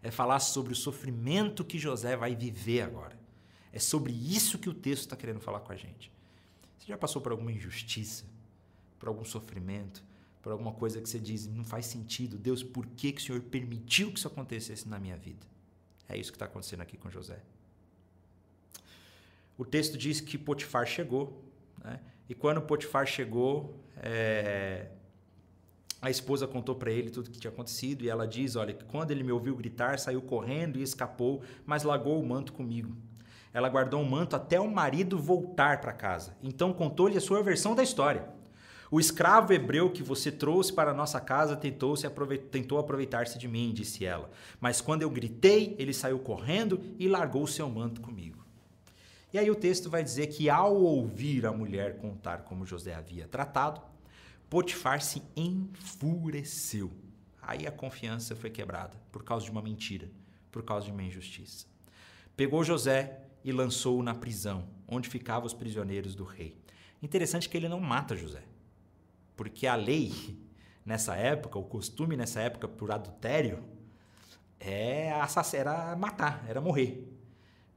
É 0.03 0.11
falar 0.11 0.41
sobre 0.41 0.73
o 0.73 0.77
sofrimento 0.77 1.65
que 1.65 1.79
José 1.79 2.17
vai 2.17 2.35
viver 2.35 2.83
agora. 2.83 3.17
É 3.73 3.79
sobre 3.79 4.13
isso 4.13 4.59
que 4.59 4.69
o 4.69 4.75
texto 4.75 5.03
está 5.03 5.17
querendo 5.17 5.41
falar 5.41 5.61
com 5.61 5.73
a 5.73 5.77
gente. 5.77 6.11
Você 6.79 6.87
já 6.89 6.99
passou 6.99 7.21
por 7.23 7.33
alguma 7.33 7.53
injustiça, 7.53 8.25
por 8.99 9.09
algum 9.09 9.25
sofrimento, 9.25 10.05
por 10.43 10.53
alguma 10.53 10.73
coisa 10.73 11.01
que 11.01 11.09
você 11.09 11.19
diz 11.19 11.47
não 11.47 11.65
faz 11.65 11.87
sentido? 11.87 12.39
Deus, 12.39 12.63
por 12.63 12.87
que, 12.87 13.13
que 13.13 13.21
o 13.21 13.25
Senhor 13.25 13.41
permitiu 13.43 14.11
que 14.13 14.19
isso 14.19 14.29
acontecesse 14.29 14.89
na 14.89 14.99
minha 14.99 15.17
vida? 15.17 15.47
É 16.09 16.17
isso 16.17 16.31
que 16.31 16.37
está 16.37 16.47
acontecendo 16.47 16.83
aqui 16.83 16.97
com 16.97 17.11
José. 17.11 17.43
O 19.59 19.65
texto 19.65 19.97
diz 19.99 20.21
que 20.21 20.39
Potifar 20.39 20.87
chegou 20.87 21.43
né? 21.87 22.01
E 22.29 22.35
quando 22.35 22.61
Potifar 22.61 23.07
chegou, 23.07 23.81
é... 24.03 24.89
a 26.03 26.11
esposa 26.11 26.47
contou 26.47 26.75
para 26.75 26.91
ele 26.91 27.11
tudo 27.11 27.29
o 27.29 27.31
que 27.31 27.39
tinha 27.39 27.53
acontecido 27.53 28.05
e 28.05 28.09
ela 28.09 28.27
diz: 28.27 28.57
Olha, 28.57 28.75
quando 28.89 29.13
ele 29.13 29.23
me 29.23 29.33
ouviu 29.33 29.55
gritar, 29.55 29.99
saiu 29.99 30.21
correndo 30.21 30.79
e 30.79 30.83
escapou, 30.83 31.43
mas 31.65 31.85
largou 31.85 32.21
o 32.21 32.27
manto 32.27 32.53
comigo. 32.53 32.97
Ela 33.53 33.69
guardou 33.69 34.03
o 34.03 34.05
manto 34.05 34.37
até 34.37 34.61
o 34.61 34.71
marido 34.71 35.19
voltar 35.19 35.81
para 35.81 35.93
casa. 35.93 36.37
Então 36.43 36.73
contou-lhe 36.75 37.17
a 37.17 37.21
sua 37.21 37.43
versão 37.43 37.75
da 37.75 37.83
história. 37.83 38.29
O 38.91 39.01
escravo 39.01 39.53
hebreu 39.53 39.91
que 39.91 40.03
você 40.03 40.31
trouxe 40.31 40.73
para 40.73 40.95
nossa 40.95 41.21
casa 41.21 41.57
tentou, 41.57 41.97
se 41.97 42.07
aproveitar, 42.07 42.49
tentou 42.49 42.79
aproveitar-se 42.79 43.39
de 43.39 43.49
mim, 43.49 43.73
disse 43.73 44.05
ela. 44.05 44.31
Mas 44.61 44.81
quando 44.81 45.03
eu 45.03 45.11
gritei, 45.11 45.75
ele 45.79 45.93
saiu 45.93 46.19
correndo 46.19 46.81
e 46.99 47.09
largou 47.09 47.47
seu 47.47 47.69
manto 47.69 48.01
comigo. 48.01 48.45
E 49.33 49.39
aí 49.39 49.51
o 49.51 49.57
texto 49.57 49.91
vai 49.91 50.05
dizer 50.05 50.29
que 50.29 50.49
ao 50.49 50.77
ouvir 50.77 51.45
a 51.47 51.53
mulher 51.53 51.97
contar 51.99 52.43
como 52.43 52.65
José 52.65 52.95
havia 52.95 53.27
tratado, 53.27 53.83
Potifar 54.49 55.03
se 55.03 55.23
enfureceu. 55.35 56.93
Aí 57.43 57.67
a 57.67 57.73
confiança 57.73 58.37
foi 58.37 58.49
quebrada 58.49 58.97
por 59.11 59.25
causa 59.25 59.45
de 59.45 59.51
uma 59.51 59.63
mentira, 59.63 60.09
por 60.53 60.63
causa 60.63 60.87
de 60.87 60.93
uma 60.93 61.03
injustiça. 61.03 61.67
Pegou 62.37 62.63
José 62.63 63.23
e 63.45 63.51
lançou-o 63.51 64.03
na 64.03 64.15
prisão, 64.15 64.69
onde 64.87 65.09
ficavam 65.09 65.47
os 65.47 65.55
prisioneiros 65.55 66.15
do 66.15 66.25
rei. 66.25 66.57
Interessante 67.03 67.49
que 67.49 67.57
ele 67.57 67.69
não 67.69 67.81
mata 67.81 68.17
José, 68.17 68.43
porque 69.37 69.67
a 69.67 69.75
lei 69.75 70.39
nessa 70.85 71.17
época, 71.17 71.59
o 71.59 71.65
costume 71.65 72.17
nessa 72.17 72.41
época 72.41 72.69
por 72.69 72.91
adultério, 72.91 73.63
é 74.59 75.11
era 75.53 75.97
matar, 75.97 76.45
era 76.49 76.61
morrer. 76.61 77.13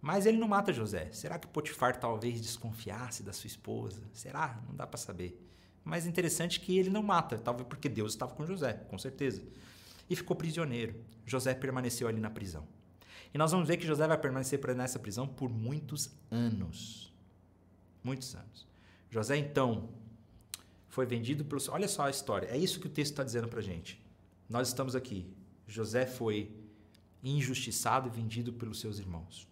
Mas 0.01 0.25
ele 0.25 0.37
não 0.37 0.47
mata 0.47 0.71
José. 0.71 1.09
Será 1.11 1.37
que 1.37 1.47
Potifar 1.47 1.99
talvez 1.99 2.39
desconfiasse 2.39 3.21
da 3.21 3.33
sua 3.33 3.47
esposa? 3.47 4.01
Será? 4.13 4.61
Não 4.65 4.75
dá 4.75 4.87
para 4.87 4.97
saber. 4.97 5.45
Mas 5.83 6.05
interessante 6.05 6.59
que 6.59 6.77
ele 6.77 6.89
não 6.89 7.03
mata, 7.03 7.37
talvez 7.37 7.67
porque 7.67 7.89
Deus 7.89 8.13
estava 8.13 8.33
com 8.33 8.45
José, 8.45 8.73
com 8.89 8.97
certeza. 8.97 9.43
E 10.09 10.15
ficou 10.15 10.35
prisioneiro. 10.35 10.95
José 11.25 11.53
permaneceu 11.53 12.07
ali 12.07 12.19
na 12.19 12.29
prisão. 12.29 12.65
E 13.33 13.37
nós 13.37 13.51
vamos 13.51 13.67
ver 13.67 13.77
que 13.77 13.85
José 13.85 14.07
vai 14.07 14.17
permanecer 14.17 14.59
nessa 14.75 14.97
prisão 14.97 15.27
por 15.27 15.49
muitos 15.49 16.11
anos. 16.31 17.13
Muitos 18.03 18.35
anos. 18.35 18.67
José, 19.09 19.37
então, 19.37 19.89
foi 20.99 21.05
vendido 21.05 21.45
pelos. 21.45 21.69
Olha 21.69 21.87
só 21.87 22.07
a 22.07 22.09
história. 22.09 22.47
É 22.47 22.57
isso 22.57 22.77
que 22.77 22.87
o 22.87 22.89
texto 22.89 23.13
está 23.13 23.23
dizendo 23.23 23.47
para 23.47 23.61
gente. 23.61 24.05
Nós 24.49 24.67
estamos 24.67 24.97
aqui. 24.97 25.33
José 25.65 26.05
foi 26.05 26.51
injustiçado 27.23 28.09
e 28.09 28.11
vendido 28.11 28.51
pelos 28.51 28.81
seus 28.81 28.99
irmãos. 28.99 29.47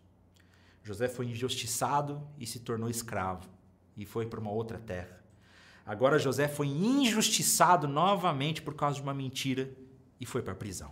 José 0.84 1.08
foi 1.08 1.28
injustiçado 1.28 2.22
e 2.38 2.46
se 2.46 2.60
tornou 2.60 2.90
escravo 2.90 3.48
e 3.96 4.06
foi 4.06 4.26
para 4.26 4.42
uma 4.42 4.52
outra 4.52 4.78
terra. 4.78 5.24
Agora 5.86 6.20
José 6.20 6.50
foi 6.50 6.68
injustiçado 6.68 7.88
novamente 7.88 8.62
por 8.62 8.76
causa 8.76 8.98
de 8.98 9.02
uma 9.02 9.14
mentira 9.14 9.72
e 10.20 10.26
foi 10.26 10.42
para 10.42 10.52
a 10.52 10.58
prisão. 10.58 10.92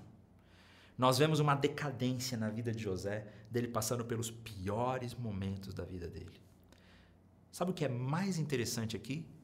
Nós 0.97 1.17
vemos 1.17 1.41
uma 1.41 1.53
decadência 1.53 2.37
na 2.37 2.49
vida 2.49 2.71
de 2.71 2.81
José, 2.81 3.27
dele 3.51 3.67
passando 3.67 4.05
pelos 4.05 4.31
piores 4.31 5.13
momentos 5.13 5.73
da 5.73 5.83
vida 5.83 6.07
dele. 6.07 6.39
Sabe 7.51 7.71
o 7.71 7.73
que 7.73 7.83
é 7.83 7.89
mais 7.89 8.37
interessante 8.37 8.95
aqui? 8.95 9.34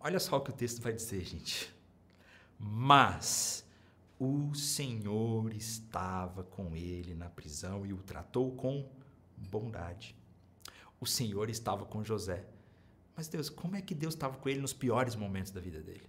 Olha 0.00 0.20
só 0.20 0.36
o 0.36 0.40
que 0.40 0.50
o 0.50 0.52
texto 0.54 0.80
vai 0.80 0.92
dizer, 0.92 1.24
gente. 1.24 1.74
Mas 2.58 3.64
o 4.18 4.54
Senhor 4.54 5.52
estava 5.52 6.42
com 6.42 6.74
ele 6.76 7.14
na 7.14 7.28
prisão 7.28 7.86
e 7.86 7.92
o 7.92 7.98
tratou 7.98 8.52
com 8.52 8.88
bondade. 9.36 10.16
O 11.00 11.06
Senhor 11.06 11.48
estava 11.50 11.84
com 11.84 12.02
José. 12.02 12.44
Mas 13.16 13.28
Deus, 13.28 13.48
como 13.48 13.76
é 13.76 13.82
que 13.82 13.94
Deus 13.94 14.14
estava 14.14 14.36
com 14.36 14.48
ele 14.48 14.60
nos 14.60 14.72
piores 14.72 15.16
momentos 15.16 15.50
da 15.50 15.60
vida 15.60 15.80
dele? 15.80 16.08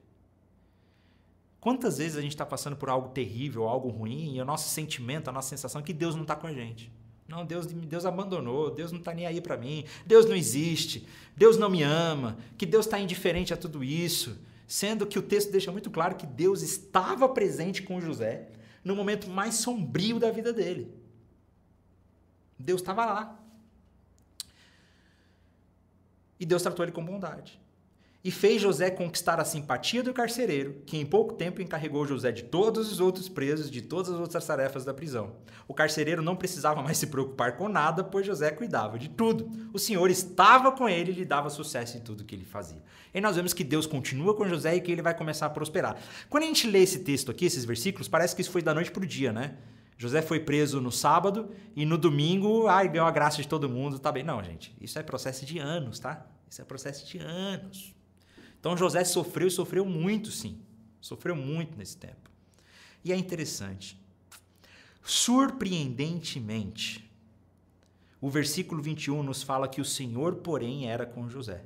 Quantas 1.60 1.98
vezes 1.98 2.18
a 2.18 2.22
gente 2.22 2.32
está 2.32 2.46
passando 2.46 2.78
por 2.78 2.90
algo 2.90 3.10
terrível, 3.10 3.68
algo 3.68 3.90
ruim, 3.90 4.36
e 4.36 4.42
o 4.42 4.46
nosso 4.46 4.70
sentimento, 4.70 5.28
a 5.28 5.32
nossa 5.32 5.50
sensação 5.50 5.82
é 5.82 5.84
que 5.84 5.94
Deus 5.94 6.16
não 6.16 6.22
está 6.22 6.36
com 6.36 6.48
a 6.48 6.54
gente. 6.54 6.92
Não, 7.30 7.46
Deus, 7.46 7.68
Deus 7.68 8.06
abandonou, 8.06 8.72
Deus 8.72 8.92
não 8.92 8.98
está 8.98 9.14
nem 9.14 9.28
aí 9.28 9.40
para 9.40 9.56
mim, 9.56 9.86
Deus 10.04 10.26
não 10.26 10.36
existe, 10.36 11.08
Deus 11.38 11.58
não 11.58 11.70
me 11.70 11.84
ama, 11.84 12.40
que 12.58 12.66
Deus 12.66 12.88
está 12.88 13.00
indiferente 13.00 13.54
a 13.54 13.58
tudo 13.58 13.84
isso. 13.84 14.36
Sendo 14.68 15.06
que 15.06 15.18
o 15.18 15.22
texto 15.22 15.52
deixa 15.52 15.72
muito 15.72 15.92
claro 15.92 16.16
que 16.16 16.26
Deus 16.26 16.64
estava 16.64 17.30
presente 17.30 17.84
com 17.84 18.02
José 18.02 18.50
no 18.84 18.96
momento 18.96 19.30
mais 19.30 19.56
sombrio 19.56 20.20
da 20.20 20.32
vida 20.32 20.52
dele. 20.52 20.92
Deus 22.58 22.82
estava 22.82 23.06
lá. 23.06 23.40
E 26.40 26.46
Deus 26.46 26.64
tratou 26.64 26.84
ele 26.84 26.92
com 26.92 27.06
bondade. 27.06 27.60
E 28.22 28.32
fez 28.32 28.62
José 28.62 28.90
conquistar 28.90 29.40
a 29.40 29.46
simpatia 29.46 30.04
do 30.04 30.14
carcereiro, 30.14 30.82
que 30.86 30.98
em 30.98 31.06
pouco 31.06 31.36
tempo 31.36 31.62
encarregou 31.62 32.06
José 32.06 32.32
de 32.32 32.44
todos 32.44 32.92
os 32.92 33.00
outros 33.00 33.30
presos, 33.30 33.72
de 33.72 33.82
todas 33.82 34.12
as 34.12 34.20
outras 34.20 34.46
tarefas 34.46 34.84
da 34.84 34.94
prisão. 34.94 35.38
O 35.68 35.74
carcereiro 35.74 36.22
não 36.22 36.36
precisava 36.36 36.82
mais 36.82 36.98
se 36.98 37.08
preocupar 37.08 37.56
com 37.56 37.70
nada, 37.70 38.04
pois 38.04 38.26
José 38.26 38.52
cuidava 38.52 39.00
de 39.00 39.08
tudo. 39.08 39.50
O 39.72 39.80
Senhor 39.80 40.10
estava 40.10 40.72
com 40.72 40.90
ele 40.90 41.12
e 41.12 41.16
lhe 41.16 41.26
dava 41.26 41.50
sucesso 41.50 41.98
em 41.98 42.02
tudo 42.02 42.26
que 42.26 42.36
ele 42.36 42.44
fazia. 42.44 42.84
E 43.14 43.22
nós 43.22 43.38
vemos 43.38 43.54
que 43.54 43.64
Deus 43.64 43.86
continua 43.86 44.36
com 44.36 44.48
José 44.48 44.76
e 44.76 44.82
que 44.82 44.92
ele 44.92 45.02
vai 45.02 45.16
começar 45.16 45.46
a 45.46 45.50
prosperar. 45.50 45.98
Quando 46.30 46.44
a 46.44 46.48
gente 46.48 46.68
lê 46.70 46.80
esse 46.80 47.00
texto 47.00 47.32
aqui, 47.32 47.46
esses 47.46 47.64
versículos, 47.64 48.10
parece 48.10 48.36
que 48.36 48.42
isso 48.42 48.52
foi 48.52 48.62
da 48.62 48.74
noite 48.74 48.92
para 48.92 49.04
o 49.04 49.08
dia, 49.08 49.32
né? 49.32 49.56
José 49.98 50.22
foi 50.22 50.40
preso 50.40 50.82
no 50.82 50.92
sábado 50.92 51.50
e 51.76 51.86
no 51.86 51.98
domingo, 51.98 52.68
ai, 52.68 52.88
ganhou 52.88 53.08
a 53.08 53.12
graça 53.12 53.42
de 53.42 53.48
todo 53.48 53.70
mundo, 53.70 54.00
tá 54.00 54.12
bem. 54.12 54.24
Não, 54.24 54.42
gente, 54.44 54.76
isso 54.80 54.98
é 54.98 55.04
processo 55.04 55.46
de 55.46 55.60
anos, 55.60 56.00
tá? 56.00 56.26
Isso 56.50 56.62
é 56.62 56.66
processo 56.66 57.06
de 57.06 57.18
anos. 57.20 57.99
Então 58.60 58.78
José 58.78 59.04
sofreu 59.04 59.48
e 59.48 59.52
sofreu 59.52 59.86
muito, 59.86 60.32
sim. 60.32 60.60
Sofreu 61.00 61.36
muito 61.36 61.78
nesse 61.78 61.98
tempo. 61.98 62.30
E 63.04 63.14
é 63.14 63.16
interessante. 63.16 64.00
Surpreendentemente, 65.04 67.10
o 68.22 68.30
versículo 68.30 68.82
21 68.82 69.24
nos 69.24 69.42
fala 69.42 69.68
que 69.68 69.80
o 69.80 69.86
Senhor, 69.86 70.36
porém, 70.36 70.90
era 70.90 71.06
com 71.06 71.30
José. 71.30 71.64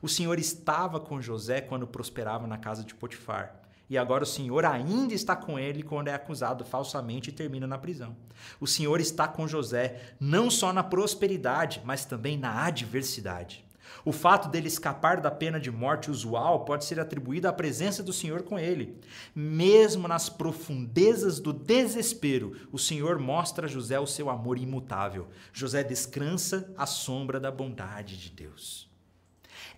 O 0.00 0.08
Senhor 0.08 0.38
estava 0.38 1.00
com 1.00 1.20
José 1.20 1.60
quando 1.60 1.86
prosperava 1.86 2.46
na 2.46 2.56
casa 2.56 2.84
de 2.84 2.94
Potifar. 2.94 3.60
E 3.90 3.98
agora 3.98 4.22
o 4.22 4.26
Senhor 4.26 4.64
ainda 4.64 5.14
está 5.14 5.34
com 5.34 5.58
ele 5.58 5.82
quando 5.82 6.08
é 6.08 6.14
acusado 6.14 6.64
falsamente 6.64 7.30
e 7.30 7.32
termina 7.32 7.66
na 7.66 7.78
prisão. 7.78 8.14
O 8.60 8.66
Senhor 8.66 9.00
está 9.00 9.26
com 9.26 9.48
José 9.48 10.14
não 10.20 10.50
só 10.50 10.72
na 10.72 10.84
prosperidade, 10.84 11.80
mas 11.84 12.04
também 12.04 12.36
na 12.36 12.64
adversidade. 12.64 13.64
O 14.08 14.12
fato 14.12 14.48
dele 14.48 14.68
escapar 14.68 15.20
da 15.20 15.30
pena 15.30 15.60
de 15.60 15.70
morte 15.70 16.10
usual 16.10 16.64
pode 16.64 16.86
ser 16.86 16.98
atribuído 16.98 17.46
à 17.46 17.52
presença 17.52 18.02
do 18.02 18.10
Senhor 18.10 18.42
com 18.42 18.58
ele. 18.58 18.98
Mesmo 19.34 20.08
nas 20.08 20.30
profundezas 20.30 21.38
do 21.38 21.52
desespero, 21.52 22.56
o 22.72 22.78
Senhor 22.78 23.18
mostra 23.18 23.66
a 23.66 23.68
José 23.68 24.00
o 24.00 24.06
seu 24.06 24.30
amor 24.30 24.56
imutável. 24.56 25.28
José 25.52 25.84
descansa 25.84 26.72
à 26.74 26.86
sombra 26.86 27.38
da 27.38 27.50
bondade 27.50 28.16
de 28.16 28.30
Deus. 28.30 28.90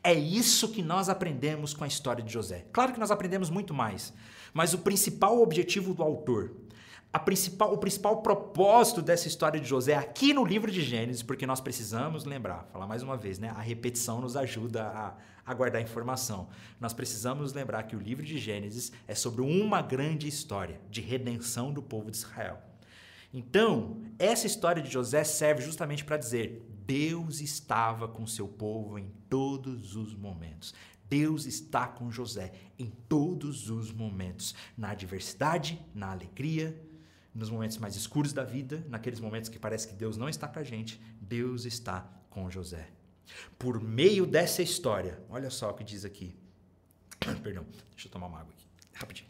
É 0.01 0.14
isso 0.14 0.68
que 0.68 0.81
nós 0.81 1.09
aprendemos 1.09 1.74
com 1.74 1.83
a 1.83 1.89
história 1.89 2.22
de 2.22 2.33
José. 2.33 2.66
Claro 2.72 2.93
que 2.93 3.01
nós 3.01 3.11
aprendemos 3.11 3.51
muito 3.51 3.74
mais, 3.74 4.14
mas 4.55 4.72
o 4.72 4.78
principal 4.78 5.43
objetivo 5.43 5.93
do 5.93 6.05
autor 6.05 6.55
principal, 7.18 7.72
o 7.72 7.78
principal 7.78 8.22
propósito 8.22 9.02
dessa 9.02 9.26
história 9.26 9.58
de 9.58 9.68
José 9.68 9.94
aqui 9.94 10.32
no 10.32 10.44
livro 10.44 10.70
de 10.70 10.80
Gênesis, 10.80 11.22
porque 11.22 11.44
nós 11.44 11.61
precisamos 11.61 12.24
lembrar, 12.24 12.68
falar 12.72 12.86
mais 12.86 13.02
uma 13.02 13.16
vez, 13.16 13.38
né? 13.38 13.50
A 13.56 13.61
repetição 13.61 14.20
nos 14.20 14.36
ajuda 14.36 14.84
a, 14.84 15.14
a 15.44 15.52
guardar 15.52 15.82
informação. 15.82 16.48
Nós 16.78 16.92
precisamos 16.92 17.52
lembrar 17.52 17.82
que 17.82 17.96
o 17.96 18.00
livro 18.00 18.24
de 18.24 18.38
Gênesis 18.38 18.92
é 19.08 19.14
sobre 19.14 19.42
uma 19.42 19.82
grande 19.82 20.28
história 20.28 20.80
de 20.88 21.00
redenção 21.00 21.72
do 21.72 21.82
povo 21.82 22.11
de 22.11 22.16
Israel. 22.16 22.62
Então, 23.34 24.02
essa 24.18 24.46
história 24.46 24.82
de 24.82 24.90
José 24.90 25.24
serve 25.24 25.62
justamente 25.62 26.04
para 26.04 26.16
dizer: 26.16 26.64
Deus 26.86 27.40
estava 27.40 28.06
com 28.06 28.24
seu 28.26 28.46
povo 28.46 28.98
em 28.98 29.11
todos 29.28 29.96
os 29.96 30.14
momentos. 30.14 30.74
Deus 31.08 31.44
está 31.44 31.88
com 31.88 32.08
José 32.08 32.52
em 32.78 32.86
todos 33.08 33.68
os 33.68 33.92
momentos, 33.92 34.54
na 34.78 34.90
adversidade, 34.90 35.84
na 35.92 36.12
alegria, 36.12 36.80
nos 37.35 37.51
momentos 37.51 37.78
mais 37.78 37.97
escuros 37.97 38.33
da 38.33 38.45
vida, 38.45 38.85
naqueles 38.89 39.20
momentos 39.20 39.49
que 39.49 39.59
parece 39.59 39.89
que 39.89 39.95
Deus 39.95 40.16
não 40.16 40.28
está 40.28 40.49
com 40.49 40.59
a 40.59 40.64
gente, 40.64 41.01
Deus 41.20 41.64
está 41.64 42.09
com 42.28 42.51
José. 42.51 42.89
Por 43.59 43.81
meio 43.81 44.26
dessa 44.26 44.62
história, 44.62 45.20
olha 45.28 45.51
só 45.51 45.70
o 45.70 45.74
que 45.74 45.85
diz 45.85 46.05
aqui. 46.05 46.35
Perdão, 47.43 47.64
deixa 47.93 48.09
eu 48.09 48.12
tomar 48.12 48.26
uma 48.26 48.41
água 48.41 48.53
aqui, 48.53 48.66
rapidinho. 48.93 49.28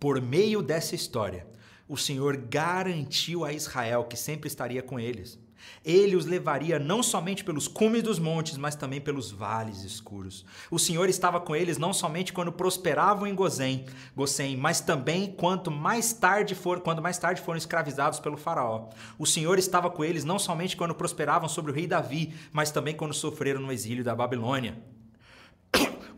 Por 0.00 0.20
meio 0.20 0.62
dessa 0.62 0.94
história, 0.94 1.46
o 1.88 1.96
Senhor 1.96 2.36
garantiu 2.36 3.44
a 3.44 3.52
Israel 3.52 4.04
que 4.04 4.16
sempre 4.16 4.46
estaria 4.46 4.82
com 4.82 5.00
eles. 5.00 5.38
Ele 5.84 6.16
os 6.16 6.26
levaria 6.26 6.78
não 6.78 7.02
somente 7.02 7.44
pelos 7.44 7.68
cumes 7.68 8.02
dos 8.02 8.18
montes, 8.18 8.56
mas 8.56 8.74
também 8.74 9.00
pelos 9.00 9.30
vales 9.30 9.82
escuros. 9.82 10.44
O 10.70 10.78
Senhor 10.78 11.08
estava 11.08 11.40
com 11.40 11.54
eles 11.54 11.78
não 11.78 11.92
somente 11.92 12.32
quando 12.32 12.52
prosperavam 12.52 13.26
em 13.26 13.34
Gozém, 13.34 13.86
Gozém, 14.14 14.56
mas 14.56 14.80
também 14.80 15.32
quanto 15.32 15.70
mais 15.70 16.12
tarde 16.12 16.54
for, 16.54 16.80
quando 16.80 17.02
mais 17.02 17.18
tarde 17.18 17.40
foram 17.40 17.58
escravizados 17.58 18.20
pelo 18.20 18.36
faraó. 18.36 18.88
O 19.18 19.26
Senhor 19.26 19.58
estava 19.58 19.90
com 19.90 20.04
eles 20.04 20.24
não 20.24 20.38
somente 20.38 20.76
quando 20.76 20.94
prosperavam 20.94 21.48
sobre 21.48 21.70
o 21.70 21.74
rei 21.74 21.86
Davi, 21.86 22.34
mas 22.52 22.70
também 22.70 22.94
quando 22.94 23.14
sofreram 23.14 23.60
no 23.60 23.72
exílio 23.72 24.04
da 24.04 24.14
Babilônia. 24.14 24.97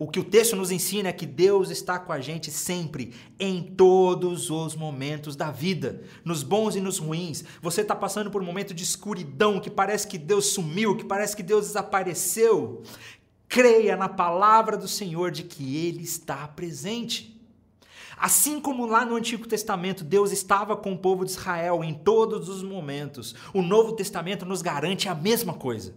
O 0.01 0.09
que 0.09 0.19
o 0.19 0.25
texto 0.25 0.57
nos 0.57 0.71
ensina 0.71 1.11
é 1.11 1.13
que 1.13 1.27
Deus 1.27 1.69
está 1.69 1.99
com 1.99 2.11
a 2.11 2.21
gente 2.21 2.51
sempre, 2.51 3.13
em 3.39 3.63
todos 3.63 4.49
os 4.49 4.75
momentos 4.75 5.37
da 5.37 5.51
vida, 5.51 6.03
nos 6.25 6.43
bons 6.43 6.75
e 6.75 6.81
nos 6.81 6.97
ruins. 6.97 7.45
Você 7.61 7.83
está 7.83 7.95
passando 7.95 8.31
por 8.31 8.41
um 8.41 8.47
momento 8.47 8.73
de 8.73 8.83
escuridão 8.83 9.61
que 9.61 9.69
parece 9.69 10.09
que 10.09 10.17
Deus 10.17 10.55
sumiu, 10.55 10.97
que 10.97 11.05
parece 11.05 11.37
que 11.37 11.43
Deus 11.43 11.67
desapareceu. 11.67 12.83
Creia 13.47 13.95
na 13.95 14.09
palavra 14.09 14.75
do 14.75 14.89
Senhor 14.89 15.31
de 15.31 15.43
que 15.43 15.77
Ele 15.77 16.03
está 16.03 16.49
presente. 16.49 17.39
Assim 18.17 18.59
como 18.59 18.87
lá 18.87 19.05
no 19.05 19.17
Antigo 19.17 19.47
Testamento 19.47 20.03
Deus 20.03 20.33
estava 20.33 20.79
com 20.79 20.95
o 20.95 20.99
povo 20.99 21.27
de 21.27 21.33
Israel 21.33 21.85
em 21.85 21.93
todos 21.93 22.49
os 22.49 22.63
momentos, 22.63 23.35
o 23.53 23.61
Novo 23.61 23.93
Testamento 23.93 24.47
nos 24.47 24.63
garante 24.63 25.11
a 25.11 25.15
mesma 25.15 25.53
coisa. 25.53 25.95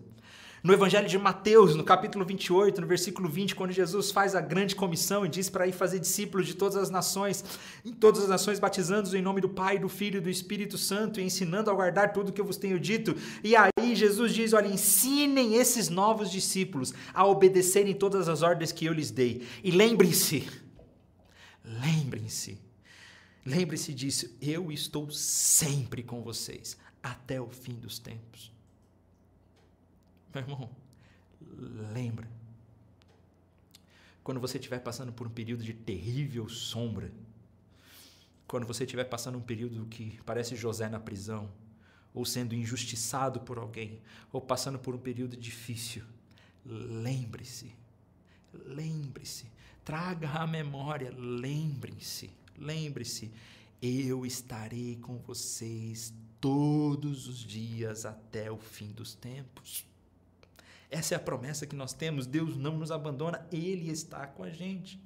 No 0.63 0.71
Evangelho 0.71 1.09
de 1.09 1.17
Mateus, 1.17 1.75
no 1.75 1.83
capítulo 1.83 2.23
28, 2.23 2.79
no 2.79 2.87
versículo 2.87 3.27
20, 3.27 3.53
quando 3.53 3.73
Jesus 3.73 4.11
faz 4.11 4.33
a 4.33 4.39
grande 4.39 4.77
comissão 4.77 5.25
e 5.25 5.29
diz 5.29 5.49
para 5.49 5.67
ir 5.67 5.73
fazer 5.73 5.99
discípulos 5.99 6.47
de 6.47 6.53
todas 6.53 6.77
as 6.77 6.89
nações, 6.89 7.43
em 7.83 7.91
todas 7.91 8.23
as 8.23 8.29
nações, 8.29 8.59
batizando-os 8.59 9.13
em 9.13 9.21
nome 9.21 9.41
do 9.41 9.49
Pai, 9.49 9.77
do 9.77 9.89
Filho 9.89 10.19
e 10.19 10.21
do 10.21 10.29
Espírito 10.29 10.77
Santo, 10.77 11.19
e 11.19 11.23
ensinando 11.23 11.69
a 11.69 11.73
guardar 11.73 12.13
tudo 12.13 12.29
o 12.29 12.31
que 12.31 12.39
eu 12.39 12.45
vos 12.45 12.55
tenho 12.55 12.79
dito. 12.79 13.13
E 13.43 13.57
aí 13.57 13.93
Jesus 13.93 14.33
diz: 14.33 14.53
Olha, 14.53 14.69
ensinem 14.69 15.55
esses 15.55 15.89
novos 15.89 16.31
discípulos 16.31 16.93
a 17.13 17.27
obedecerem 17.27 17.93
todas 17.93 18.29
as 18.29 18.41
ordens 18.41 18.71
que 18.71 18.85
eu 18.85 18.93
lhes 18.93 19.11
dei. 19.11 19.45
E 19.61 19.69
lembrem-se, 19.69 20.47
lembrem-se, 21.61 22.57
lembrem-se 23.45 23.93
disso, 23.93 24.33
eu 24.41 24.71
estou 24.71 25.11
sempre 25.11 26.03
com 26.03 26.23
vocês 26.23 26.77
até 27.03 27.41
o 27.41 27.49
fim 27.49 27.73
dos 27.73 27.99
tempos. 27.99 28.52
Meu 30.33 30.43
irmão, 30.43 30.69
lembra. 31.93 32.27
Quando 34.23 34.39
você 34.39 34.57
estiver 34.57 34.79
passando 34.79 35.11
por 35.11 35.27
um 35.27 35.29
período 35.29 35.63
de 35.63 35.73
terrível 35.73 36.49
sombra, 36.49 37.11
quando 38.47 38.65
você 38.65 38.83
estiver 38.83 39.03
passando 39.03 39.37
um 39.37 39.41
período 39.41 39.85
que 39.85 40.19
parece 40.25 40.55
José 40.55 40.89
na 40.89 40.99
prisão, 40.99 41.51
ou 42.13 42.25
sendo 42.25 42.55
injustiçado 42.55 43.41
por 43.41 43.57
alguém, 43.57 44.01
ou 44.31 44.41
passando 44.41 44.79
por 44.79 44.95
um 44.95 44.99
período 44.99 45.35
difícil, 45.35 46.03
lembre-se, 46.65 47.75
lembre-se, 48.53 49.45
traga 49.83 50.29
à 50.29 50.47
memória, 50.47 51.13
lembre-se, 51.15 52.31
lembre-se, 52.57 53.31
eu 53.81 54.25
estarei 54.25 54.95
com 54.95 55.17
vocês 55.17 56.13
todos 56.39 57.27
os 57.27 57.39
dias 57.39 58.05
até 58.05 58.51
o 58.51 58.57
fim 58.57 58.91
dos 58.91 59.13
tempos. 59.13 59.92
Essa 60.93 61.15
é 61.15 61.17
a 61.17 61.19
promessa 61.19 61.65
que 61.65 61.75
nós 61.75 61.91
temos. 61.91 62.27
Deus 62.27 62.55
não 62.55 62.77
nos 62.77 62.91
abandona, 62.91 63.43
Ele 63.51 63.89
está 63.89 64.27
com 64.27 64.43
a 64.43 64.51
gente. 64.51 65.01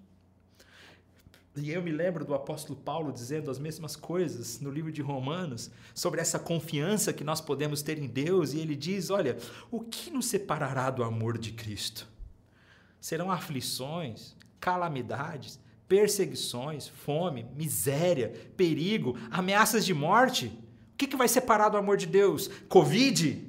E 1.56 1.72
eu 1.72 1.82
me 1.82 1.92
lembro 1.92 2.26
do 2.26 2.36
apóstolo 2.36 2.78
Paulo 2.78 3.10
dizendo 3.10 3.50
as 3.50 3.58
mesmas 3.58 3.96
coisas 3.96 4.60
no 4.60 4.70
livro 4.70 4.92
de 4.92 5.02
Romanos, 5.02 5.72
sobre 5.96 6.20
essa 6.20 6.38
confiança 6.38 7.14
que 7.14 7.24
nós 7.24 7.40
podemos 7.40 7.82
ter 7.82 7.98
em 7.98 8.06
Deus, 8.06 8.54
e 8.54 8.60
ele 8.60 8.76
diz: 8.76 9.10
Olha, 9.10 9.38
o 9.72 9.80
que 9.80 10.12
nos 10.12 10.26
separará 10.26 10.90
do 10.90 11.06
amor 11.06 11.38
de 11.38 11.54
Cristo? 11.54 12.06
Serão 13.00 13.32
aflições, 13.32 14.36
calamidades, 14.60 15.58
perseguições, 15.88 16.90
fome, 16.90 17.46
miséria, 17.56 18.34
perigo, 18.58 19.18
ameaças 19.32 19.86
de 19.86 19.94
morte? 19.94 20.48
O 20.94 20.98
que, 20.98 21.16
vai 21.16 21.30
separar 21.30 21.70
do 21.70 21.78
amor 21.78 21.96
de 21.96 22.08
Deus? 22.08 22.50
Covid? 22.68 23.47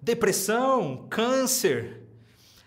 Depressão, 0.00 1.06
câncer, 1.08 2.02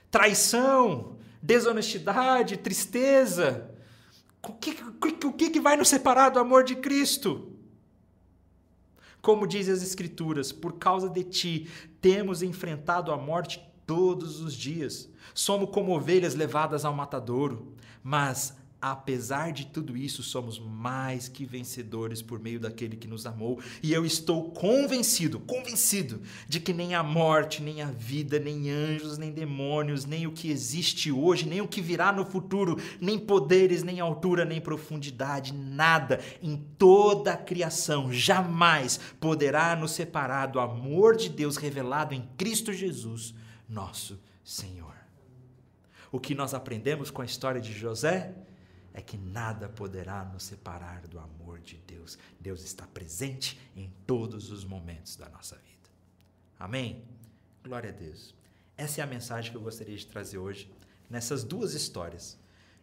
traição, 0.10 1.18
desonestidade, 1.42 2.58
tristeza. 2.58 3.72
O 4.44 4.54
que, 4.54 4.78
o 5.26 5.34
que, 5.34 5.60
vai 5.60 5.78
nos 5.78 5.90
separar 5.90 6.30
do 6.30 6.40
amor 6.40 6.64
de 6.64 6.76
Cristo? 6.76 7.52
Como 9.22 9.46
diz 9.46 9.70
as 9.70 9.84
Escrituras, 9.84 10.52
por 10.52 10.74
causa 10.74 11.08
de 11.10 11.24
ti 11.24 11.70
temos 12.02 12.42
enfrentado 12.42 13.12
a 13.12 13.18
morte 13.18 13.64
todos 13.86 14.42
os 14.42 14.54
dias. 14.54 15.10
Somos 15.34 15.70
como 15.70 15.96
ovelhas 15.96 16.34
levadas 16.34 16.84
ao 16.84 16.94
matadouro, 16.94 17.76
mas 18.04 18.58
apesar 18.82 19.52
de 19.52 19.68
tudo 19.68 19.96
isso, 19.96 20.24
somos 20.24 20.58
mais 20.58 21.28
que 21.28 21.46
vencedores 21.46 22.22
por 22.22 22.40
meio 22.40 22.60
daquele 22.60 22.98
que 22.98 23.08
nos 23.08 23.28
amou. 23.28 23.60
E 23.84 23.94
eu 23.94 24.04
estou 24.04 24.50
convencido, 24.52 25.40
convencido, 25.40 26.22
de 26.48 26.60
que 26.60 26.74
nem 26.74 26.96
a 26.96 27.04
morte, 27.04 27.62
nem 27.62 27.84
a 27.84 27.92
vida, 27.92 28.40
nem 28.40 28.72
anjos, 28.72 29.20
nem 29.20 29.32
demônios, 29.32 30.06
nem 30.06 30.26
o 30.26 30.32
que 30.32 30.50
existe 30.50 31.12
hoje, 31.12 31.48
nem 31.48 31.62
o 31.62 31.68
que 31.68 31.80
virá 31.80 32.12
no 32.12 32.26
futuro, 32.26 32.78
nem 33.00 33.20
poderes, 33.20 33.84
nem 33.84 34.00
altura, 34.00 34.44
nem 34.44 34.60
profundidade, 34.60 35.54
nada 35.54 36.20
em 36.42 36.58
toda 36.78 37.34
a 37.34 37.38
criação 37.38 38.12
jamais 38.12 39.00
poderá 39.20 39.76
nos 39.76 39.92
separar 39.92 40.48
do 40.48 40.60
amor 40.60 41.16
de 41.16 41.30
Deus 41.30 41.56
revelado 41.58 42.16
em 42.16 42.28
Cristo 42.36 42.74
Jesus, 42.74 43.34
nosso 43.70 44.20
Senhor. 44.44 44.96
O 46.12 46.20
que 46.20 46.34
nós 46.34 46.54
aprendemos 46.54 47.12
com 47.12 47.22
a 47.22 47.26
história 47.26 47.62
de 47.62 47.72
José 47.72 48.34
é 48.94 49.02
que 49.02 49.18
nada 49.18 49.70
poderá 49.70 50.24
nos 50.26 50.44
separar 50.44 51.08
do 51.08 51.20
amor 51.20 51.60
de 51.60 51.78
Deus. 51.78 52.18
Deus 52.40 52.64
está 52.64 52.86
presente 52.86 53.60
em 53.76 53.92
todos 54.06 54.52
os 54.52 54.64
momentos 54.64 55.16
da 55.16 55.30
nossa 55.30 55.56
vida. 55.56 55.90
Amém? 56.60 57.04
Glória 57.64 57.90
a 57.90 57.94
Deus. 57.94 58.36
Essa 58.78 59.02
é 59.02 59.04
a 59.04 59.08
mensagem 59.08 59.52
que 59.52 59.58
eu 59.58 59.62
gostaria 59.62 59.96
de 59.96 60.08
trazer 60.08 60.38
hoje, 60.38 60.72
nessas 61.10 61.44
duas 61.44 61.74
histórias. 61.74 62.38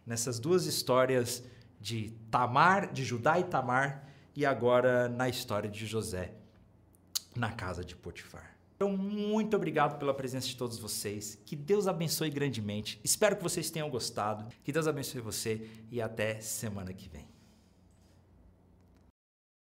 Nessas 0.05 0.39
duas 0.39 0.65
histórias 0.65 1.43
de 1.79 2.11
Tamar, 2.31 2.91
de 2.91 3.05
Judá 3.05 3.39
e 3.39 3.43
Tamar, 3.43 4.07
e 4.35 4.45
agora 4.45 5.07
na 5.09 5.29
história 5.29 5.69
de 5.69 5.85
José, 5.85 6.33
na 7.35 7.51
casa 7.51 7.83
de 7.83 7.95
Potifar. 7.95 8.58
Então, 8.79 8.95
muito 8.95 9.57
obrigado 9.57 9.99
pela 9.99 10.13
presença 10.13 10.47
de 10.47 10.55
todos 10.55 10.79
vocês. 10.79 11.37
Que 11.45 11.53
Deus 11.53 11.85
abençoe 11.85 12.29
grandemente. 12.29 12.97
Espero 13.03 13.35
que 13.35 13.43
vocês 13.43 13.69
tenham 13.69 13.89
gostado. 13.89 14.47
Que 14.63 14.71
Deus 14.71 14.87
abençoe 14.87 15.19
você 15.19 15.67
e 15.91 16.01
até 16.01 16.39
semana 16.39 16.93
que 16.93 17.09
vem. 17.09 17.28